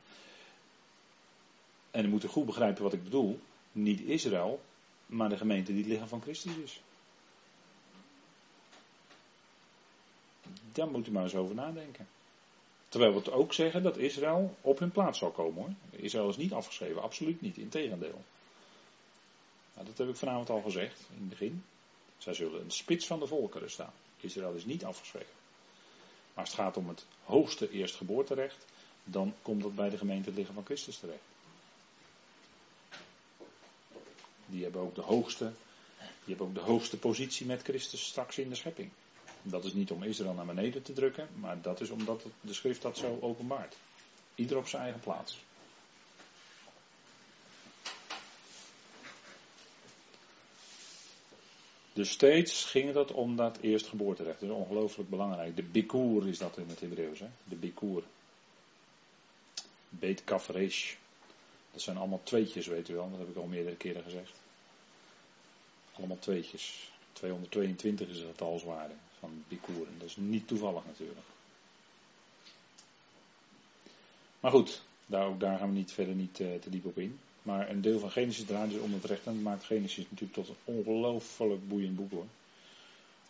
En 1.90 2.02
we 2.02 2.08
moeten 2.08 2.28
goed 2.28 2.46
begrijpen 2.46 2.82
wat 2.82 2.92
ik 2.92 3.04
bedoel. 3.04 3.40
Niet 3.72 4.00
Israël, 4.00 4.60
maar 5.06 5.28
de 5.28 5.36
gemeente 5.36 5.72
die 5.72 5.82
het 5.82 5.90
lichaam 5.90 6.08
van 6.08 6.22
Christus 6.22 6.56
is. 6.56 6.82
Daar 10.72 10.88
moet 10.88 11.06
u 11.06 11.10
maar 11.10 11.22
eens 11.22 11.34
over 11.34 11.54
nadenken. 11.54 12.08
Terwijl 12.88 13.12
we 13.12 13.18
het 13.18 13.30
ook 13.30 13.52
zeggen 13.52 13.82
dat 13.82 13.96
Israël 13.96 14.56
op 14.60 14.78
hun 14.78 14.90
plaats 14.90 15.18
zal 15.18 15.30
komen 15.30 15.62
hoor. 15.62 16.00
Israël 16.00 16.28
is 16.28 16.36
niet 16.36 16.52
afgeschreven, 16.52 17.02
absoluut 17.02 17.40
niet, 17.40 17.56
integendeel. 17.56 18.24
Nou, 19.74 19.86
dat 19.86 19.98
heb 19.98 20.08
ik 20.08 20.16
vanavond 20.16 20.50
al 20.50 20.60
gezegd 20.60 21.00
in 21.10 21.20
het 21.20 21.28
begin. 21.28 21.64
Zij 22.18 22.34
zullen 22.34 22.60
een 22.60 22.70
spits 22.70 23.06
van 23.06 23.18
de 23.18 23.26
volkeren 23.26 23.70
staan. 23.70 23.92
Israël 24.20 24.52
is 24.52 24.64
niet 24.64 24.84
afgeschreven. 24.84 25.34
Maar 26.34 26.44
als 26.44 26.50
het 26.50 26.60
gaat 26.60 26.76
om 26.76 26.88
het 26.88 27.06
hoogste 27.24 27.70
eerstgeboorterecht, 27.70 28.64
dan 29.04 29.34
komt 29.42 29.62
dat 29.62 29.74
bij 29.74 29.90
de 29.90 29.98
gemeente 29.98 30.32
liggen 30.32 30.54
van 30.54 30.64
Christus 30.64 30.98
terecht. 30.98 31.20
Die 34.46 34.62
hebben 34.62 34.80
ook 34.80 34.94
de 34.94 35.00
hoogste, 35.00 35.52
die 35.98 36.36
hebben 36.36 36.46
ook 36.46 36.54
de 36.54 36.60
hoogste 36.60 36.98
positie 36.98 37.46
met 37.46 37.62
Christus 37.62 38.06
straks 38.06 38.38
in 38.38 38.48
de 38.48 38.54
schepping. 38.54 38.90
Dat 39.48 39.64
is 39.64 39.72
niet 39.72 39.90
om 39.90 40.02
Israël 40.02 40.34
naar 40.34 40.46
beneden 40.46 40.82
te 40.82 40.92
drukken, 40.92 41.28
maar 41.34 41.62
dat 41.62 41.80
is 41.80 41.90
omdat 41.90 42.24
de 42.40 42.54
schrift 42.54 42.82
dat 42.82 42.98
zo 42.98 43.18
openbaart. 43.20 43.76
Ieder 44.34 44.56
op 44.56 44.68
zijn 44.68 44.82
eigen 44.82 45.00
plaats. 45.00 45.38
Dus 51.92 52.10
steeds 52.10 52.64
ging 52.64 52.94
het 52.94 53.12
om 53.12 53.36
dat 53.36 53.58
eerstgeboorterecht. 53.60 54.40
Dat 54.40 54.48
is 54.48 54.54
ongelooflijk 54.54 55.10
belangrijk. 55.10 55.56
De 55.56 55.62
bikoer 55.62 56.28
is 56.28 56.38
dat 56.38 56.58
in 56.58 56.68
het 56.68 56.80
Hebreeuws. 56.80 57.18
Hè? 57.18 57.28
De 57.44 57.56
bikoer. 57.56 58.02
Beet 59.88 60.24
kafresh. 60.24 60.94
Dat 61.72 61.80
zijn 61.80 61.96
allemaal 61.96 62.20
tweetjes, 62.22 62.66
weet 62.66 62.88
u 62.88 62.94
wel. 62.94 63.10
Dat 63.10 63.18
heb 63.18 63.28
ik 63.28 63.36
al 63.36 63.46
meerdere 63.46 63.76
keren 63.76 64.02
gezegd. 64.02 64.32
Allemaal 65.92 66.18
tweetjes. 66.18 66.90
222 67.12 68.08
is 68.08 68.18
het 68.18 68.36
talswaarde 68.36 68.94
van 69.20 69.44
bikoer. 69.48 69.86
En 69.86 69.94
dat 69.98 70.08
is 70.08 70.16
niet 70.16 70.48
toevallig 70.48 70.84
natuurlijk. 70.86 71.18
Maar 74.40 74.50
goed, 74.50 74.82
daar, 75.06 75.26
ook 75.26 75.40
daar 75.40 75.58
gaan 75.58 75.68
we 75.68 75.74
niet 75.74 75.92
verder 75.92 76.14
niet 76.14 76.40
uh, 76.40 76.54
te 76.54 76.70
diep 76.70 76.84
op 76.84 76.98
in. 76.98 77.18
Maar 77.42 77.70
een 77.70 77.80
deel 77.80 77.98
van 77.98 78.10
Genesis 78.10 78.44
draait 78.44 78.70
dus 78.70 78.80
om 78.80 78.92
het 78.92 79.04
recht. 79.04 79.26
En 79.26 79.34
dat 79.34 79.42
maakt 79.42 79.64
Genesis 79.64 80.06
natuurlijk 80.10 80.32
tot 80.32 80.48
een 80.48 80.74
ongelooflijk 80.74 81.68
boeiend 81.68 81.96
boek 81.96 82.10
hoor. 82.10 82.26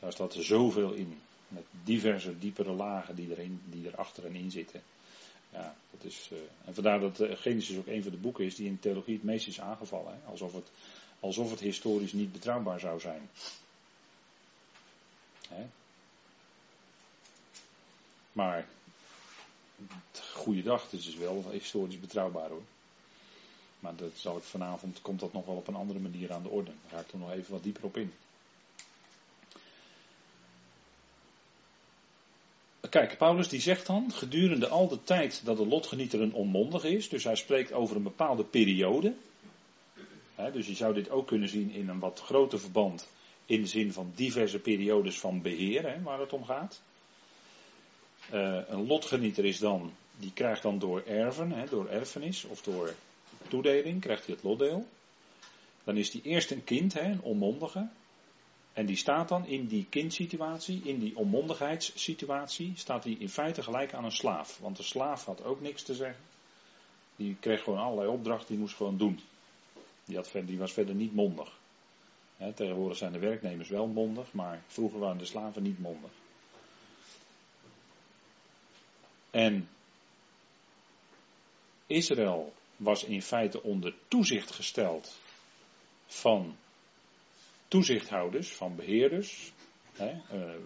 Daar 0.01 0.13
staat 0.13 0.35
zoveel 0.35 0.93
in. 0.93 1.19
Met 1.49 1.65
diverse 1.85 2.39
diepere 2.39 2.73
lagen 2.73 3.15
die, 3.15 3.31
erin, 3.31 3.61
die 3.65 3.87
er 3.89 3.97
achter 3.97 4.25
en 4.25 4.35
in 4.35 4.51
zitten. 4.51 4.83
Ja, 5.53 5.77
dat 5.91 6.05
is, 6.05 6.31
uh, 6.33 6.39
en 6.65 6.75
vandaar 6.75 7.01
dat 7.01 7.21
uh, 7.21 7.37
Genesis 7.37 7.77
ook 7.77 7.87
een 7.87 8.03
van 8.03 8.13
de 8.13 8.19
boeken 8.19 8.45
is 8.45 8.55
die 8.55 8.67
in 8.67 8.79
theologie 8.79 9.15
het 9.15 9.25
meest 9.25 9.47
is 9.47 9.61
aangevallen. 9.61 10.21
Alsof, 10.25 10.53
het, 10.53 10.71
alsof 11.21 11.51
het 11.51 11.61
historisch 11.61 12.13
niet 12.13 12.33
betrouwbaar 12.33 12.81
zou 12.81 13.01
zijn. 13.01 13.29
Hè? 15.49 15.67
Maar, 18.33 18.67
goede 20.33 20.73
het 20.73 20.93
is 20.93 21.17
wel 21.17 21.45
historisch 21.51 22.01
betrouwbaar 22.01 22.49
hoor. 22.49 22.63
Maar 23.81 23.97
dat 23.97 24.13
zal 24.15 24.37
ik 24.37 24.43
vanavond, 24.43 25.03
komt 25.03 25.21
dat 25.21 25.33
nog 25.33 25.47
wel 25.47 25.57
op 25.57 25.69
een 25.69 25.75
andere 25.75 25.99
manier 25.99 26.33
aan 26.33 26.43
de 26.43 26.49
orde. 26.49 26.71
Daar 26.83 26.91
ga 26.91 27.07
ik 27.07 27.13
er 27.13 27.19
nog 27.19 27.33
even 27.33 27.53
wat 27.53 27.63
dieper 27.63 27.85
op 27.85 27.97
in. 27.97 28.13
Kijk, 32.91 33.19
Paulus 33.19 33.49
die 33.49 33.61
zegt 33.61 33.87
dan, 33.87 34.13
gedurende 34.13 34.69
al 34.69 34.89
de 34.89 35.03
tijd 35.03 35.45
dat 35.45 35.57
de 35.57 35.67
lotgenieter 35.67 36.21
een 36.21 36.33
onmondige 36.33 36.91
is, 36.91 37.09
dus 37.09 37.25
hij 37.25 37.37
spreekt 37.37 37.73
over 37.73 37.97
een 37.97 38.03
bepaalde 38.03 38.45
periode. 38.45 39.15
dus 40.53 40.67
je 40.67 40.75
zou 40.75 40.95
dit 40.95 41.11
ook 41.11 41.27
kunnen 41.27 41.49
zien 41.49 41.71
in 41.71 41.89
een 41.89 41.99
wat 41.99 42.21
groter 42.21 42.61
verband, 42.61 43.09
in 43.47 43.61
de 43.61 43.67
zin 43.67 43.93
van 43.93 44.13
diverse 44.15 44.59
periodes 44.59 45.19
van 45.19 45.43
beheer, 45.43 46.03
waar 46.03 46.21
het 46.21 46.33
om 46.33 46.45
gaat. 46.45 46.81
Uh, 48.33 48.61
een 48.69 48.87
lotgenieter 48.87 49.45
is 49.45 49.59
dan, 49.59 49.93
die 50.17 50.33
krijgt 50.33 50.63
dan 50.63 50.79
door 50.79 51.03
erven, 51.03 51.67
door 51.71 51.89
erfenis 51.89 52.45
of 52.45 52.63
door 52.63 52.95
toedeling, 53.49 54.01
krijgt 54.01 54.27
hij 54.27 54.35
het 54.35 54.45
lotdeel. 54.45 54.87
Dan 55.85 55.97
is 55.97 56.11
die 56.11 56.23
eerst 56.23 56.51
een 56.51 56.65
kind, 56.65 56.93
hè, 56.93 57.03
een 57.03 57.23
onmondige. 57.23 57.89
En 58.73 58.87
die 58.87 58.97
staat 58.97 59.29
dan 59.29 59.47
in 59.47 59.67
die 59.67 59.87
kindsituatie, 59.89 60.81
in 60.85 60.99
die 60.99 61.17
onmondigheidssituatie, 61.17 62.73
staat 62.75 63.05
hij 63.05 63.17
in 63.19 63.29
feite 63.29 63.63
gelijk 63.63 63.95
aan 63.95 64.05
een 64.05 64.13
slaaf. 64.13 64.59
Want 64.59 64.77
de 64.77 64.83
slaaf 64.83 65.25
had 65.25 65.45
ook 65.45 65.61
niks 65.61 65.83
te 65.83 65.95
zeggen. 65.95 66.23
Die 67.17 67.37
kreeg 67.41 67.63
gewoon 67.63 67.79
allerlei 67.79 68.09
opdrachten, 68.09 68.49
die 68.49 68.59
moest 68.59 68.75
gewoon 68.75 68.97
doen. 68.97 69.21
Die, 70.05 70.45
die 70.45 70.59
was 70.59 70.73
verder 70.73 70.95
niet 70.95 71.15
mondig. 71.15 71.59
Tegenwoordig 72.55 72.97
zijn 72.97 73.13
de 73.13 73.19
werknemers 73.19 73.69
wel 73.69 73.87
mondig, 73.87 74.33
maar 74.33 74.63
vroeger 74.67 74.99
waren 74.99 75.19
de 75.19 75.25
slaven 75.25 75.63
niet 75.63 75.79
mondig. 75.79 76.11
En 79.31 79.69
Israël 81.87 82.53
was 82.77 83.05
in 83.05 83.23
feite 83.23 83.63
onder 83.63 83.95
toezicht 84.09 84.51
gesteld 84.51 85.17
van 86.07 86.57
toezichthouders, 87.69 88.53
van 88.53 88.77
beheerders. 88.77 89.53
Uh, 90.01 90.01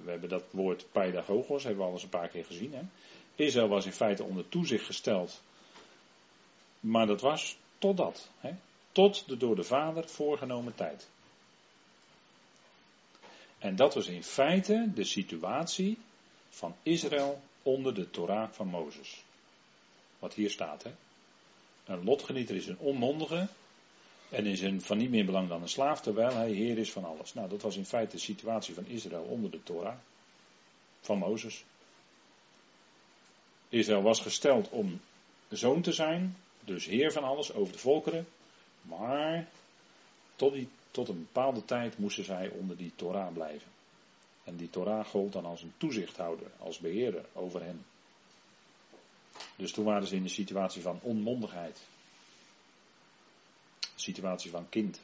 we 0.04 0.10
hebben 0.10 0.28
dat 0.28 0.44
woord 0.50 0.86
pedagogos, 0.92 1.62
hebben 1.62 1.80
we 1.80 1.86
al 1.88 1.94
eens 1.94 2.02
een 2.02 2.08
paar 2.08 2.28
keer 2.28 2.44
gezien. 2.44 2.90
Israël 3.34 3.68
was 3.68 3.86
in 3.86 3.92
feite 3.92 4.24
onder 4.24 4.48
toezicht 4.48 4.84
gesteld, 4.84 5.42
maar 6.80 7.06
dat 7.06 7.20
was 7.20 7.56
totdat, 7.78 8.30
tot 8.92 9.28
de 9.28 9.36
door 9.36 9.56
de 9.56 9.62
vader 9.64 10.08
voorgenomen 10.08 10.74
tijd. 10.74 11.08
En 13.60 13.76
dat 13.76 13.94
was 13.94 14.06
in 14.06 14.24
feite 14.24 14.90
de 14.94 15.04
situatie 15.04 15.98
van 16.48 16.74
Israël 16.82 17.42
onder 17.62 17.94
de 17.94 18.10
Torah 18.10 18.50
van 18.50 18.66
Mozes. 18.66 19.24
Wat 20.18 20.34
hier 20.34 20.50
staat, 20.50 20.82
hè. 20.82 20.90
Een 21.84 22.04
lotgenieter 22.04 22.56
is 22.56 22.66
een 22.66 22.78
onmondige 22.78 23.48
en 24.28 24.46
is 24.46 24.60
een 24.60 24.80
van 24.80 24.98
niet 24.98 25.10
meer 25.10 25.24
belang 25.24 25.48
dan 25.48 25.62
een 25.62 25.68
slaaf, 25.68 26.00
terwijl 26.00 26.34
hij 26.34 26.50
heer 26.50 26.78
is 26.78 26.92
van 26.92 27.04
alles. 27.04 27.34
Nou, 27.34 27.48
dat 27.48 27.62
was 27.62 27.76
in 27.76 27.84
feite 27.84 28.16
de 28.16 28.22
situatie 28.22 28.74
van 28.74 28.86
Israël 28.86 29.22
onder 29.22 29.50
de 29.50 29.62
Torah 29.62 29.96
van 31.00 31.18
Mozes. 31.18 31.64
Israël 33.68 34.02
was 34.02 34.20
gesteld 34.20 34.68
om 34.68 35.00
zoon 35.48 35.82
te 35.82 35.92
zijn, 35.92 36.36
dus 36.64 36.86
heer 36.86 37.12
van 37.12 37.24
alles 37.24 37.52
over 37.52 37.72
de 37.72 37.78
volkeren, 37.78 38.26
maar 38.82 39.48
tot, 40.36 40.52
die, 40.52 40.68
tot 40.90 41.08
een 41.08 41.18
bepaalde 41.18 41.64
tijd 41.64 41.98
moesten 41.98 42.24
zij 42.24 42.48
onder 42.48 42.76
die 42.76 42.92
Torah 42.96 43.32
blijven. 43.32 43.70
En 44.44 44.56
die 44.56 44.70
Torah 44.70 45.06
gold 45.06 45.32
dan 45.32 45.44
als 45.44 45.62
een 45.62 45.72
toezichthouder, 45.76 46.50
als 46.58 46.78
beheerder 46.78 47.24
over 47.32 47.62
hen. 47.62 47.84
Dus 49.56 49.72
toen 49.72 49.84
waren 49.84 50.06
ze 50.06 50.16
in 50.16 50.22
de 50.22 50.28
situatie 50.28 50.82
van 50.82 50.98
onmondigheid. 51.02 51.80
situatie 53.94 54.50
van 54.50 54.68
kind. 54.68 55.00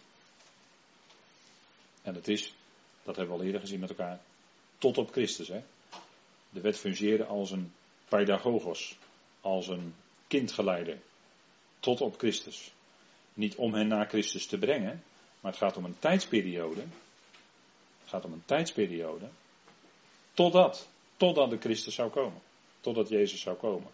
En 2.03 2.15
het 2.15 2.29
is, 2.29 2.55
dat 3.03 3.17
hebben 3.17 3.35
we 3.35 3.41
al 3.41 3.47
eerder 3.47 3.61
gezien 3.61 3.81
met 3.81 3.89
elkaar, 3.89 4.21
tot 4.79 4.99
op 4.99 5.11
Christus. 5.11 5.49
Hè? 5.49 5.63
De 6.51 6.61
wet 6.61 6.79
fungeerde 6.79 7.25
als 7.25 7.51
een 7.51 7.73
pedagogos, 8.09 8.97
als 9.41 9.69
een 9.69 9.95
kindgeleider, 10.27 10.99
tot 11.81 12.01
op 12.01 12.19
Christus. 12.19 12.73
Niet 13.35 13.55
om 13.55 13.75
hen 13.75 13.89
naar 13.89 14.09
Christus 14.09 14.47
te 14.47 14.59
brengen, 14.59 15.03
maar 15.47 15.55
het 15.55 15.65
gaat 15.65 15.77
om 15.77 15.85
een 15.85 15.99
tijdsperiode. 15.99 16.81
Het 18.01 18.09
gaat 18.09 18.25
om 18.25 18.33
een 18.33 18.45
tijdsperiode. 18.45 19.29
Totdat, 20.35 20.89
totdat 21.17 21.51
de 21.51 21.59
Christus 21.59 21.95
zou 21.95 22.11
komen. 22.11 22.41
Totdat 22.81 23.09
Jezus 23.09 23.41
zou 23.41 23.57
komen. 23.57 23.91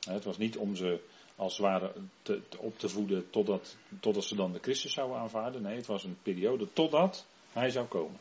Het 0.00 0.24
was 0.24 0.38
niet 0.38 0.56
om 0.56 0.76
ze 0.76 1.00
als 1.36 1.56
het 1.56 1.66
ware 1.66 1.92
te, 2.22 2.42
op 2.58 2.78
te 2.78 2.88
voeden 2.88 3.30
totdat, 3.30 3.76
totdat 4.00 4.24
ze 4.24 4.34
dan 4.34 4.52
de 4.52 4.58
Christus 4.58 4.92
zouden 4.92 5.18
aanvaarden. 5.18 5.62
Nee, 5.62 5.76
het 5.76 5.86
was 5.86 6.04
een 6.04 6.18
periode 6.22 6.72
totdat 6.72 7.26
hij 7.52 7.70
zou 7.70 7.86
komen. 7.86 8.20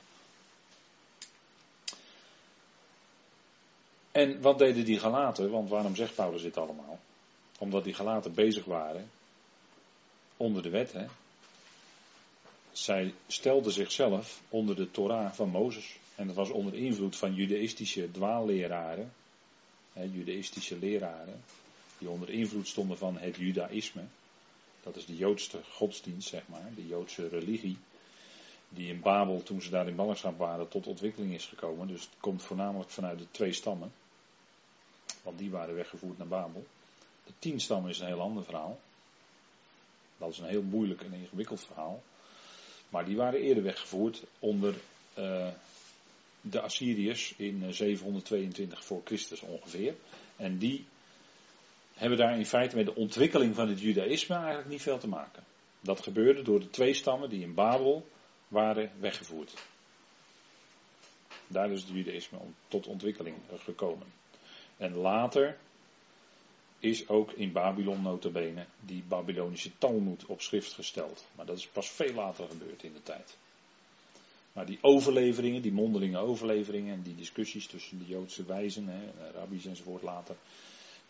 En 4.12 4.42
wat 4.42 4.58
deden 4.58 4.86
die 4.86 5.00
Galaten? 5.00 5.52
Want 5.52 5.70
waarom 5.70 5.96
zegt 5.96 6.16
Paulus 6.16 6.42
dit 6.42 6.58
allemaal? 6.58 7.00
Omdat 7.60 7.84
die 7.84 7.94
Galaten 7.94 8.34
bezig 8.34 8.66
waren 8.66 9.12
onder 10.42 10.64
de 10.64 10.70
wet. 10.70 10.92
Hè? 10.94 11.06
Zij 12.72 13.14
stelden 13.28 13.72
zichzelf 13.72 14.42
onder 14.50 14.76
de 14.76 14.92
Torah 14.92 15.32
van 15.32 15.50
Mozes. 15.50 15.96
En 16.16 16.28
dat 16.28 16.36
was 16.36 16.50
onder 16.50 16.74
invloed 16.74 17.16
van 17.16 17.34
judaïstische 17.34 18.12
dwaalleraren. 18.12 19.14
Hè, 19.94 20.04
judaïstische 20.04 20.78
leraren. 20.78 21.44
Die 21.98 22.10
onder 22.10 22.30
invloed 22.30 22.68
stonden 22.68 22.98
van 22.98 23.18
het 23.18 23.36
judaïsme. 23.36 24.04
Dat 24.84 24.96
is 24.96 25.06
de 25.06 25.16
Joodse 25.16 25.60
godsdienst, 25.72 26.28
zeg 26.28 26.48
maar. 26.48 26.72
De 26.76 26.88
Joodse 26.88 27.28
religie. 27.28 27.78
Die 28.70 28.88
in 28.88 29.02
Babel, 29.02 29.44
toen 29.44 29.62
ze 29.62 29.70
daar 29.70 29.88
in 29.88 29.96
ballingschap 29.96 30.38
waren, 30.38 30.68
tot 30.68 30.88
ontwikkeling 30.88 31.34
is 31.34 31.46
gekomen. 31.46 31.88
Dus 31.88 32.02
het 32.02 32.20
komt 32.20 32.44
voornamelijk 32.44 32.90
vanuit 32.90 33.20
de 33.20 33.32
twee 33.32 33.54
stammen. 33.54 33.92
Want 35.24 35.38
die 35.38 35.52
waren 35.52 35.76
weggevoerd 35.76 36.18
naar 36.18 36.28
Babel. 36.28 36.66
De 37.26 37.34
tien 37.40 37.60
stammen 37.60 37.90
is 37.90 38.00
een 38.00 38.08
heel 38.08 38.22
ander 38.22 38.44
verhaal. 38.44 38.80
Dat 40.22 40.30
is 40.30 40.40
een 40.40 40.46
heel 40.46 40.64
moeilijk 40.64 41.02
en 41.02 41.14
ingewikkeld 41.14 41.66
verhaal. 41.66 42.04
Maar 42.90 43.06
die 43.06 43.16
waren 43.16 43.40
eerder 43.40 43.64
weggevoerd 43.64 44.24
onder 44.40 44.74
uh, 45.18 45.48
de 46.42 46.62
Assyriërs 46.62 47.34
in 47.38 47.74
722 47.74 48.80
eh, 48.80 48.86
voor 48.86 49.02
Christus 49.04 49.42
ongeveer. 49.42 49.96
En 50.36 50.58
die 50.58 50.86
hebben 51.94 52.18
daar 52.18 52.38
in 52.38 52.46
feite 52.46 52.76
met 52.76 52.86
de 52.86 52.96
ontwikkeling 52.96 53.56
van 53.56 53.70
het 53.70 53.80
judaïsme 53.80 54.36
eigenlijk 54.36 54.68
niet 54.68 54.82
veel 54.82 54.98
te 54.98 55.08
maken. 55.08 55.44
Dat 55.80 56.02
gebeurde 56.02 56.42
door 56.42 56.60
de 56.60 56.70
twee 56.70 56.94
stammen 56.94 57.30
die 57.30 57.42
in 57.42 57.54
Babel 57.54 58.08
waren 58.48 58.92
weggevoerd. 59.00 59.54
Daar 61.48 61.72
is 61.72 61.82
het 61.82 61.92
judaïsme 61.92 62.38
tot 62.68 62.88
ontwikkeling 62.88 63.36
gekomen. 63.64 64.08
En 64.78 64.96
later 64.96 65.58
is 66.82 67.08
ook 67.08 67.32
in 67.32 67.52
Babylon 67.52 68.02
notabene 68.02 68.66
die 68.80 69.04
Babylonische 69.08 69.72
Talmud 69.78 70.26
op 70.26 70.42
schrift 70.42 70.74
gesteld. 70.74 71.26
Maar 71.36 71.46
dat 71.46 71.58
is 71.58 71.68
pas 71.68 71.90
veel 71.90 72.14
later 72.14 72.48
gebeurd 72.48 72.84
in 72.84 72.94
de 72.94 73.04
tijd. 73.04 73.38
Maar 74.54 74.66
die 74.66 74.78
overleveringen, 74.82 75.62
die 75.62 75.72
mondelinge 75.72 76.18
overleveringen 76.18 76.94
en 76.94 77.02
die 77.02 77.16
discussies 77.16 77.68
tussen 77.68 78.00
de 78.00 78.06
Joodse 78.06 78.46
wijzen, 78.46 78.88
hè, 78.88 79.32
rabbis 79.32 79.66
enzovoort 79.66 80.02
later, 80.02 80.36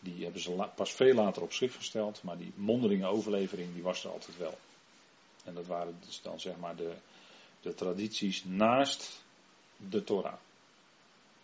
die 0.00 0.22
hebben 0.22 0.40
ze 0.40 0.68
pas 0.74 0.92
veel 0.92 1.14
later 1.14 1.42
op 1.42 1.52
schrift 1.52 1.76
gesteld. 1.76 2.22
Maar 2.22 2.38
die 2.38 2.52
mondelinge 2.54 3.06
overlevering, 3.06 3.74
die 3.74 3.82
was 3.82 4.04
er 4.04 4.10
altijd 4.10 4.36
wel. 4.36 4.58
En 5.44 5.54
dat 5.54 5.66
waren 5.66 5.98
dus 6.06 6.22
dan 6.22 6.40
zeg 6.40 6.56
maar 6.56 6.76
de, 6.76 6.92
de 7.60 7.74
tradities 7.74 8.44
naast 8.44 9.22
de 9.76 10.04
Torah. 10.04 10.38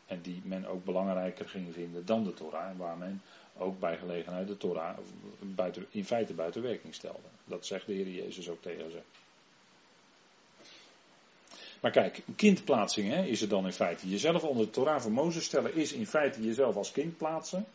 En 0.07 0.21
die 0.21 0.41
men 0.45 0.67
ook 0.67 0.85
belangrijker 0.85 1.49
ging 1.49 1.73
vinden 1.73 2.07
dan 2.07 2.25
de 2.25 2.35
Torah. 2.35 2.71
En 2.71 2.77
waar 2.77 2.97
men 2.97 3.23
ook 3.59 3.81
bij 3.81 3.97
gelegenheid 3.97 4.49
de 4.49 4.57
Torah 4.57 4.99
buiten, 5.41 5.87
in 5.91 6.05
feite 6.05 6.33
buiten 6.33 6.63
werking 6.63 6.95
stelde. 6.95 7.29
Dat 7.45 7.67
zegt 7.67 7.87
de 7.87 7.93
Heer 7.93 8.09
Jezus 8.09 8.49
ook 8.49 8.63
tegen 8.63 8.91
ze. 8.91 8.99
Maar 11.81 11.91
kijk, 11.91 12.23
kindplaatsing 12.37 13.13
hè, 13.13 13.25
is 13.25 13.43
er 13.43 13.49
dan 13.49 13.65
in 13.65 13.73
feite. 13.73 14.09
Jezelf 14.09 14.43
onder 14.43 14.65
de 14.65 14.71
Torah 14.71 15.01
van 15.01 15.13
Mozes 15.13 15.45
stellen 15.45 15.75
is 15.75 15.93
in 15.93 16.07
feite 16.07 16.45
jezelf 16.45 16.77
als 16.77 16.93
kind 16.93 17.17
plaatsen. 17.17 17.67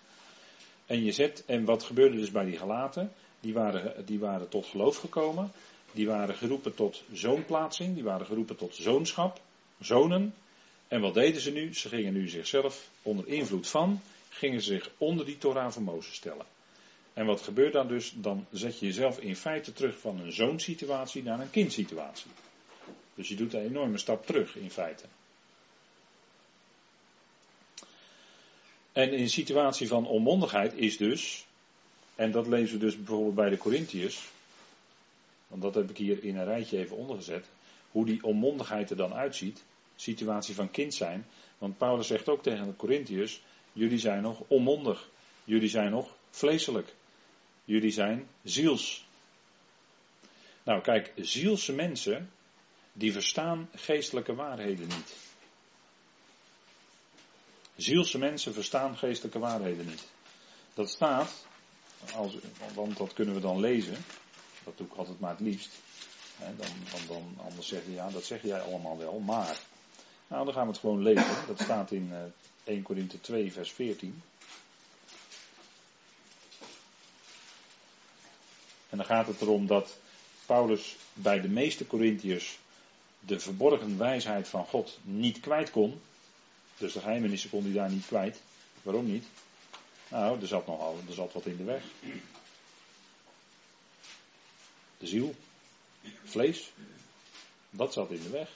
En 0.85 1.03
je 1.03 1.11
zet, 1.11 1.43
en 1.45 1.65
wat 1.65 1.83
gebeurde 1.83 2.17
dus 2.17 2.31
bij 2.31 2.45
die 2.45 2.57
gelaten? 2.57 3.11
Die 3.39 3.53
waren, 3.53 4.05
die 4.05 4.19
waren 4.19 4.49
tot 4.49 4.65
geloof 4.65 4.97
gekomen. 4.97 5.51
Die 5.91 6.07
waren 6.07 6.35
geroepen 6.35 6.75
tot 6.75 7.03
zoonplaatsing. 7.11 7.93
Die 7.93 8.03
waren 8.03 8.25
geroepen 8.25 8.55
tot 8.55 8.75
zoonschap. 8.75 9.41
Zonen. 9.79 10.33
En 10.87 11.01
wat 11.01 11.13
deden 11.13 11.41
ze 11.41 11.51
nu? 11.51 11.73
Ze 11.73 11.89
gingen 11.89 12.13
nu 12.13 12.27
zichzelf 12.27 12.89
onder 13.01 13.27
invloed 13.27 13.67
van 13.67 14.01
gingen 14.33 14.61
ze 14.61 14.73
zich 14.73 14.89
onder 14.97 15.25
die 15.25 15.37
Torah 15.37 15.71
van 15.71 15.83
Mozes 15.83 16.15
stellen. 16.15 16.45
En 17.13 17.25
wat 17.25 17.41
gebeurt 17.41 17.73
dan 17.73 17.87
dus? 17.87 18.13
Dan 18.15 18.45
zet 18.51 18.79
je 18.79 18.85
jezelf 18.85 19.19
in 19.19 19.35
feite 19.35 19.73
terug 19.73 19.99
van 19.99 20.19
een 20.19 20.31
zoonsituatie 20.31 21.23
naar 21.23 21.39
een 21.39 21.49
kindsituatie. 21.49 22.31
Dus 23.15 23.27
je 23.27 23.35
doet 23.35 23.53
een 23.53 23.65
enorme 23.65 23.97
stap 23.97 24.25
terug 24.25 24.55
in 24.55 24.71
feite. 24.71 25.03
En 28.91 29.11
in 29.11 29.19
een 29.19 29.29
situatie 29.29 29.87
van 29.87 30.07
onmondigheid 30.07 30.73
is 30.73 30.97
dus, 30.97 31.45
en 32.15 32.31
dat 32.31 32.47
lezen 32.47 32.79
we 32.79 32.85
dus 32.85 32.97
bijvoorbeeld 32.97 33.35
bij 33.35 33.49
de 33.49 33.57
Corinthiërs, 33.57 34.27
want 35.47 35.61
dat 35.61 35.75
heb 35.75 35.89
ik 35.89 35.97
hier 35.97 36.23
in 36.23 36.37
een 36.37 36.45
rijtje 36.45 36.77
even 36.77 36.97
ondergezet, 36.97 37.45
hoe 37.91 38.05
die 38.05 38.23
onmondigheid 38.23 38.89
er 38.89 38.95
dan 38.95 39.13
uitziet, 39.13 39.63
situatie 39.95 40.55
van 40.55 40.71
kind 40.71 40.93
zijn. 40.93 41.25
Want 41.57 41.77
Paulus 41.77 42.07
zegt 42.07 42.29
ook 42.29 42.43
tegen 42.43 42.65
de 42.65 42.75
Corinthiërs, 42.75 43.41
Jullie 43.73 43.99
zijn 43.99 44.21
nog 44.21 44.39
onmondig. 44.47 45.09
Jullie 45.43 45.69
zijn 45.69 45.91
nog 45.91 46.15
vleeselijk. 46.29 46.95
Jullie 47.65 47.91
zijn 47.91 48.27
ziels. 48.43 49.05
Nou 50.63 50.81
kijk, 50.81 51.11
zielse 51.15 51.73
mensen, 51.73 52.31
die 52.93 53.11
verstaan 53.11 53.69
geestelijke 53.75 54.35
waarheden 54.35 54.87
niet. 54.87 55.15
Zielse 57.75 58.17
mensen 58.17 58.53
verstaan 58.53 58.97
geestelijke 58.97 59.39
waarheden 59.39 59.85
niet. 59.85 60.07
Dat 60.73 60.89
staat, 60.89 61.45
als, 62.15 62.37
want 62.73 62.97
dat 62.97 63.13
kunnen 63.13 63.33
we 63.33 63.41
dan 63.41 63.59
lezen. 63.59 63.97
Dat 64.63 64.77
doe 64.77 64.87
ik 64.87 64.93
altijd 64.93 65.19
maar 65.19 65.31
het 65.31 65.39
liefst. 65.39 65.71
dan, 66.37 66.55
dan, 66.91 67.01
dan, 67.07 67.45
anders 67.45 67.67
zeggen 67.67 67.93
ja, 67.93 68.09
dat 68.09 68.23
zeg 68.23 68.41
jij 68.41 68.61
allemaal 68.61 68.97
wel, 68.97 69.19
maar. 69.19 69.59
Nou, 70.27 70.45
dan 70.45 70.53
gaan 70.53 70.65
we 70.65 70.71
het 70.71 70.79
gewoon 70.79 71.01
lezen. 71.01 71.47
Dat 71.47 71.59
staat 71.59 71.91
in 71.91 72.09
uh, 72.11 72.17
1 72.63 72.81
Korinthe 72.81 73.21
2, 73.21 73.51
vers 73.51 73.71
14. 73.71 74.21
En 78.89 78.97
dan 78.97 79.05
gaat 79.05 79.27
het 79.27 79.41
erom 79.41 79.67
dat 79.67 79.97
Paulus 80.45 80.95
bij 81.13 81.41
de 81.41 81.47
meeste 81.47 81.87
Corinthiërs 81.87 82.59
de 83.19 83.39
verborgen 83.39 83.97
wijsheid 83.97 84.47
van 84.47 84.65
God 84.65 84.99
niet 85.01 85.39
kwijt 85.39 85.71
kon. 85.71 86.01
Dus 86.77 86.93
de 86.93 86.99
geheimenissen 86.99 87.49
kon 87.49 87.63
hij 87.63 87.73
daar 87.73 87.89
niet 87.89 88.05
kwijt. 88.05 88.41
Waarom 88.81 89.05
niet? 89.05 89.25
Nou, 90.07 90.41
er 90.41 90.47
zat 90.47 90.67
nogal, 90.67 90.99
er 91.07 91.13
zat 91.13 91.33
wat 91.33 91.45
in 91.45 91.57
de 91.57 91.63
weg. 91.63 91.83
De 94.97 95.07
ziel, 95.07 95.35
vlees, 96.23 96.71
dat 97.69 97.93
zat 97.93 98.11
in 98.11 98.23
de 98.23 98.29
weg. 98.29 98.49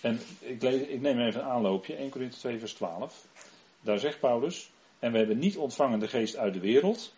En 0.00 0.20
ik, 0.38 0.62
ik 0.62 1.00
neem 1.00 1.20
even 1.20 1.40
een 1.40 1.46
aanloopje, 1.46 1.94
1 1.94 2.10
Corinthië 2.10 2.38
2 2.38 2.58
vers 2.58 2.72
12. 2.72 3.26
Daar 3.80 3.98
zegt 3.98 4.20
Paulus, 4.20 4.70
en 4.98 5.12
we 5.12 5.18
hebben 5.18 5.38
niet 5.38 5.56
ontvangen 5.56 5.98
de 5.98 6.08
geest 6.08 6.36
uit 6.36 6.54
de 6.54 6.60
wereld, 6.60 7.12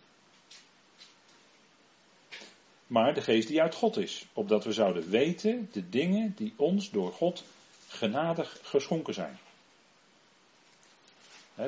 maar 2.87 3.13
de 3.13 3.21
geest 3.21 3.47
die 3.47 3.61
uit 3.61 3.75
God 3.75 3.97
is. 3.97 4.25
Opdat 4.33 4.63
we 4.63 4.71
zouden 4.71 5.09
weten 5.09 5.69
de 5.71 5.89
dingen 5.89 6.33
die 6.35 6.53
ons 6.55 6.89
door 6.89 7.11
God 7.11 7.43
genadig 7.87 8.59
geschonken 8.63 9.13
zijn. 9.13 9.39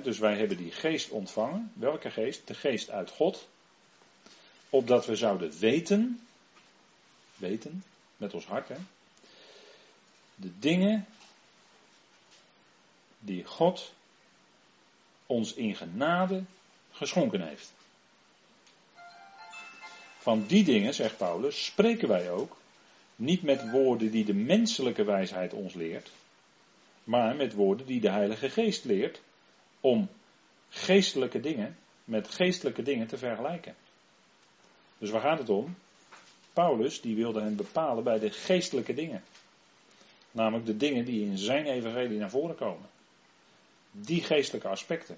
dus 0.04 0.20
wij 0.20 0.38
hebben 0.38 0.58
die 0.58 0.72
geest 0.72 1.10
ontvangen. 1.10 1.72
Welke 1.74 2.12
geest? 2.12 2.48
De 2.48 2.54
geest 2.54 2.90
uit 2.90 3.10
God. 3.10 3.48
Opdat 4.70 5.06
we 5.06 5.16
zouden 5.16 5.60
weten, 5.60 6.28
weten, 7.36 7.84
met 8.18 8.34
ons 8.34 8.46
hart, 8.46 8.68
hè, 8.68 8.76
de 10.36 10.60
dingen 10.60 11.06
die 13.20 13.44
God 13.44 13.94
ons 15.26 15.54
in 15.54 15.76
genade 15.76 16.44
geschonken 16.92 17.48
heeft. 17.48 17.74
Van 20.18 20.46
die 20.48 20.64
dingen, 20.64 20.94
zegt 20.94 21.18
Paulus, 21.18 21.66
spreken 21.66 22.08
wij 22.08 22.32
ook, 22.32 22.58
niet 23.16 23.42
met 23.42 23.70
woorden 23.70 24.12
die 24.12 24.26
de 24.26 24.34
menselijke 24.34 25.04
wijsheid 25.04 25.54
ons 25.54 25.74
leert, 25.74 26.12
maar 27.04 27.36
met 27.36 27.54
woorden 27.54 27.86
die 27.86 28.00
de 28.02 28.10
Heilige 28.10 28.50
Geest 28.50 28.84
leert, 28.84 29.22
om 29.80 30.10
geestelijke 30.70 31.40
dingen 31.40 31.78
met 32.04 32.28
geestelijke 32.28 32.82
dingen 32.82 33.08
te 33.08 33.18
vergelijken. 33.18 33.76
Dus 34.98 35.10
waar 35.10 35.22
gaat 35.22 35.40
het 35.40 35.50
om? 35.50 35.76
Paulus 36.54 37.02
die 37.02 37.16
wilde 37.16 37.42
hen 37.42 37.56
bepalen 37.56 38.04
bij 38.04 38.20
de 38.20 38.32
geestelijke 38.32 38.94
dingen. 38.94 39.24
Namelijk 40.34 40.66
de 40.66 40.78
dingen 40.78 41.06
die 41.06 41.26
in 41.26 41.38
zijn 41.38 41.66
evangelie 41.66 42.20
naar 42.20 42.30
voren 42.30 42.56
komen. 42.56 42.90
Die 43.92 44.24
geestelijke 44.24 44.68
aspecten. 44.68 45.18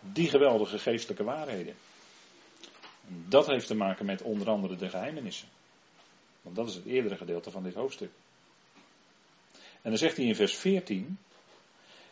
Die 0.00 0.28
geweldige 0.28 0.78
geestelijke 0.78 1.24
waarheden. 1.24 1.74
Dat 3.06 3.46
heeft 3.46 3.66
te 3.66 3.74
maken 3.74 4.06
met 4.06 4.22
onder 4.22 4.48
andere 4.48 4.76
de 4.76 4.88
geheimenissen. 4.88 5.48
Want 6.42 6.56
dat 6.56 6.68
is 6.68 6.74
het 6.74 6.84
eerdere 6.84 7.16
gedeelte 7.16 7.50
van 7.50 7.62
dit 7.62 7.74
hoofdstuk. 7.74 8.10
En 9.52 9.90
dan 9.90 9.98
zegt 9.98 10.16
hij 10.16 10.26
in 10.26 10.36
vers 10.36 10.56
14. 10.56 11.18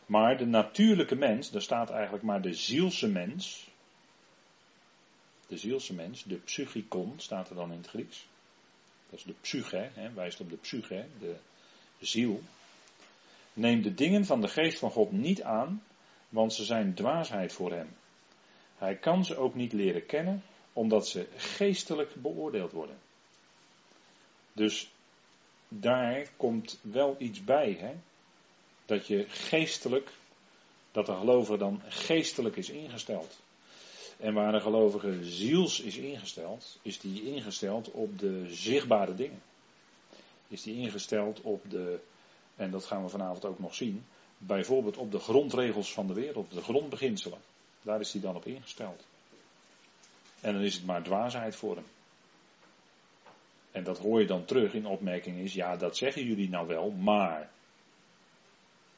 Maar 0.07 0.39
de 0.39 0.47
natuurlijke 0.47 1.15
mens, 1.15 1.51
daar 1.51 1.63
staat 1.63 1.91
eigenlijk 1.91 2.25
maar 2.25 2.43
de 2.43 2.55
zielse 2.55 3.09
mens. 3.09 3.69
De 5.47 5.57
zielse 5.57 5.95
mens, 5.95 6.23
de 6.23 6.37
psychikon 6.37 7.15
staat 7.17 7.51
er 7.51 7.55
dan 7.55 7.71
in 7.71 7.77
het 7.77 7.89
Grieks. 7.89 8.27
Dat 9.11 9.19
is 9.19 9.25
de 9.25 9.35
psyche, 9.41 9.91
hè, 9.95 10.13
wijst 10.13 10.41
op 10.41 10.51
de 10.51 10.57
psyche, 10.57 11.07
de 11.19 11.37
ziel. 12.01 12.41
Neem 13.53 13.83
de 13.83 13.95
dingen 13.95 14.25
van 14.25 14.41
de 14.41 14.49
geest 14.49 14.79
van 14.79 14.91
God 14.91 15.13
niet 15.13 15.43
aan, 15.43 15.83
want 16.29 16.53
ze 16.53 16.65
zijn 16.65 16.95
dwaasheid 16.95 17.53
voor 17.53 17.73
hem. 17.73 17.89
Hij 18.79 18.97
kan 18.97 19.25
ze 19.25 19.37
ook 19.37 19.55
niet 19.55 19.73
leren 19.73 20.07
kennen, 20.07 20.43
omdat 20.73 21.09
ze 21.09 21.27
geestelijk 21.37 22.15
beoordeeld 22.15 22.73
worden. 22.73 22.99
Dus 24.53 24.91
daar 25.69 26.29
komt 26.37 26.79
wel 26.83 27.17
iets 27.19 27.45
bij, 27.45 27.77
hè? 27.81 27.95
dat 28.87 29.07
je 29.07 29.25
geestelijk, 29.29 30.11
dat 30.93 31.07
de 31.07 31.15
gelovige 31.15 31.57
dan 31.57 31.83
geestelijk 31.89 32.57
is 32.57 32.71
ingesteld. 32.71 33.41
En 34.17 34.35
waar 34.35 34.53
de 34.53 34.61
gelovige 34.61 35.25
ziels 35.25 35.81
is 35.81 35.97
ingesteld, 35.97 36.79
is 36.83 37.01
die 37.01 37.23
ingesteld 37.23 37.91
op 37.91 38.19
de 38.19 38.47
zichtbare 38.49 39.15
dingen. 39.15 39.43
Is 40.51 40.63
die 40.63 40.77
ingesteld 40.77 41.41
op 41.41 41.71
de, 41.71 42.01
en 42.57 42.71
dat 42.71 42.85
gaan 42.85 43.03
we 43.03 43.09
vanavond 43.09 43.45
ook 43.45 43.59
nog 43.59 43.75
zien, 43.75 44.05
bijvoorbeeld 44.39 44.97
op 44.97 45.11
de 45.13 45.19
grondregels 45.19 45.93
van 45.93 46.07
de 46.07 46.15
wereld, 46.15 46.51
de 46.53 46.63
grondbeginselen. 46.63 47.39
Daar 47.83 48.01
is 48.01 48.13
hij 48.13 48.21
dan 48.21 48.37
op 48.37 48.47
ingesteld. 48.47 49.07
En 50.41 50.53
dan 50.53 50.63
is 50.63 50.75
het 50.75 50.87
maar 50.87 51.03
dwaasheid 51.03 51.57
voor 51.57 51.75
hem. 51.75 51.87
En 53.71 53.85
dat 53.85 53.99
hoor 53.99 54.21
je 54.21 54.27
dan 54.27 54.45
terug 54.45 54.75
in 54.75 54.87
opmerkingen 54.87 55.45
is, 55.45 55.55
ja 55.55 55.77
dat 55.77 55.97
zeggen 55.97 56.25
jullie 56.25 56.49
nou 56.49 56.67
wel, 56.67 56.91
maar. 56.91 57.51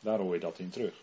Daar 0.01 0.19
hoor 0.19 0.35
je 0.35 0.41
dat 0.41 0.59
in 0.59 0.71
terug. 0.71 0.95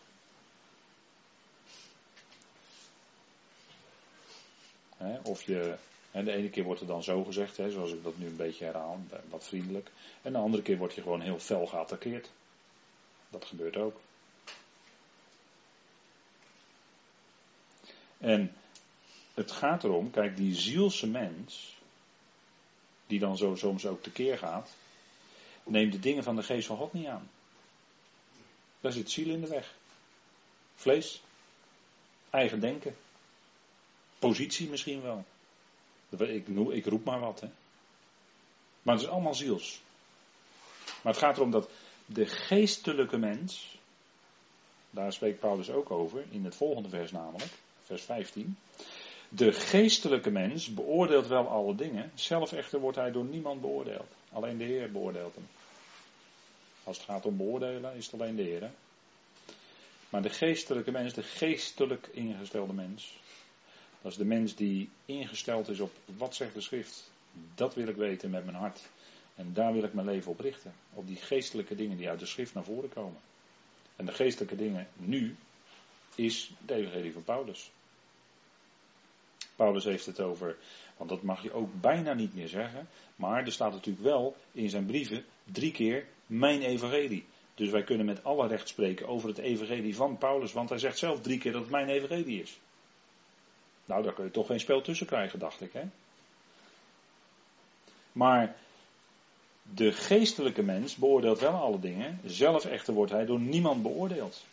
of 5.24 5.44
je, 5.44 5.76
en 6.12 6.26
de 6.26 6.32
ene 6.32 6.50
keer 6.50 6.64
wordt 6.64 6.82
er 6.82 6.88
dan 6.88 7.04
zo 7.04 7.24
gezegd, 7.24 7.56
zoals 7.56 7.92
ik 7.92 8.04
dat 8.04 8.18
nu 8.18 8.28
een 8.28 8.36
beetje 8.36 8.66
herhaal, 8.66 9.00
wat 9.30 9.44
vriendelijk. 9.44 9.92
En 10.22 10.32
de 10.32 10.38
andere 10.38 10.64
keer 10.64 10.78
word 10.78 10.94
je 10.94 11.02
gewoon 11.02 11.22
heel 11.22 11.40
fel 11.40 11.66
geattaqueerd. 11.66 12.30
Dat 13.30 13.46
gebeurt 13.46 13.78
ook. 13.78 14.00
En 18.18 18.54
het 19.34 19.52
gaat 19.52 19.84
erom, 19.84 20.12
kijk, 20.12 20.38
die 20.38 20.56
zielse 20.56 21.08
mens, 21.08 21.78
die 23.08 23.20
dan 23.20 23.38
zo 23.38 23.56
soms 23.56 23.86
ook 23.86 24.04
tekeer 24.04 24.38
gaat, 24.38 24.70
neemt 25.64 25.92
de 25.92 26.00
dingen 26.00 26.24
van 26.24 26.36
de 26.36 26.44
geest 26.44 26.68
van 26.68 26.78
God 26.78 26.94
niet 26.94 27.08
aan. 27.08 27.30
Daar 28.82 28.92
zit 28.92 29.12
ziel 29.12 29.34
in 29.34 29.42
de 29.42 29.48
weg. 29.48 29.76
Vlees, 30.76 31.22
eigen 32.30 32.60
denken, 32.60 32.96
positie 34.20 34.70
misschien 34.70 35.02
wel. 35.02 35.26
Ik, 36.18 36.48
ik 36.70 36.86
roep 36.86 37.04
maar 37.04 37.20
wat, 37.20 37.40
hè. 37.40 37.48
Maar 38.82 38.96
het 38.96 39.04
is 39.04 39.10
allemaal 39.10 39.36
ziels. 39.36 39.82
Maar 40.86 41.14
het 41.14 41.22
gaat 41.22 41.38
erom 41.38 41.52
dat 41.52 41.70
de 42.06 42.26
geestelijke 42.26 43.18
mens, 43.18 43.78
daar 44.90 45.14
spreekt 45.14 45.40
Paulus 45.40 45.70
ook 45.70 45.92
over, 45.92 46.24
in 46.30 46.46
het 46.46 46.56
volgende 46.56 46.90
vers 46.90 47.12
namelijk, 47.12 47.52
vers 47.84 48.02
15. 48.02 48.58
De 49.30 49.52
geestelijke 49.52 50.30
mens 50.30 50.74
beoordeelt 50.74 51.28
wel 51.28 51.48
alle 51.48 51.76
dingen, 51.76 52.12
zelf 52.16 52.54
echter 52.54 52.80
wordt 52.80 52.98
hij 52.98 53.12
door 53.12 53.26
niemand 53.26 53.62
beoordeeld. 53.62 54.08
Alleen 54.32 54.58
de 54.58 54.64
Heer 54.64 54.92
beoordeelt 54.92 55.36
hem. 55.36 55.48
Als 56.84 56.98
het 56.98 57.06
gaat 57.06 57.26
om 57.26 57.38
beoordelen, 57.38 57.96
is 57.96 58.06
het 58.06 58.22
alleen 58.22 58.36
de 58.36 58.44
Heer. 58.44 58.72
Maar 60.10 60.22
de 60.22 60.30
geestelijke 60.30 60.92
mens, 60.92 61.14
de 61.14 61.24
geestelijk 61.24 62.10
ingestelde 62.12 62.74
mens, 62.74 63.20
dat 64.02 64.12
is 64.12 64.18
de 64.18 64.26
mens 64.26 64.56
die 64.56 64.90
ingesteld 65.06 65.68
is 65.68 65.80
op 65.80 65.92
wat 66.18 66.36
zegt 66.36 66.54
de 66.54 66.62
schrift. 66.62 67.12
Dat 67.56 67.76
wil 67.76 67.88
ik 67.88 67.96
weten 67.96 68.30
met 68.30 68.46
mijn 68.46 68.58
hart. 68.58 68.82
En 69.36 69.54
daar 69.54 69.74
wil 69.74 69.84
ik 69.84 69.94
mijn 69.94 70.08
leven 70.08 70.32
op 70.32 70.40
richten. 70.40 70.74
Op 70.94 71.08
die 71.08 71.16
geestelijke 71.16 71.76
dingen 71.76 71.98
die 71.98 72.10
uit 72.10 72.20
de 72.20 72.26
schrift 72.26 72.54
naar 72.54 72.64
voren 72.64 72.90
komen. 72.90 73.20
En 73.96 74.06
de 74.06 74.12
geestelijke 74.12 74.56
dingen 74.56 74.88
nu 74.96 75.36
is 76.16 76.52
de 76.66 76.74
evangelie 76.74 77.14
van 77.14 77.24
Paulus. 77.24 77.72
Paulus 79.56 79.84
heeft 79.84 80.06
het 80.06 80.20
over, 80.20 80.58
want 80.98 81.10
dat 81.10 81.22
mag 81.22 81.44
je 81.44 81.54
ook 81.54 81.82
bijna 81.82 82.14
niet 82.14 82.36
meer 82.36 82.48
zeggen, 82.48 82.88
maar 83.16 83.46
er 83.46 83.52
staat 83.52 83.72
natuurlijk 83.72 84.06
wel 84.06 84.36
in 84.52 84.70
zijn 84.70 84.86
brieven 84.86 85.26
drie 85.44 85.72
keer 85.72 86.06
mijn 86.26 86.62
evangelie. 86.62 87.26
Dus 87.56 87.70
wij 87.70 87.84
kunnen 87.84 88.06
met 88.06 88.24
alle 88.24 88.48
recht 88.48 88.68
spreken 88.68 89.08
over 89.08 89.30
het 89.30 89.38
evangelie 89.38 89.96
van 89.96 90.18
Paulus, 90.18 90.54
want 90.54 90.70
hij 90.70 90.78
zegt 90.78 90.98
zelf 90.98 91.22
drie 91.22 91.38
keer 91.38 91.52
dat 91.52 91.62
het 91.62 91.72
mijn 91.72 91.90
evangelie 91.90 92.42
is. 92.42 92.60
Nou, 93.90 94.04
daar 94.04 94.14
kun 94.14 94.24
je 94.24 94.32
toch 94.32 94.48
geen 94.48 94.60
spel 94.60 94.82
tussen 94.82 95.08
krijgen, 95.08 95.40
dacht 95.40 95.62
ik. 95.62 95.74
Hè? 95.74 95.84
Maar 98.12 98.56
de 99.62 99.92
geestelijke 99.92 100.62
mens 100.64 100.96
beoordeelt 100.96 101.40
wel 101.40 101.54
alle 101.54 101.80
dingen, 101.80 102.20
zelf 102.26 102.66
echter 102.66 102.94
wordt 102.94 103.12
hij 103.12 103.26
door 103.26 103.40
niemand 103.40 103.82
beoordeeld. 103.82 104.46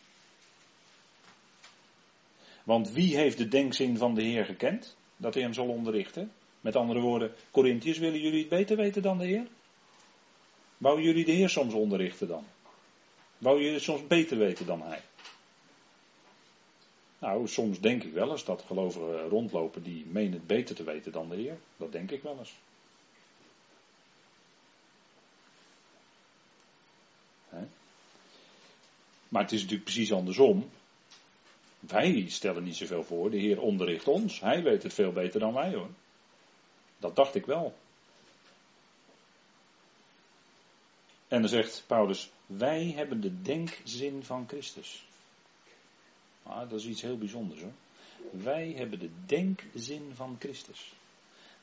Want 2.64 2.90
wie 2.90 3.16
heeft 3.16 3.38
de 3.38 3.48
denkzin 3.48 3.98
van 3.98 4.14
de 4.14 4.22
Heer 4.22 4.44
gekend? 4.44 4.96
Dat 5.16 5.34
hij 5.34 5.42
hem 5.42 5.52
zal 5.52 5.68
onderrichten. 5.68 6.32
Met 6.60 6.76
andere 6.76 7.00
woorden, 7.00 7.34
Corinthiërs, 7.50 7.98
willen 7.98 8.20
jullie 8.20 8.40
het 8.40 8.48
beter 8.48 8.76
weten 8.76 9.02
dan 9.02 9.18
de 9.18 9.26
Heer? 9.26 9.46
Wou 10.78 11.02
jullie 11.02 11.24
de 11.24 11.32
Heer 11.32 11.48
soms 11.48 11.74
onderrichten 11.74 12.28
dan? 12.28 12.44
Wou 13.38 13.58
jullie 13.58 13.74
het 13.74 13.82
soms 13.82 14.06
beter 14.06 14.38
weten 14.38 14.66
dan 14.66 14.82
hij? 14.82 15.00
Nou, 17.18 17.48
soms 17.48 17.80
denk 17.80 18.02
ik 18.02 18.12
wel 18.12 18.30
eens 18.30 18.44
dat 18.44 18.62
gelovigen 18.66 19.28
rondlopen 19.28 19.82
die 19.82 20.06
menen 20.06 20.32
het 20.32 20.46
beter 20.46 20.74
te 20.74 20.84
weten 20.84 21.12
dan 21.12 21.28
de 21.28 21.36
Heer. 21.36 21.58
Dat 21.76 21.92
denk 21.92 22.10
ik 22.10 22.22
wel 22.22 22.38
eens. 22.38 22.54
Maar 29.28 29.42
het 29.42 29.52
is 29.52 29.60
natuurlijk 29.60 29.90
precies 29.90 30.12
andersom. 30.12 30.70
Wij 31.80 32.24
stellen 32.28 32.64
niet 32.64 32.76
zoveel 32.76 33.04
voor. 33.04 33.30
De 33.30 33.38
Heer 33.38 33.60
onderricht 33.60 34.08
ons. 34.08 34.40
Hij 34.40 34.62
weet 34.62 34.82
het 34.82 34.94
veel 34.94 35.12
beter 35.12 35.40
dan 35.40 35.54
wij 35.54 35.74
hoor. 35.74 35.90
Dat 36.98 37.16
dacht 37.16 37.34
ik 37.34 37.46
wel. 37.46 37.74
En 41.28 41.40
dan 41.40 41.48
zegt 41.48 41.84
Paulus: 41.86 42.30
Wij 42.46 42.92
hebben 42.96 43.20
de 43.20 43.42
denkzin 43.42 44.24
van 44.24 44.44
Christus. 44.48 45.06
Ah, 46.46 46.70
dat 46.70 46.80
is 46.80 46.86
iets 46.86 47.02
heel 47.02 47.18
bijzonders 47.18 47.60
hoor. 47.60 47.72
Wij 48.30 48.72
hebben 48.76 48.98
de 48.98 49.10
denkzin 49.26 50.10
van 50.14 50.36
Christus. 50.38 50.92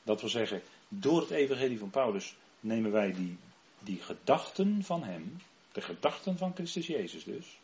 Dat 0.02 0.20
wil 0.20 0.30
zeggen, 0.30 0.62
door 0.88 1.20
het 1.20 1.30
evangelie 1.30 1.78
van 1.78 1.90
Paulus 1.90 2.36
nemen 2.60 2.92
wij 2.92 3.12
die, 3.12 3.36
die 3.78 4.00
gedachten 4.00 4.82
van 4.82 5.02
hem, 5.02 5.36
de 5.72 5.80
gedachten 5.80 6.38
van 6.38 6.54
Christus 6.54 6.86
Jezus 6.86 7.24
dus, 7.24 7.58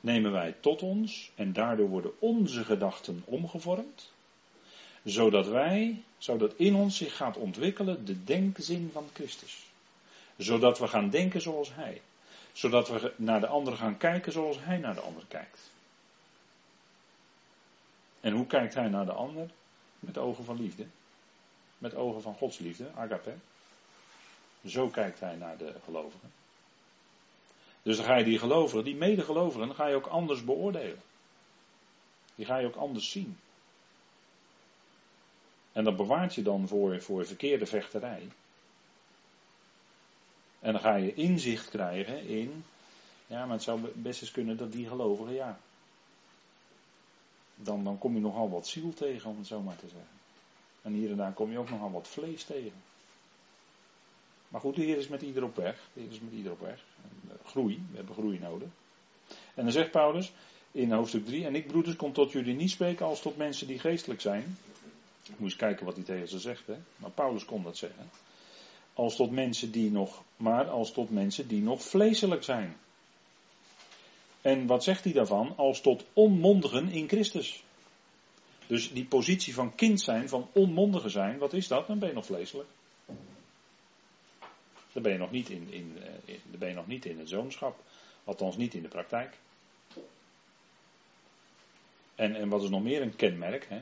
nemen 0.00 0.32
wij 0.32 0.54
tot 0.60 0.82
ons 0.82 1.30
en 1.34 1.52
daardoor 1.52 1.88
worden 1.88 2.12
onze 2.18 2.64
gedachten 2.64 3.22
omgevormd. 3.24 4.12
Zodat 5.04 5.46
wij, 5.46 6.02
zodat 6.18 6.54
in 6.56 6.74
ons 6.74 6.96
zich 6.96 7.16
gaat 7.16 7.36
ontwikkelen 7.36 8.04
de 8.04 8.24
denkzin 8.24 8.90
van 8.92 9.08
Christus. 9.12 9.66
Zodat 10.36 10.78
we 10.78 10.86
gaan 10.86 11.10
denken 11.10 11.40
zoals 11.40 11.74
Hij. 11.74 12.00
Zodat 12.52 12.88
we 12.88 13.12
naar 13.16 13.40
de 13.40 13.46
ander 13.46 13.76
gaan 13.76 13.96
kijken 13.96 14.32
zoals 14.32 14.56
Hij 14.60 14.78
naar 14.78 14.94
de 14.94 15.00
ander 15.00 15.24
kijkt. 15.28 15.70
En 18.20 18.32
hoe 18.32 18.46
kijkt 18.46 18.74
Hij 18.74 18.88
naar 18.88 19.04
de 19.04 19.12
ander? 19.12 19.50
Met 19.98 20.18
ogen 20.18 20.44
van 20.44 20.60
liefde. 20.60 20.86
Met 21.78 21.94
ogen 21.94 22.22
van 22.22 22.34
Gods 22.34 22.58
liefde, 22.58 22.90
agape. 22.94 23.34
Zo 24.66 24.88
kijkt 24.88 25.20
Hij 25.20 25.36
naar 25.36 25.56
de 25.56 25.74
gelovigen. 25.84 26.32
Dus 27.82 27.96
dan 27.96 28.06
ga 28.06 28.16
je 28.16 28.24
die 28.24 28.38
gelovigen, 28.38 28.84
die 28.84 28.96
medegelovigen, 28.96 29.74
ga 29.74 29.86
je 29.86 29.94
ook 29.94 30.06
anders 30.06 30.44
beoordelen. 30.44 31.02
Die 32.34 32.46
ga 32.46 32.56
je 32.56 32.66
ook 32.66 32.76
anders 32.76 33.10
zien. 33.10 33.38
En 35.72 35.84
dat 35.84 35.96
bewaart 35.96 36.34
je 36.34 36.42
dan 36.42 36.68
voor, 36.68 37.02
voor 37.02 37.26
verkeerde 37.26 37.66
vechterij. 37.66 38.28
En 40.60 40.72
dan 40.72 40.80
ga 40.80 40.94
je 40.94 41.14
inzicht 41.14 41.68
krijgen 41.68 42.26
in. 42.26 42.64
Ja, 43.26 43.44
maar 43.44 43.54
het 43.54 43.62
zou 43.62 43.80
best 43.94 44.20
eens 44.20 44.30
kunnen 44.30 44.56
dat 44.56 44.72
die 44.72 44.88
gelovigen, 44.88 45.34
ja. 45.34 45.58
Dan, 47.62 47.84
dan 47.84 47.98
kom 47.98 48.14
je 48.14 48.20
nogal 48.20 48.50
wat 48.50 48.66
ziel 48.66 48.94
tegen, 48.94 49.30
om 49.30 49.38
het 49.38 49.46
zo 49.46 49.60
maar 49.60 49.76
te 49.76 49.88
zeggen. 49.88 50.16
En 50.82 50.92
hier 50.92 51.10
en 51.10 51.16
daar 51.16 51.32
kom 51.32 51.50
je 51.50 51.58
ook 51.58 51.70
nogal 51.70 51.90
wat 51.90 52.08
vlees 52.08 52.44
tegen. 52.44 52.72
Maar 54.48 54.60
goed, 54.60 54.74
de 54.74 54.82
Heer 54.82 54.98
is 54.98 55.08
met 55.08 55.22
ieder 55.22 55.44
op 55.44 55.56
weg. 55.56 55.88
De 55.92 56.00
Heer 56.00 56.10
is 56.10 56.20
met 56.20 56.32
ieder 56.32 56.52
op 56.52 56.60
weg. 56.60 56.84
En, 57.02 57.20
uh, 57.24 57.48
groei, 57.50 57.82
we 57.90 57.96
hebben 57.96 58.14
groei 58.14 58.38
nodig. 58.38 58.68
En 59.54 59.62
dan 59.64 59.72
zegt 59.72 59.90
Paulus 59.90 60.32
in 60.72 60.92
hoofdstuk 60.92 61.26
3: 61.26 61.44
En 61.44 61.54
ik, 61.54 61.66
broeders, 61.66 61.96
kom 61.96 62.12
tot 62.12 62.32
jullie 62.32 62.54
niet 62.54 62.70
spreken 62.70 63.06
als 63.06 63.20
tot 63.20 63.36
mensen 63.36 63.66
die 63.66 63.78
geestelijk 63.78 64.20
zijn. 64.20 64.56
Moet 65.28 65.40
eens 65.40 65.56
kijken 65.56 65.86
wat 65.86 65.94
hij 65.94 66.04
tegen 66.04 66.28
ze 66.28 66.38
zegt, 66.38 66.66
hè? 66.66 66.76
Maar 66.96 67.10
Paulus 67.10 67.44
kon 67.44 67.62
dat 67.62 67.76
zeggen. 67.76 68.10
Als 68.94 69.16
tot 69.16 69.30
mensen 69.30 69.70
die 69.70 69.90
nog, 69.90 70.22
maar 70.36 70.68
als 70.68 70.92
tot 70.92 71.10
mensen 71.10 71.48
die 71.48 71.62
nog 71.62 71.82
vleeselijk 71.82 72.42
zijn. 72.42 72.76
En 74.48 74.66
wat 74.66 74.84
zegt 74.84 75.04
hij 75.04 75.12
daarvan? 75.12 75.56
Als 75.56 75.80
tot 75.80 76.04
onmondigen 76.12 76.90
in 76.90 77.08
Christus. 77.08 77.64
Dus 78.66 78.92
die 78.92 79.04
positie 79.04 79.54
van 79.54 79.74
kind 79.74 80.00
zijn, 80.00 80.28
van 80.28 80.48
onmondigen 80.52 81.10
zijn, 81.10 81.38
wat 81.38 81.52
is 81.52 81.68
dat? 81.68 81.86
Dan 81.86 81.98
ben 81.98 82.08
je 82.08 82.14
nog 82.14 82.26
vleeselijk. 82.26 82.68
Dan 84.92 85.02
ben 85.02 85.12
je 85.12 85.18
nog 85.18 85.30
niet 85.30 85.48
in, 85.48 85.72
in, 85.72 85.96
eh, 86.26 86.34
dan 86.50 86.58
ben 86.58 86.68
je 86.68 86.74
nog 86.74 86.86
niet 86.86 87.04
in 87.04 87.18
het 87.18 87.28
zoonschap. 87.28 87.82
Althans 88.24 88.56
niet 88.56 88.74
in 88.74 88.82
de 88.82 88.88
praktijk. 88.88 89.36
En, 92.14 92.34
en 92.34 92.48
wat 92.48 92.62
is 92.62 92.68
nog 92.68 92.82
meer 92.82 93.02
een 93.02 93.16
kenmerk? 93.16 93.66
Hè? 93.68 93.80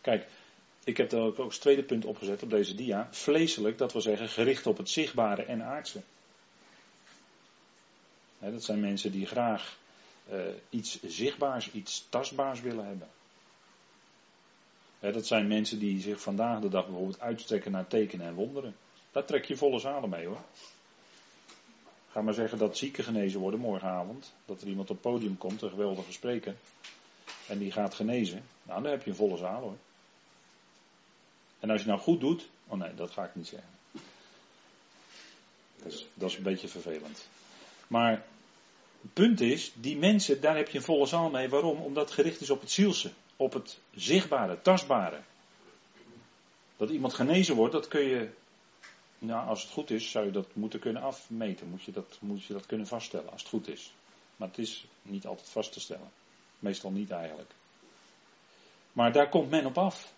Kijk, 0.00 0.26
ik 0.84 0.96
heb 0.96 1.12
er 1.12 1.20
ook 1.20 1.38
als 1.38 1.58
tweede 1.58 1.82
punt 1.82 2.04
opgezet 2.04 2.42
op 2.42 2.50
deze 2.50 2.74
dia. 2.74 3.08
Vleeselijk, 3.10 3.78
dat 3.78 3.92
wil 3.92 4.02
zeggen 4.02 4.28
gericht 4.28 4.66
op 4.66 4.76
het 4.76 4.90
zichtbare 4.90 5.42
en 5.42 5.62
aardse. 5.62 6.02
Dat 8.38 8.64
zijn 8.64 8.80
mensen 8.80 9.12
die 9.12 9.26
graag 9.26 9.78
uh, 10.32 10.38
iets 10.70 11.02
zichtbaars, 11.02 11.70
iets 11.70 12.06
tastbaars 12.08 12.60
willen 12.60 12.86
hebben. 12.86 13.08
Dat 15.00 15.26
zijn 15.26 15.46
mensen 15.46 15.78
die 15.78 16.00
zich 16.00 16.20
vandaag 16.20 16.60
de 16.60 16.68
dag 16.68 16.86
bijvoorbeeld 16.86 17.20
uitstrekken 17.20 17.72
naar 17.72 17.86
tekenen 17.86 18.26
en 18.26 18.34
wonderen. 18.34 18.76
Daar 19.12 19.24
trek 19.24 19.44
je 19.44 19.56
volle 19.56 19.78
zalen 19.78 20.08
mee 20.08 20.26
hoor. 20.26 20.40
Ga 22.10 22.22
maar 22.22 22.34
zeggen 22.34 22.58
dat 22.58 22.76
zieken 22.76 23.04
genezen 23.04 23.40
worden 23.40 23.60
morgenavond. 23.60 24.32
Dat 24.44 24.60
er 24.60 24.68
iemand 24.68 24.90
op 24.90 25.02
het 25.02 25.12
podium 25.12 25.38
komt, 25.38 25.62
een 25.62 25.70
geweldige 25.70 26.12
spreker. 26.12 26.54
En 27.48 27.58
die 27.58 27.72
gaat 27.72 27.94
genezen. 27.94 28.42
Nou, 28.62 28.82
dan 28.82 28.90
heb 28.90 29.02
je 29.02 29.10
een 29.10 29.16
volle 29.16 29.36
zaal 29.36 29.60
hoor. 29.60 29.76
En 31.60 31.70
als 31.70 31.80
je 31.80 31.86
nou 31.86 32.00
goed 32.00 32.20
doet. 32.20 32.48
Oh 32.66 32.78
nee, 32.78 32.94
dat 32.94 33.10
ga 33.10 33.24
ik 33.24 33.34
niet 33.34 33.46
zeggen. 33.46 33.68
Dat 35.82 35.92
is, 35.92 36.06
dat 36.14 36.30
is 36.30 36.36
een 36.36 36.42
beetje 36.42 36.68
vervelend. 36.68 37.28
Maar 37.86 38.24
het 39.06 39.14
punt 39.14 39.40
is, 39.40 39.72
die 39.74 39.96
mensen, 39.96 40.40
daar 40.40 40.56
heb 40.56 40.68
je 40.68 40.78
een 40.78 40.84
volle 40.84 41.06
zaal 41.06 41.30
mee. 41.30 41.48
Waarom? 41.48 41.80
Omdat 41.80 42.04
het 42.04 42.14
gericht 42.14 42.40
is 42.40 42.50
op 42.50 42.60
het 42.60 42.70
zielse. 42.70 43.12
Op 43.36 43.52
het 43.52 43.78
zichtbare, 43.94 44.62
tastbare. 44.62 45.20
Dat 46.76 46.90
iemand 46.90 47.14
genezen 47.14 47.54
wordt, 47.54 47.72
dat 47.72 47.88
kun 47.88 48.02
je 48.02 48.28
nou, 49.18 49.48
als 49.48 49.62
het 49.62 49.72
goed 49.72 49.90
is, 49.90 50.10
zou 50.10 50.24
je 50.24 50.30
dat 50.30 50.54
moeten 50.54 50.78
kunnen 50.78 51.02
afmeten. 51.02 51.68
Moet 51.68 51.82
je 51.82 51.92
dat, 51.92 52.18
moet 52.20 52.44
je 52.44 52.52
dat 52.52 52.66
kunnen 52.66 52.86
vaststellen, 52.86 53.30
als 53.30 53.40
het 53.40 53.50
goed 53.50 53.68
is. 53.68 53.92
Maar 54.36 54.48
het 54.48 54.58
is 54.58 54.86
niet 55.02 55.26
altijd 55.26 55.48
vast 55.48 55.72
te 55.72 55.80
stellen. 55.80 56.10
Meestal 56.58 56.90
niet 56.90 57.10
eigenlijk. 57.10 57.50
Maar 58.92 59.12
daar 59.12 59.28
komt 59.28 59.50
men 59.50 59.66
op 59.66 59.78
af. 59.78 60.14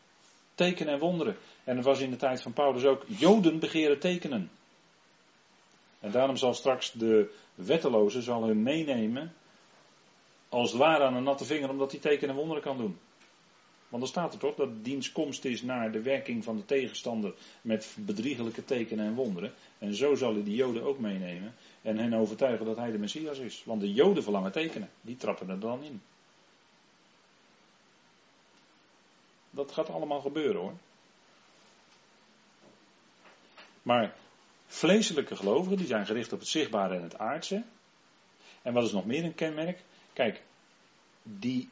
Tekenen 0.55 0.93
en 0.93 0.99
wonderen. 0.99 1.37
En 1.65 1.77
het 1.77 1.85
was 1.85 2.01
in 2.01 2.11
de 2.11 2.17
tijd 2.17 2.43
van 2.43 2.53
Paulus 2.53 2.85
ook, 2.85 3.05
Joden 3.07 3.59
begeren 3.59 3.99
tekenen. 3.99 4.51
En 6.01 6.11
daarom 6.11 6.37
zal 6.37 6.55
straks 6.55 6.93
de 6.93 7.35
wetteloze 7.55 8.23
zal 8.23 8.45
hun 8.45 8.63
meenemen, 8.63 9.35
als 10.49 10.71
het 10.71 10.81
ware 10.81 11.05
aan 11.05 11.15
een 11.15 11.23
natte 11.23 11.45
vinger, 11.45 11.71
omdat 11.71 11.91
hij 11.91 12.01
tekenen 12.01 12.31
en 12.31 12.37
wonderen 12.37 12.63
kan 12.63 12.77
doen. 12.77 12.99
Want 13.89 14.03
dan 14.03 14.11
staat 14.11 14.33
er 14.33 14.39
toch 14.39 14.55
dat 14.55 14.85
diens 14.85 15.13
komst 15.13 15.45
is 15.45 15.63
naar 15.63 15.93
de 15.93 16.03
werking 16.03 16.45
van 16.45 16.57
de 16.57 16.65
tegenstander 16.65 17.35
met 17.63 17.97
bedriegelijke 17.99 18.65
tekenen 18.65 19.07
en 19.07 19.15
wonderen. 19.15 19.53
En 19.79 19.95
zo 19.95 20.15
zal 20.15 20.35
hij 20.35 20.43
die 20.43 20.55
Joden 20.55 20.83
ook 20.83 20.99
meenemen 20.99 21.55
en 21.83 21.99
hen 21.99 22.15
overtuigen 22.15 22.67
dat 22.67 22.77
hij 22.77 22.91
de 22.91 22.99
Messias 22.99 23.39
is. 23.39 23.63
Want 23.65 23.81
de 23.81 23.93
Joden 23.93 24.23
verlangen 24.23 24.53
tekenen, 24.53 24.91
die 25.01 25.17
trappen 25.17 25.51
er 25.51 25.61
dan 25.61 25.83
in. 25.83 26.03
Dat 29.51 29.73
gaat 29.73 29.91
allemaal 29.91 30.21
gebeuren 30.21 30.61
hoor. 30.61 30.75
Maar 33.83 34.17
vleeselijke 34.69 35.37
gelovigen, 35.37 35.77
die 35.77 35.87
zijn 35.87 36.07
gericht 36.07 36.33
op 36.33 36.39
het 36.39 36.49
zichtbare 36.49 36.97
en 36.97 37.03
het 37.03 37.19
aardse. 37.19 37.63
En 38.63 38.73
wat 38.73 38.85
is 38.85 38.93
nog 38.93 39.07
meer 39.07 39.25
een 39.25 39.35
kenmerk? 39.35 39.83
Kijk, 40.13 40.43
die 41.23 41.69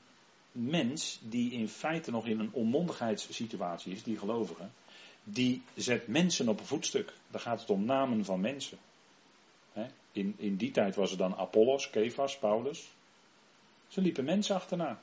mens 0.52 1.18
die 1.22 1.52
in 1.52 1.68
feite 1.68 2.10
nog 2.10 2.26
in 2.26 2.38
een 2.38 2.52
onmondigheidssituatie 2.52 3.92
is, 3.92 4.02
die 4.02 4.18
gelovige, 4.18 4.68
die 5.24 5.62
zet 5.74 6.06
mensen 6.06 6.48
op 6.48 6.60
een 6.60 6.66
voetstuk. 6.66 7.12
Dan 7.30 7.40
gaat 7.40 7.60
het 7.60 7.70
om 7.70 7.84
namen 7.84 8.24
van 8.24 8.40
mensen. 8.40 8.78
In, 10.12 10.34
in 10.36 10.56
die 10.56 10.70
tijd 10.70 10.94
was 10.94 11.10
het 11.10 11.18
dan 11.18 11.36
Apollos, 11.36 11.90
Kefas, 11.90 12.38
Paulus. 12.38 12.88
Ze 13.88 14.00
liepen 14.00 14.24
mensen 14.24 14.54
achterna. 14.54 15.00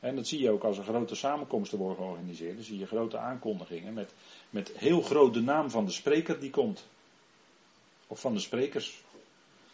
En 0.00 0.16
dat 0.16 0.26
zie 0.26 0.40
je 0.42 0.50
ook 0.50 0.64
als 0.64 0.78
er 0.78 0.84
grote 0.84 1.14
samenkomsten 1.14 1.78
worden 1.78 1.96
georganiseerd. 1.96 2.54
Dan 2.54 2.64
zie 2.64 2.78
je 2.78 2.86
grote 2.86 3.18
aankondigingen 3.18 3.94
met, 3.94 4.12
met 4.50 4.72
heel 4.76 5.02
groot 5.02 5.34
de 5.34 5.40
naam 5.40 5.70
van 5.70 5.84
de 5.84 5.92
spreker 5.92 6.40
die 6.40 6.50
komt. 6.50 6.86
Of 8.06 8.20
van 8.20 8.34
de 8.34 8.40
sprekers. 8.40 9.02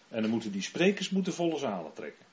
En 0.08 0.22
dan 0.22 0.30
moeten 0.30 0.52
die 0.52 0.62
sprekers 0.62 1.10
moeten 1.10 1.32
volle 1.32 1.58
zalen 1.58 1.92
trekken. 1.92 2.24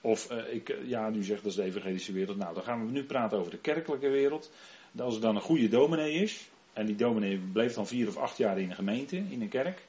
Of 0.00 0.30
uh, 0.30 0.54
ik, 0.54 0.76
ja, 0.84 1.08
nu 1.08 1.22
zegt 1.22 1.42
dat 1.42 1.50
is 1.50 1.56
de 1.56 1.62
evangelische 1.62 2.12
wereld. 2.12 2.36
Nou, 2.36 2.54
dan 2.54 2.62
gaan 2.62 2.86
we 2.86 2.92
nu 2.92 3.04
praten 3.04 3.38
over 3.38 3.50
de 3.50 3.58
kerkelijke 3.58 4.08
wereld. 4.08 4.50
Als 4.96 5.14
er 5.14 5.20
dan 5.20 5.36
een 5.36 5.42
goede 5.42 5.68
dominee 5.68 6.12
is. 6.12 6.48
En 6.72 6.86
die 6.86 6.96
dominee 6.96 7.38
bleef 7.38 7.74
dan 7.74 7.86
vier 7.86 8.08
of 8.08 8.16
acht 8.16 8.36
jaar 8.36 8.58
in 8.58 8.70
een 8.70 8.76
gemeente, 8.76 9.16
in 9.16 9.42
een 9.42 9.48
kerk. 9.48 9.82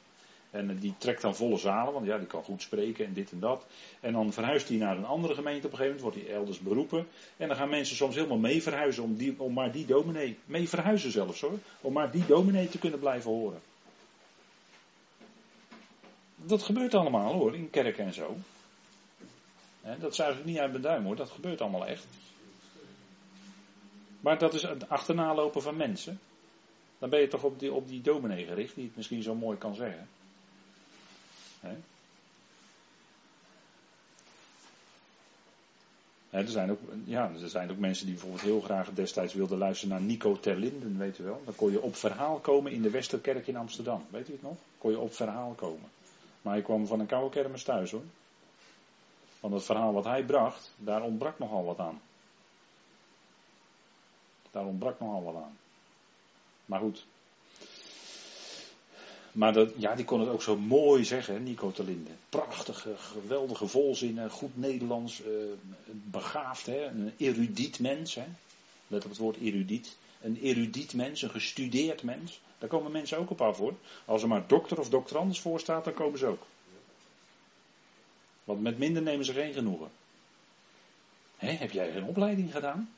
En 0.54 0.70
uh, 0.70 0.82
die 0.82 0.94
trekt 0.98 1.22
dan 1.22 1.36
volle 1.36 1.58
zalen, 1.58 1.94
want 1.94 2.06
ja, 2.06 2.18
die 2.18 2.28
kan 2.28 2.44
goed 2.44 2.62
spreken 2.62 3.06
en 3.06 3.14
dit 3.14 3.32
en 3.32 3.40
dat. 3.40 3.66
En 4.00 4.14
dan 4.14 4.34
verhuist 4.34 4.68
hij 4.68 4.78
naar 4.78 4.98
een 4.98 5.06
andere 5.06 5.34
gemeente 5.34 5.68
op 5.68 5.72
een 5.72 5.78
gegeven 5.78 5.98
moment, 5.98 6.16
wordt 6.16 6.28
hij 6.28 6.38
elders 6.38 6.60
beroepen. 6.60 7.08
En 7.38 7.48
dan 7.48 7.58
gaan 7.58 7.70
mensen 7.70 7.96
soms 7.96 8.16
helemaal 8.16 8.38
mee 8.38 8.64
verhuizen 8.64 9.04
om, 9.04 9.16
die, 9.16 9.42
om 9.42 9.54
maar 9.54 9.72
die 9.72 9.86
dominee, 9.86 10.38
mee 10.46 10.70
verhuizen 10.70 11.12
zelfs 11.12 11.42
hoor, 11.42 11.60
om 11.82 11.94
maar 11.94 12.12
die 12.12 12.26
dominee 12.26 12.70
te 12.70 12.80
kunnen 12.80 13.00
blijven 13.00 13.32
horen. 13.32 13.62
Dat 16.36 16.64
gebeurt 16.64 16.94
allemaal 16.94 17.34
hoor, 17.34 17.56
in 17.56 17.70
kerken 17.70 18.06
en 18.06 18.14
zo. 18.14 18.36
Dat 20.00 20.16
zuig 20.16 20.38
ik 20.40 20.46
niet 20.46 20.58
uit 20.58 20.72
mijn 20.72 20.84
duim 20.84 21.06
hoor, 21.06 21.16
dat 21.16 21.30
gebeurt 21.30 21.62
allemaal 21.62 21.86
echt. 21.86 22.06
Maar 24.20 24.38
dat 24.38 24.54
is 24.54 24.62
het 24.62 24.90
achterna 24.90 25.36
lopen 25.36 25.62
van 25.62 25.76
mensen. 25.76 26.20
Dan 27.00 27.10
ben 27.10 27.20
je 27.20 27.28
toch 27.28 27.44
op 27.44 27.60
die, 27.60 27.74
op 27.74 27.88
die 27.88 28.02
dominee 28.02 28.46
gericht, 28.46 28.76
die 28.76 28.86
het 28.86 28.96
misschien 28.96 29.24
zo 29.24 29.36
mooi 29.36 29.58
kan 29.58 29.76
zeggen. 29.76 30.08
Er, 36.30 36.48
zijn 36.48 36.72
ook, 36.72 36.80
ja, 37.06 37.32
er 37.42 37.50
zijn 37.50 37.72
ook 37.72 37.78
mensen 37.78 38.06
die 38.06 38.14
bijvoorbeeld 38.14 38.44
heel 38.44 38.62
graag 38.62 38.94
destijds 38.94 39.34
wilden 39.34 39.58
luisteren 39.58 39.96
naar 39.96 40.04
Nico 40.04 40.40
Terlinden, 40.40 40.98
weet 40.98 41.20
u 41.20 41.24
wel. 41.24 41.42
Dan 41.46 41.56
kon 41.56 41.72
je 41.72 41.82
op 41.82 41.96
verhaal 41.96 42.40
komen 42.40 42.72
in 42.72 42.82
de 42.82 42.90
Westerkerk 42.90 43.48
in 43.48 43.56
Amsterdam. 43.56 44.06
Weet 44.10 44.30
u 44.30 44.32
het 44.32 44.42
nog? 44.42 44.58
Kon 44.78 44.92
je 44.92 45.00
op 45.00 45.14
verhaal 45.14 45.54
komen. 45.54 45.90
Maar 46.42 46.54
hij 46.54 46.62
kwam 46.62 46.88
van 46.88 47.00
een 47.00 47.06
koude 47.06 47.30
kermis 47.30 47.64
thuis 47.64 47.92
hoor. 47.92 48.04
Want 49.40 49.54
het 49.54 49.64
verhaal 49.64 49.94
wat 49.94 50.04
hij 50.04 50.24
bracht, 50.24 50.72
daar 50.78 51.02
ontbrak 51.02 51.40
nogal 51.40 51.66
wat 51.66 51.80
aan. 51.80 52.02
Daar 54.52 54.66
ontbrak 54.66 55.00
nogal 55.00 55.24
wat 55.24 55.36
aan. 55.36 55.58
Maar 56.66 56.80
goed. 56.80 57.06
Maar 59.34 59.54
dat, 59.54 59.72
ja, 59.78 59.96
die 59.96 60.06
kon 60.06 60.20
het 60.20 60.30
ook 60.30 60.42
zo 60.42 60.58
mooi 60.58 61.04
zeggen, 61.06 61.44
Nico 61.44 61.72
Telinde. 61.72 62.12
Prachtige, 62.30 62.96
geweldige 62.98 63.68
volzinnen, 63.68 64.30
goed 64.30 64.58
Nederlands, 64.58 65.24
eh, 65.24 65.32
begaafd, 65.92 66.66
hè, 66.66 66.86
een 66.86 67.14
erudiet 67.18 67.80
mens. 67.80 68.16
Hè. 68.16 68.26
Let 68.88 69.04
op 69.04 69.10
het 69.10 69.20
woord 69.20 69.38
erudiet. 69.38 69.98
Een 70.22 70.40
erudiet 70.42 70.94
mens, 70.94 71.22
een 71.22 71.30
gestudeerd 71.30 72.04
mens. 72.04 72.42
Daar 72.58 72.70
komen 72.70 72.92
mensen 72.92 73.18
ook 73.18 73.30
op 73.30 73.42
af 73.42 73.58
hoor. 73.58 73.74
Als 74.06 74.22
er 74.22 74.28
maar 74.28 74.48
dokter 74.48 74.80
of 74.80 74.90
doctorandus 74.90 75.40
voor 75.40 75.60
staat, 75.60 75.84
dan 75.84 75.94
komen 75.94 76.20
ze 76.20 76.26
ook. 76.26 76.46
Want 78.44 78.62
met 78.62 78.78
minder 78.78 79.02
nemen 79.02 79.26
ze 79.26 79.34
geen 79.34 79.54
genoegen. 79.54 79.92
Hé, 81.38 81.52
heb 81.52 81.72
jij 81.72 81.92
geen 81.92 82.04
opleiding 82.04 82.52
gedaan? 82.52 82.94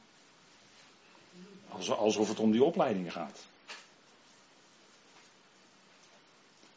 Alsof 1.98 2.28
het 2.28 2.40
om 2.40 2.52
die 2.52 2.64
opleidingen 2.64 3.12
gaat. 3.12 3.46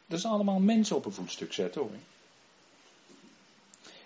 Dat 0.09 0.17
is 0.19 0.25
allemaal 0.25 0.59
mensen 0.59 0.95
op 0.95 1.05
een 1.05 1.11
voetstuk 1.11 1.53
zetten 1.53 1.81
hoor. 1.81 1.91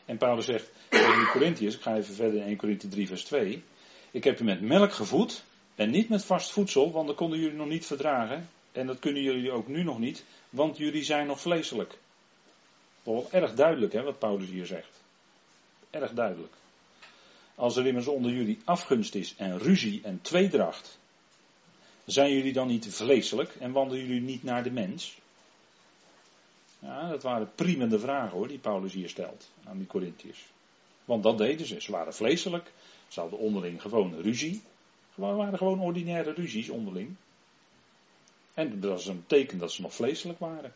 En 0.06 0.18
Paulus 0.18 0.45
zegt 0.45 0.70
tegen 0.89 1.20
de 1.20 1.30
Corinthiërs, 1.32 1.76
ik 1.76 1.82
ga 1.82 1.95
even 1.95 2.16
verder 2.16 2.39
in 2.39 2.47
1 2.47 2.58
Corinthië 2.58 2.88
3 2.88 3.08
vers 3.08 3.24
2. 3.24 3.64
Ik 4.12 4.24
heb 4.24 4.38
je 4.38 4.43
met 4.43 4.62
melk 4.62 4.93
gevoed 4.93 5.43
en 5.76 5.89
niet 5.89 6.10
met 6.10 6.26
vast 6.26 6.51
voedsel, 6.51 6.91
want 6.91 7.08
dat 7.08 7.16
konden 7.16 7.39
jullie 7.39 7.58
nog 7.58 7.68
niet 7.68 7.86
verdragen. 7.86 8.49
En 8.72 8.88
dat 8.88 8.99
kunnen 8.99 9.22
jullie 9.22 9.51
ook 9.51 9.68
nu 9.68 9.84
nog 9.84 9.99
niet, 9.99 10.24
want 10.49 10.78
jullie 10.78 11.04
zijn 11.04 11.28
nog 11.28 11.41
vleeselijk. 11.41 11.97
Wel 13.04 13.28
erg 13.32 13.54
duidelijk 13.54 13.93
hè, 13.93 14.01
wat 14.01 14.20
Paulus 14.20 14.49
hier 14.49 14.66
zegt. 14.66 15.01
Erg 15.89 16.12
duidelijk. 16.12 16.54
Als 17.56 17.76
er 17.76 17.88
immers 17.88 18.08
onder 18.08 18.32
jullie 18.32 18.60
afgunst 18.64 19.16
is 19.16 19.36
en 19.38 19.60
ruzie 19.60 20.01
en 20.04 20.22
tweedracht, 20.22 20.97
zijn 22.06 22.34
jullie 22.34 22.54
dan 22.54 22.68
niet 22.68 22.95
vleeselijk 22.95 23.56
en 23.56 23.72
wandelen 23.72 24.06
jullie 24.06 24.22
niet 24.22 24.43
naar 24.43 24.64
de 24.64 24.72
mens? 24.72 25.22
Ja, 26.84 27.10
dat 27.10 27.24
waren 27.24 27.52
priemende 27.56 28.00
vragen 28.00 28.38
hoor, 28.38 28.48
die 28.48 28.60
Paulus 28.60 28.94
hier 28.94 29.10
stelt 29.10 29.50
aan 29.64 29.78
die 29.78 29.88
Corinthiërs. 29.88 30.46
Want 31.06 31.24
dat 31.24 31.38
deden 31.38 31.66
ze. 31.66 31.82
Ze 31.82 31.92
waren 31.92 32.14
vleeselijk. 32.14 32.72
Ze 33.08 33.20
hadden 33.20 33.40
onderling 33.40 33.82
gewoon 33.82 34.22
ruzie. 34.22 34.62
Gewoon 35.14 35.36
waren 35.36 35.58
gewoon 35.58 35.80
ordinaire 35.80 36.34
ruzies 36.34 36.70
onderling. 36.70 37.16
En 38.54 38.80
dat 38.80 39.00
is 39.00 39.06
een 39.06 39.24
teken 39.28 39.58
dat 39.58 39.72
ze 39.72 39.82
nog 39.82 39.96
vleeselijk 39.96 40.40
waren. 40.40 40.74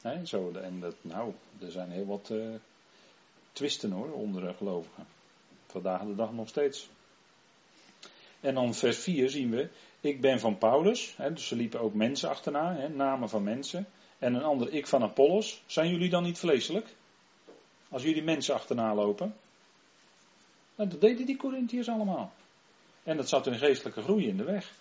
He, 0.00 0.26
zo, 0.26 0.52
en 0.52 0.80
dat, 0.80 0.94
nou, 1.00 1.32
er 1.58 1.70
zijn 1.70 1.90
heel 1.90 2.06
wat 2.06 2.28
uh, 2.32 2.54
twisten 3.52 3.90
hoor, 3.90 4.12
onder 4.12 4.54
gelovigen. 4.54 5.06
Vandaag 5.66 6.00
de 6.00 6.14
dag 6.14 6.32
nog 6.32 6.48
steeds. 6.48 6.88
En 8.46 8.54
dan 8.54 8.74
vers 8.74 8.98
4 8.98 9.30
zien 9.30 9.50
we, 9.50 9.68
ik 10.00 10.20
ben 10.20 10.40
van 10.40 10.58
Paulus, 10.58 11.14
hè, 11.16 11.32
dus 11.32 11.46
ze 11.46 11.56
liepen 11.56 11.80
ook 11.80 11.94
mensen 11.94 12.28
achterna, 12.28 12.74
hè, 12.74 12.88
namen 12.88 13.28
van 13.28 13.42
mensen. 13.42 13.86
En 14.18 14.34
een 14.34 14.42
ander, 14.42 14.72
ik 14.72 14.86
van 14.86 15.02
Apollos. 15.02 15.62
Zijn 15.66 15.90
jullie 15.90 16.10
dan 16.10 16.22
niet 16.22 16.38
vleeselijk? 16.38 16.86
Als 17.88 18.02
jullie 18.02 18.22
mensen 18.22 18.54
achterna 18.54 18.94
lopen. 18.94 19.34
Nou, 20.74 20.90
dat 20.90 21.00
deden 21.00 21.26
die 21.26 21.36
Corinthiërs 21.36 21.88
allemaal. 21.88 22.32
En 23.02 23.16
dat 23.16 23.28
zat 23.28 23.44
hun 23.44 23.58
geestelijke 23.58 24.02
groei 24.02 24.28
in 24.28 24.36
de 24.36 24.44
weg. 24.44 24.72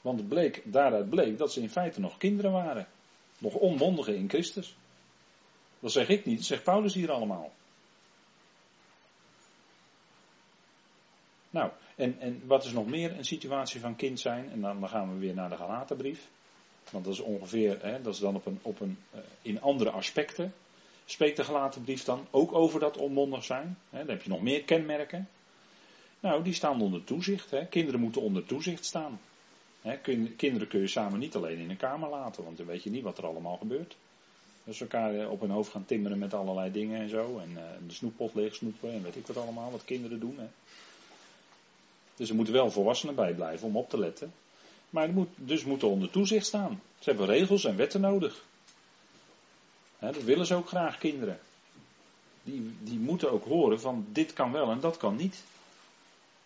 Want 0.00 0.18
het 0.18 0.28
bleek, 0.28 0.62
daaruit 0.64 1.10
bleek 1.10 1.38
dat 1.38 1.52
ze 1.52 1.60
in 1.60 1.70
feite 1.70 2.00
nog 2.00 2.18
kinderen 2.18 2.52
waren. 2.52 2.86
Nog 3.38 3.54
onmondigen 3.54 4.16
in 4.16 4.28
Christus. 4.28 4.74
Dat 5.80 5.92
zeg 5.92 6.08
ik 6.08 6.24
niet, 6.24 6.36
dat 6.36 6.46
zegt 6.46 6.62
Paulus 6.62 6.94
hier 6.94 7.10
allemaal. 7.10 7.52
Nou, 11.58 11.70
en, 11.96 12.16
en 12.20 12.42
wat 12.44 12.64
is 12.64 12.72
nog 12.72 12.86
meer 12.86 13.18
een 13.18 13.24
situatie 13.24 13.80
van 13.80 13.96
kind 13.96 14.20
zijn? 14.20 14.50
En 14.50 14.60
dan, 14.60 14.88
gaan 14.88 15.12
we 15.12 15.18
weer 15.18 15.34
naar 15.34 15.48
de 15.48 15.56
Galatenbrief. 15.56 16.28
Want 16.90 17.04
dat 17.04 17.14
is 17.14 17.20
ongeveer, 17.20 17.78
hè, 17.82 18.02
dat 18.02 18.14
is 18.14 18.20
dan 18.20 18.34
op 18.34 18.46
een, 18.46 18.58
op 18.62 18.80
een, 18.80 18.98
uh, 19.14 19.20
in 19.42 19.60
andere 19.60 19.90
aspecten. 19.90 20.54
Spreekt 21.04 21.36
de 21.36 21.44
Galatenbrief 21.44 22.04
dan 22.04 22.26
ook 22.30 22.52
over 22.52 22.80
dat 22.80 22.96
onmondig 22.96 23.44
zijn? 23.44 23.78
Hè, 23.90 23.98
dan 23.98 24.08
heb 24.08 24.22
je 24.22 24.28
nog 24.28 24.42
meer 24.42 24.62
kenmerken. 24.62 25.28
Nou, 26.20 26.42
die 26.42 26.54
staan 26.54 26.80
onder 26.80 27.04
toezicht. 27.04 27.50
Hè. 27.50 27.66
Kinderen 27.66 28.00
moeten 28.00 28.22
onder 28.22 28.44
toezicht 28.44 28.84
staan. 28.84 29.20
Hè, 29.82 29.98
kinderen 30.36 30.68
kun 30.68 30.80
je 30.80 30.86
samen 30.86 31.18
niet 31.18 31.34
alleen 31.34 31.58
in 31.58 31.70
een 31.70 31.76
kamer 31.76 32.08
laten, 32.08 32.44
want 32.44 32.56
dan 32.56 32.66
weet 32.66 32.82
je 32.82 32.90
niet 32.90 33.02
wat 33.02 33.18
er 33.18 33.26
allemaal 33.26 33.56
gebeurt. 33.56 33.96
Dus 34.64 34.80
elkaar 34.80 35.14
eh, 35.14 35.30
op 35.30 35.40
hun 35.40 35.50
hoofd 35.50 35.70
gaan 35.70 35.84
timmeren 35.84 36.18
met 36.18 36.34
allerlei 36.34 36.72
dingen 36.72 37.00
en 37.00 37.08
zo. 37.08 37.38
En 37.38 37.50
uh, 37.50 37.62
de 37.86 37.94
snoeppot 37.94 38.34
leeg 38.34 38.54
snoepen 38.54 38.92
en 38.92 39.02
weet 39.02 39.16
ik 39.16 39.26
wat 39.26 39.36
allemaal, 39.36 39.70
wat 39.70 39.84
kinderen 39.84 40.20
doen. 40.20 40.38
Hè. 40.38 40.46
Dus 42.18 42.28
er 42.28 42.34
moeten 42.34 42.54
wel 42.54 42.70
volwassenen 42.70 43.14
bij 43.14 43.34
blijven 43.34 43.66
om 43.66 43.76
op 43.76 43.90
te 43.90 43.98
letten. 43.98 44.32
Maar 44.90 45.10
moet, 45.10 45.28
dus 45.36 45.64
moeten 45.64 45.88
onder 45.88 46.10
toezicht 46.10 46.46
staan. 46.46 46.82
Ze 46.98 47.08
hebben 47.08 47.26
regels 47.26 47.64
en 47.64 47.76
wetten 47.76 48.00
nodig. 48.00 48.44
dat 49.98 50.22
willen 50.22 50.46
ze 50.46 50.54
ook 50.54 50.68
graag, 50.68 50.98
kinderen. 50.98 51.38
Die, 52.42 52.72
die 52.80 52.98
moeten 52.98 53.30
ook 53.30 53.44
horen 53.44 53.80
van 53.80 54.06
dit 54.12 54.32
kan 54.32 54.52
wel 54.52 54.70
en 54.70 54.80
dat 54.80 54.96
kan 54.96 55.16
niet. 55.16 55.42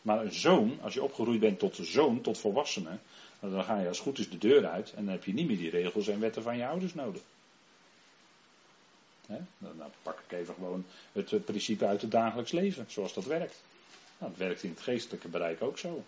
Maar 0.02 0.24
een 0.24 0.32
zoon, 0.32 0.78
als 0.82 0.94
je 0.94 1.02
opgegroeid 1.02 1.40
bent 1.40 1.58
tot 1.58 1.78
zoon, 1.82 2.20
tot 2.20 2.38
volwassene, 2.38 2.98
dan 3.40 3.64
ga 3.64 3.78
je 3.80 3.88
als 3.88 4.00
goed 4.00 4.18
is 4.18 4.30
de 4.30 4.38
deur 4.38 4.66
uit 4.66 4.92
en 4.92 5.04
dan 5.04 5.14
heb 5.14 5.24
je 5.24 5.34
niet 5.34 5.46
meer 5.46 5.58
die 5.58 5.70
regels 5.70 6.08
en 6.08 6.20
wetten 6.20 6.42
van 6.42 6.56
je 6.56 6.66
ouders 6.66 6.94
nodig. 6.94 7.22
dan, 9.26 9.46
dan, 9.58 9.90
pak 10.02 10.22
ik 10.28 10.38
even 10.38 10.54
gewoon 10.54 10.84
het 11.12 11.44
principe 11.44 11.86
uit 11.86 12.02
het 12.02 12.10
dagelijks 12.10 12.52
leven, 12.52 12.84
zoals 12.88 13.14
dat 13.14 13.24
werkt. 13.24 13.62
Nou, 14.22 14.34
dat 14.34 14.46
werkt 14.46 14.62
in 14.62 14.70
het 14.70 14.80
geestelijke 14.80 15.28
bereik 15.28 15.62
ook 15.62 15.78
zo. 15.78 16.04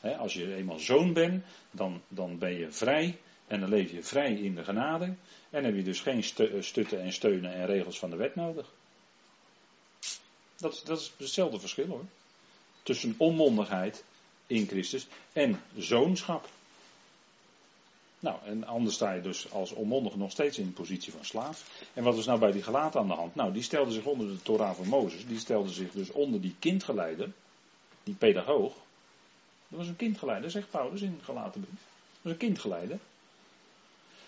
als 0.00 0.34
je 0.34 0.54
eenmaal 0.54 0.78
zoon 0.78 1.12
bent, 1.12 1.44
dan, 1.70 2.02
dan 2.08 2.38
ben 2.38 2.52
je 2.52 2.72
vrij 2.72 3.18
en 3.46 3.60
dan 3.60 3.68
leef 3.68 3.90
je 3.90 4.02
vrij 4.02 4.32
in 4.32 4.54
de 4.54 4.64
genade. 4.64 5.14
En 5.50 5.64
heb 5.64 5.74
je 5.74 5.82
dus 5.82 6.00
geen 6.00 6.24
eh, 6.36 6.62
stutten 6.62 7.00
en 7.00 7.12
steunen 7.12 7.52
en 7.52 7.66
regels 7.66 7.98
van 7.98 8.10
de 8.10 8.16
wet 8.16 8.34
nodig. 8.34 8.72
Dat, 10.56 10.82
dat 10.84 10.98
is 10.98 11.12
hetzelfde 11.16 11.60
verschil 11.60 11.86
hoor. 11.86 12.04
Tussen 12.82 13.14
onmondigheid 13.18 14.04
in 14.46 14.66
Christus 14.66 15.06
en 15.32 15.62
zoonschap. 15.76 16.48
Nou, 18.20 18.38
en 18.44 18.64
anders 18.64 18.94
sta 18.94 19.12
je 19.12 19.20
dus 19.20 19.52
als 19.52 19.72
onmondige 19.72 20.18
nog 20.18 20.30
steeds 20.30 20.58
in 20.58 20.66
de 20.66 20.72
positie 20.72 21.12
van 21.12 21.24
slaaf. 21.24 21.84
En 21.94 22.04
wat 22.04 22.16
is 22.16 22.26
nou 22.26 22.38
bij 22.38 22.52
die 22.52 22.62
gelaten 22.62 23.00
aan 23.00 23.08
de 23.08 23.14
hand? 23.14 23.34
Nou, 23.34 23.52
die 23.52 23.62
stelde 23.62 23.92
zich 23.92 24.04
onder 24.04 24.26
de 24.26 24.42
Torah 24.42 24.74
van 24.74 24.86
Mozes. 24.86 25.26
Die 25.26 25.38
stelde 25.38 25.70
zich 25.70 25.90
dus 25.90 26.10
onder 26.10 26.40
die 26.40 26.54
kindgeleider, 26.58 27.32
die 28.04 28.14
pedagoog. 28.14 28.72
Dat 29.68 29.78
was 29.78 29.88
een 29.88 29.96
kindgeleider, 29.96 30.50
zegt 30.50 30.70
Paulus 30.70 31.00
in 31.00 31.20
Galatenbrief. 31.22 31.74
Dat 31.74 32.22
was 32.22 32.32
een 32.32 32.38
kindgeleider. 32.38 32.98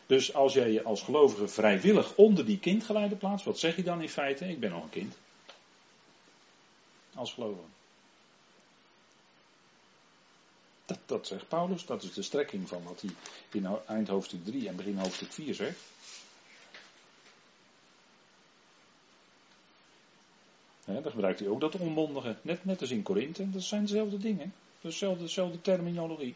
Dus 0.06 0.34
als 0.34 0.52
jij 0.52 0.70
je 0.70 0.82
als 0.82 1.02
gelovige 1.02 1.48
vrijwillig 1.48 2.14
onder 2.14 2.46
die 2.46 2.58
kindgeleider 2.58 3.18
plaatst, 3.18 3.44
wat 3.44 3.58
zeg 3.58 3.76
je 3.76 3.82
dan 3.82 4.02
in 4.02 4.08
feite? 4.08 4.48
Ik 4.48 4.60
ben 4.60 4.70
nog 4.70 4.82
een 4.82 4.90
kind. 4.90 5.14
Als 7.14 7.32
gelovige. 7.32 7.62
Dat, 10.84 10.98
dat 11.06 11.26
zegt 11.26 11.48
Paulus, 11.48 11.86
dat 11.86 12.02
is 12.02 12.12
de 12.12 12.22
strekking 12.22 12.68
van 12.68 12.82
wat 12.82 13.00
hij 13.00 13.10
in 13.50 13.78
eind 13.86 14.08
hoofdstuk 14.08 14.44
3 14.44 14.68
en 14.68 14.76
begin 14.76 14.98
hoofdstuk 14.98 15.32
4 15.32 15.54
zegt. 15.54 15.78
dan 20.84 21.10
gebruikt 21.10 21.38
hij 21.38 21.48
ook 21.48 21.60
dat 21.60 21.76
onmondige, 21.76 22.36
net, 22.42 22.64
net 22.64 22.80
als 22.80 22.90
in 22.90 23.02
Korinthe. 23.02 23.50
Dat 23.50 23.62
zijn 23.62 23.82
dezelfde 23.82 24.18
dingen, 24.18 24.54
dezelfde, 24.80 25.22
dezelfde 25.22 25.60
terminologie. 25.60 26.34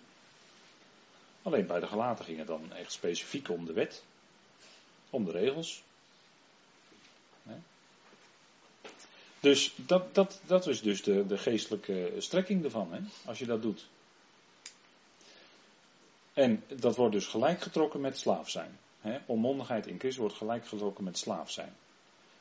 Alleen 1.42 1.66
bij 1.66 1.80
de 1.80 1.86
gelaten 1.86 2.24
ging 2.24 2.38
het 2.38 2.46
dan 2.46 2.72
echt 2.72 2.92
specifiek 2.92 3.48
om 3.48 3.64
de 3.64 3.72
wet, 3.72 4.04
om 5.10 5.24
de 5.24 5.30
regels. 5.30 5.82
Dus 9.40 9.72
dat, 9.76 10.14
dat, 10.14 10.40
dat 10.46 10.66
is 10.66 10.82
dus 10.82 11.02
de, 11.02 11.26
de 11.26 11.38
geestelijke 11.38 12.12
strekking 12.18 12.64
ervan, 12.64 12.92
hè, 12.92 13.00
als 13.24 13.38
je 13.38 13.46
dat 13.46 13.62
doet. 13.62 13.86
En 16.36 16.64
dat 16.80 16.96
wordt 16.96 17.12
dus 17.12 17.26
gelijk 17.26 17.60
getrokken 17.60 18.00
met 18.00 18.18
slaaf 18.18 18.50
zijn. 18.50 18.78
He, 19.00 19.18
onmondigheid 19.26 19.86
in 19.86 19.98
Christus 19.98 20.20
wordt 20.20 20.34
gelijk 20.34 20.66
getrokken 20.66 21.04
met 21.04 21.18
slaaf 21.18 21.50
zijn. 21.50 21.76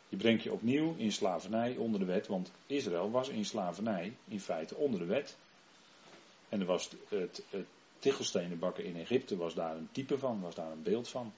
Je 0.09 0.17
brengt 0.17 0.43
je 0.43 0.51
opnieuw 0.51 0.95
in 0.97 1.11
slavernij 1.11 1.75
onder 1.75 1.99
de 1.99 2.05
wet, 2.05 2.27
want 2.27 2.51
Israël 2.67 3.11
was 3.11 3.29
in 3.29 3.45
slavernij 3.45 4.15
in 4.27 4.39
feite 4.39 4.75
onder 4.75 4.99
de 4.99 5.05
wet. 5.05 5.37
En 6.49 6.59
er 6.59 6.65
was 6.65 6.89
het, 7.09 7.43
het 7.49 7.65
in 8.77 8.95
Egypte 8.95 9.37
was 9.37 9.53
daar 9.53 9.75
een 9.75 9.89
type 9.91 10.17
van, 10.17 10.41
was 10.41 10.55
daar 10.55 10.71
een 10.71 10.83
beeld 10.83 11.09
van. 11.09 11.33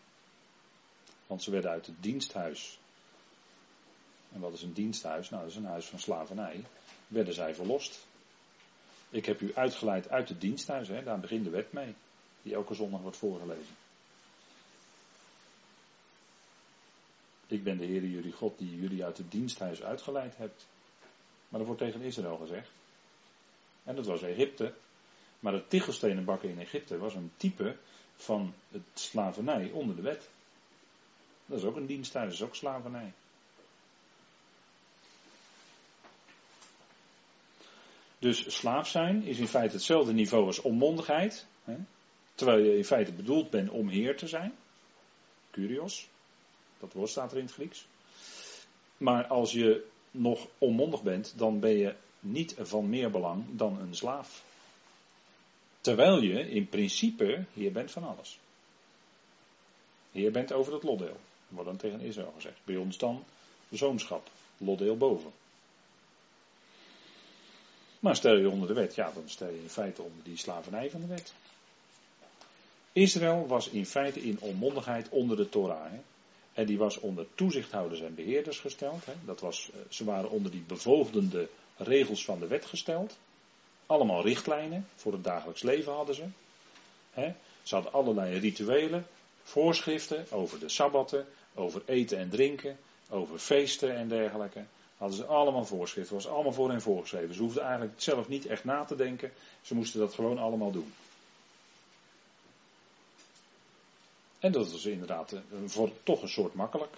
Want 1.28 1.44
ze 1.44 1.52
werden 1.52 1.72
uit 1.72 1.86
het 1.86 2.04
diensthuis. 2.04 2.80
En 4.34 4.40
wat 4.40 4.54
is 4.54 4.62
een 4.62 4.74
diensthuis? 4.74 5.30
Nou, 5.30 5.42
dat 5.42 5.52
is 5.52 5.58
een 5.58 5.66
huis 5.66 5.86
van 5.86 6.00
slavernij. 6.00 6.64
Werden 7.08 7.34
zij 7.34 7.56
verlost. 7.56 8.08
Ik 9.10 9.26
heb 9.26 9.42
u 9.42 9.56
uitgeleid 9.56 10.10
uit 10.10 10.30
het 10.30 10.42
diensthuis, 10.42 10.88
hè, 10.88 11.04
daar 11.04 11.20
begint 11.20 11.44
de 11.44 11.50
wet 11.50 11.72
mee 11.72 11.96
die 12.48 12.56
elke 12.56 12.74
zondag 12.74 13.02
wordt 13.02 13.18
voorgelezen. 13.18 13.76
Ik 17.48 17.64
ben 17.64 17.78
de 17.78 17.86
Heer 17.86 18.06
jullie 18.06 18.32
God 18.32 18.58
die 18.58 18.80
jullie 18.80 19.06
uit 19.06 19.18
het 19.18 19.32
diensthuis 19.32 19.84
uitgeleid 19.84 20.38
hebt. 20.38 20.68
Maar 21.50 21.60
dat 21.60 21.68
wordt 21.68 21.82
tegen 21.82 22.02
Israël 22.02 22.38
gezegd. 22.38 22.70
En 23.84 23.96
dat 23.96 24.06
was 24.06 24.22
Egypte. 24.22 24.74
Maar 25.40 25.54
het 25.54 25.70
tichelstenen 25.70 26.26
bakken 26.26 26.50
in 26.50 26.60
Egypte 26.60 26.98
was 26.98 27.16
een 27.16 27.32
type 27.38 27.78
van 28.16 28.54
het 28.72 28.82
slavernij 28.94 29.72
onder 29.72 29.96
de 29.96 30.02
wet. 30.02 30.30
Dat 31.46 31.58
is 31.58 31.66
ook 31.66 31.76
een 31.76 31.86
diensthuis, 31.86 32.26
dat 32.26 32.40
is 32.40 32.46
ook 32.46 32.56
slavernij. 32.56 33.14
Dus 38.20 38.58
slaaf 38.58 38.88
zijn 38.88 39.24
is 39.24 39.38
in 39.38 39.48
feite 39.48 39.76
hetzelfde 39.76 40.14
niveau 40.14 40.46
als 40.46 40.62
onmondigheid. 40.62 41.46
Terwijl 42.38 42.64
je 42.64 42.78
in 42.78 42.86
feite 42.86 43.12
bedoeld 43.12 43.50
bent 43.50 43.70
om 43.70 43.88
heer 43.88 44.18
te 44.18 44.28
zijn. 44.28 44.56
Curios. 45.52 46.08
Dat 46.80 46.94
woord 46.94 47.10
staat 47.10 47.32
er 47.32 47.38
in 47.38 47.44
het 47.44 47.54
Grieks. 47.54 47.88
Maar 48.98 49.28
als 49.28 49.52
je 49.52 49.86
nog 50.12 50.48
onmondig 50.58 51.04
bent, 51.04 51.34
dan 51.38 51.60
ben 51.60 51.78
je 51.78 51.96
niet 52.20 52.56
van 52.60 52.90
meer 52.90 53.12
belang 53.12 53.46
dan 53.52 53.80
een 53.80 53.96
slaaf. 53.96 54.44
Terwijl 55.82 56.22
je 56.22 56.50
in 56.50 56.70
principe 56.70 57.46
heer 57.54 57.72
bent 57.72 57.92
van 57.92 58.04
alles. 58.04 58.40
Heer 60.12 60.32
bent 60.32 60.54
over 60.54 60.74
het 60.74 60.84
lotdeel. 60.84 61.18
Wordt 61.48 61.68
dan 61.68 61.78
tegen 61.78 62.00
Israël 62.00 62.34
gezegd. 62.36 62.60
Bij 62.64 62.76
ons 62.76 62.98
dan 62.98 63.24
zoonschap. 63.70 64.30
Lotdeel 64.58 64.98
boven. 64.98 65.32
Maar 68.00 68.16
stel 68.16 68.38
je 68.38 68.50
onder 68.50 68.68
de 68.68 68.74
wet, 68.74 68.96
ja, 68.96 69.12
dan 69.14 69.30
stel 69.30 69.50
je 69.50 69.62
in 69.62 69.70
feite 69.70 70.02
onder 70.02 70.24
die 70.24 70.38
slavernij 70.38 70.90
van 70.90 71.02
de 71.02 71.08
wet. 71.08 71.34
Israël 72.98 73.48
was 73.48 73.70
in 73.70 73.86
feite 73.86 74.22
in 74.22 74.40
onmondigheid 74.40 75.10
onder 75.10 75.38
de 75.38 75.50
Torah. 75.50 75.92
Hè? 75.92 76.00
En 76.54 76.66
die 76.66 76.78
was 76.78 77.00
onder 77.00 77.26
toezichthouders 77.36 78.02
en 78.02 78.16
beheerders 78.16 78.60
gesteld. 78.60 79.06
Hè? 79.06 79.14
Dat 79.26 79.40
was, 79.40 79.70
eh, 79.74 79.80
ze 79.90 80.04
waren 80.04 80.30
onder 80.30 80.52
die 80.52 80.64
bevoogdende 80.68 81.48
regels 81.76 82.26
van 82.26 82.40
de 82.40 82.48
wet 82.48 82.66
gesteld. 82.66 83.18
Allemaal 83.86 84.24
richtlijnen 84.24 84.88
voor 84.96 85.12
het 85.12 85.24
dagelijks 85.24 85.62
leven 85.62 85.94
hadden 85.94 86.16
ze. 86.16 86.24
Hè? 87.12 87.34
Ze 87.64 87.76
hadden 87.76 87.94
allerlei 87.94 88.40
rituelen, 88.40 89.08
voorschriften 89.44 90.26
over 90.32 90.60
de 90.60 90.70
sabbatten, 90.70 91.26
over 91.54 91.82
eten 91.86 92.18
en 92.18 92.30
drinken, 92.30 92.78
over 93.10 93.40
feesten 93.40 93.96
en 93.96 94.08
dergelijke. 94.08 94.66
Hadden 94.98 95.18
ze 95.18 95.26
allemaal 95.26 95.66
voorschriften, 95.66 96.16
was 96.16 96.28
allemaal 96.28 96.54
voor 96.54 96.70
hen 96.70 96.82
voorgeschreven. 96.82 97.36
Ze 97.36 97.42
hoefden 97.42 97.64
eigenlijk 97.64 98.02
zelf 98.02 98.28
niet 98.28 98.46
echt 98.46 98.64
na 98.64 98.86
te 98.86 98.96
denken, 98.96 99.32
ze 99.62 99.76
moesten 99.76 100.00
dat 100.00 100.14
gewoon 100.14 100.38
allemaal 100.38 100.72
doen. 100.72 100.94
En 104.40 104.52
dat 104.52 104.72
was 104.72 104.86
inderdaad 104.86 105.32
eh, 105.32 105.40
voor 105.66 105.90
toch 106.04 106.22
een 106.22 106.30
soort 106.30 106.54
makkelijk. 106.54 106.98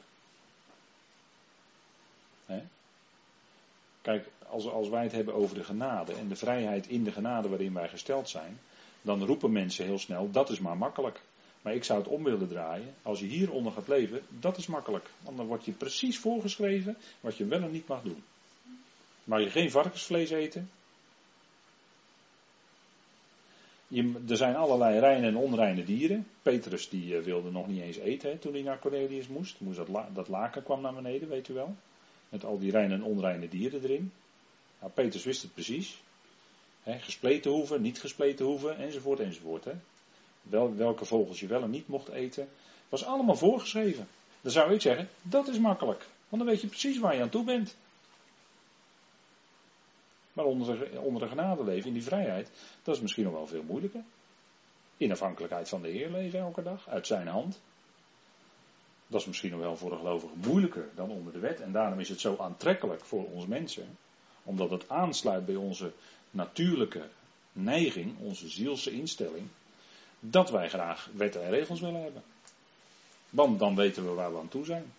Kijk, 4.01 4.29
als, 4.49 4.67
als 4.67 4.89
wij 4.89 5.03
het 5.03 5.11
hebben 5.11 5.33
over 5.33 5.55
de 5.55 5.63
genade 5.63 6.13
en 6.13 6.27
de 6.27 6.35
vrijheid 6.35 6.87
in 6.87 7.03
de 7.03 7.11
genade 7.11 7.49
waarin 7.49 7.73
wij 7.73 7.89
gesteld 7.89 8.29
zijn, 8.29 8.59
dan 9.01 9.25
roepen 9.25 9.51
mensen 9.51 9.85
heel 9.85 9.99
snel, 9.99 10.31
dat 10.31 10.49
is 10.49 10.59
maar 10.59 10.77
makkelijk. 10.77 11.21
Maar 11.61 11.73
ik 11.73 11.83
zou 11.83 11.99
het 11.99 12.07
om 12.07 12.23
willen 12.23 12.47
draaien. 12.47 12.93
Als 13.01 13.19
je 13.19 13.25
hieronder 13.25 13.71
gaat 13.71 13.87
leven, 13.87 14.21
dat 14.29 14.57
is 14.57 14.67
makkelijk. 14.67 15.09
Want 15.21 15.37
dan 15.37 15.45
wordt 15.45 15.65
je 15.65 15.71
precies 15.71 16.19
voorgeschreven 16.19 16.97
wat 17.19 17.37
je 17.37 17.45
wel 17.45 17.61
en 17.61 17.71
niet 17.71 17.87
mag 17.87 18.01
doen. 18.01 18.23
Mag 19.23 19.39
je 19.39 19.49
geen 19.49 19.71
varkensvlees 19.71 20.29
eten? 20.29 20.69
Je, 23.91 24.13
er 24.29 24.37
zijn 24.37 24.55
allerlei 24.55 24.99
reine 24.99 25.27
en 25.27 25.37
onreine 25.37 25.83
dieren. 25.83 26.27
Petrus 26.41 26.89
die 26.89 27.15
uh, 27.15 27.23
wilde 27.23 27.51
nog 27.51 27.67
niet 27.67 27.81
eens 27.81 27.97
eten 27.97 28.29
hè, 28.29 28.37
toen 28.37 28.53
hij 28.53 28.61
naar 28.61 28.79
Cornelius 28.79 29.27
moest. 29.27 29.59
moest 29.59 29.77
dat, 29.77 29.87
dat 30.13 30.27
laken 30.27 30.63
kwam 30.63 30.81
naar 30.81 30.93
beneden, 30.93 31.29
weet 31.29 31.47
u 31.47 31.53
wel. 31.53 31.75
Met 32.29 32.45
al 32.45 32.59
die 32.59 32.71
reine 32.71 32.93
en 32.93 33.03
onreine 33.03 33.49
dieren 33.49 33.83
erin. 33.83 34.11
Nou, 34.79 34.91
Petrus 34.91 35.23
wist 35.23 35.41
het 35.41 35.53
precies. 35.53 36.01
Gespleten 36.83 37.51
hoeven, 37.51 37.81
niet 37.81 37.99
gespleten 37.99 38.45
hoeven, 38.45 38.77
enzovoort, 38.77 39.19
enzovoort. 39.19 39.65
Hè. 39.65 39.71
Wel, 40.41 40.75
welke 40.75 41.05
vogels 41.05 41.39
je 41.39 41.47
wel 41.47 41.63
en 41.63 41.69
niet 41.69 41.87
mocht 41.87 42.09
eten. 42.09 42.47
Was 42.89 43.05
allemaal 43.05 43.35
voorgeschreven. 43.35 44.07
Dan 44.41 44.51
zou 44.51 44.73
ik 44.73 44.81
zeggen, 44.81 45.09
dat 45.21 45.47
is 45.47 45.59
makkelijk. 45.59 46.05
Want 46.29 46.41
dan 46.41 46.51
weet 46.51 46.61
je 46.61 46.67
precies 46.67 46.99
waar 46.99 47.15
je 47.15 47.21
aan 47.21 47.29
toe 47.29 47.43
bent. 47.43 47.75
Maar 50.39 50.47
onder 50.47 50.79
de, 50.79 50.99
onder 50.99 51.21
de 51.21 51.27
genade 51.27 51.63
leven, 51.63 51.87
in 51.87 51.93
die 51.93 52.03
vrijheid, 52.03 52.49
dat 52.83 52.95
is 52.95 53.01
misschien 53.01 53.23
nog 53.23 53.33
wel 53.33 53.47
veel 53.47 53.63
moeilijker. 53.63 54.03
In 54.97 55.11
afhankelijkheid 55.11 55.69
van 55.69 55.81
de 55.81 55.89
Heer 55.89 56.09
leven 56.09 56.39
elke 56.39 56.63
dag, 56.63 56.89
uit 56.89 57.07
zijn 57.07 57.27
hand. 57.27 57.59
Dat 59.07 59.21
is 59.21 59.27
misschien 59.27 59.51
nog 59.51 59.59
wel 59.59 59.77
voor 59.77 59.89
de 59.89 59.95
gelovige 59.95 60.33
moeilijker 60.35 60.89
dan 60.95 61.09
onder 61.09 61.33
de 61.33 61.39
wet. 61.39 61.61
En 61.61 61.71
daarom 61.71 61.99
is 61.99 62.09
het 62.09 62.19
zo 62.19 62.35
aantrekkelijk 62.39 63.05
voor 63.05 63.25
ons 63.25 63.45
mensen. 63.45 63.97
Omdat 64.43 64.69
het 64.69 64.89
aansluit 64.89 65.45
bij 65.45 65.55
onze 65.55 65.91
natuurlijke 66.31 67.09
neiging, 67.51 68.19
onze 68.19 68.49
zielse 68.49 68.91
instelling. 68.91 69.47
Dat 70.19 70.49
wij 70.49 70.69
graag 70.69 71.09
wetten 71.13 71.43
en 71.43 71.49
regels 71.49 71.79
willen 71.79 72.01
hebben. 72.01 72.23
Want 73.29 73.59
dan 73.59 73.75
weten 73.75 74.05
we 74.05 74.11
waar 74.11 74.33
we 74.33 74.39
aan 74.39 74.49
toe 74.49 74.65
zijn. 74.65 74.93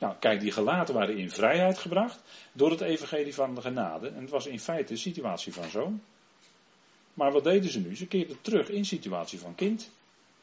Nou, 0.00 0.14
kijk, 0.18 0.40
die 0.40 0.52
gelaten 0.52 0.94
waren 0.94 1.16
in 1.16 1.30
vrijheid 1.30 1.78
gebracht 1.78 2.20
door 2.52 2.70
het 2.70 2.80
evangelie 2.80 3.34
van 3.34 3.54
de 3.54 3.60
genade. 3.60 4.08
En 4.08 4.20
het 4.20 4.30
was 4.30 4.46
in 4.46 4.60
feite 4.60 4.92
de 4.92 4.98
situatie 4.98 5.52
van 5.52 5.70
zoon. 5.70 6.02
Maar 7.14 7.32
wat 7.32 7.44
deden 7.44 7.70
ze 7.70 7.80
nu? 7.80 7.96
Ze 7.96 8.06
keerden 8.06 8.40
terug 8.40 8.68
in 8.68 8.84
situatie 8.84 9.38
van 9.38 9.54
kind. 9.54 9.90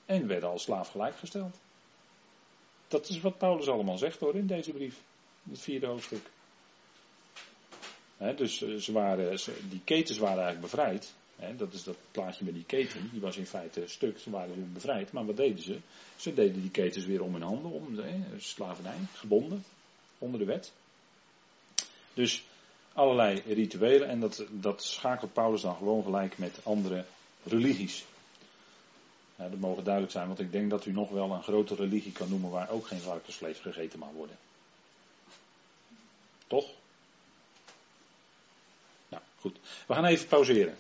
En 0.05 0.27
werden 0.27 0.49
als 0.49 0.63
slaaf 0.63 0.89
gelijkgesteld. 0.89 1.59
Dat 2.87 3.09
is 3.09 3.21
wat 3.21 3.37
Paulus 3.37 3.67
allemaal 3.67 3.97
zegt 3.97 4.19
hoor 4.19 4.35
in 4.35 4.47
deze 4.47 4.71
brief. 4.71 4.95
In 5.45 5.51
het 5.51 5.61
vierde 5.61 5.87
hoofdstuk. 5.87 6.29
dus 8.35 8.61
eh, 8.61 8.75
ze 8.75 8.91
waren, 8.91 9.37
die 9.69 9.81
ketens 9.83 10.17
waren 10.17 10.43
eigenlijk 10.43 10.71
bevrijd 10.71 11.13
dat 11.57 11.73
is 11.73 11.83
dat 11.83 11.97
plaatje 12.11 12.45
met 12.45 12.53
die 12.53 12.63
keten, 12.63 13.09
die 13.11 13.21
was 13.21 13.37
in 13.37 13.45
feite 13.45 13.83
stuk, 13.87 14.19
ze 14.19 14.29
waren 14.29 14.73
bevrijd. 14.73 15.11
Maar 15.11 15.25
wat 15.25 15.37
deden 15.37 15.63
ze? 15.63 15.79
Ze 16.15 16.33
deden 16.33 16.61
die 16.61 16.71
ketens 16.71 17.05
weer 17.05 17.23
om 17.23 17.33
hun 17.33 17.41
handen, 17.41 17.71
om 17.71 17.99
slavernij, 18.37 18.97
gebonden, 19.13 19.63
onder 20.17 20.39
de 20.39 20.45
wet. 20.45 20.71
Dus 22.13 22.43
allerlei 22.93 23.41
rituelen 23.45 24.07
en 24.07 24.19
dat, 24.19 24.45
dat 24.49 24.83
schakelt 24.83 25.33
Paulus 25.33 25.61
dan 25.61 25.75
gewoon 25.75 26.03
gelijk 26.03 26.37
met 26.37 26.59
andere 26.63 27.05
religies. 27.43 28.05
Dat 29.35 29.59
mogen 29.59 29.83
duidelijk 29.83 30.13
zijn, 30.13 30.27
want 30.27 30.39
ik 30.39 30.51
denk 30.51 30.69
dat 30.69 30.85
u 30.85 30.91
nog 30.91 31.09
wel 31.09 31.31
een 31.31 31.43
grote 31.43 31.75
religie 31.75 32.11
kan 32.11 32.29
noemen 32.29 32.49
waar 32.49 32.69
ook 32.69 32.87
geen 32.87 32.99
varkensvlees 32.99 33.59
gegeten 33.59 33.99
mag 33.99 34.09
worden. 34.09 34.37
Toch? 36.47 36.69
Nou, 39.09 39.23
goed. 39.39 39.57
We 39.87 39.93
gaan 39.93 40.05
even 40.05 40.27
pauzeren. 40.27 40.77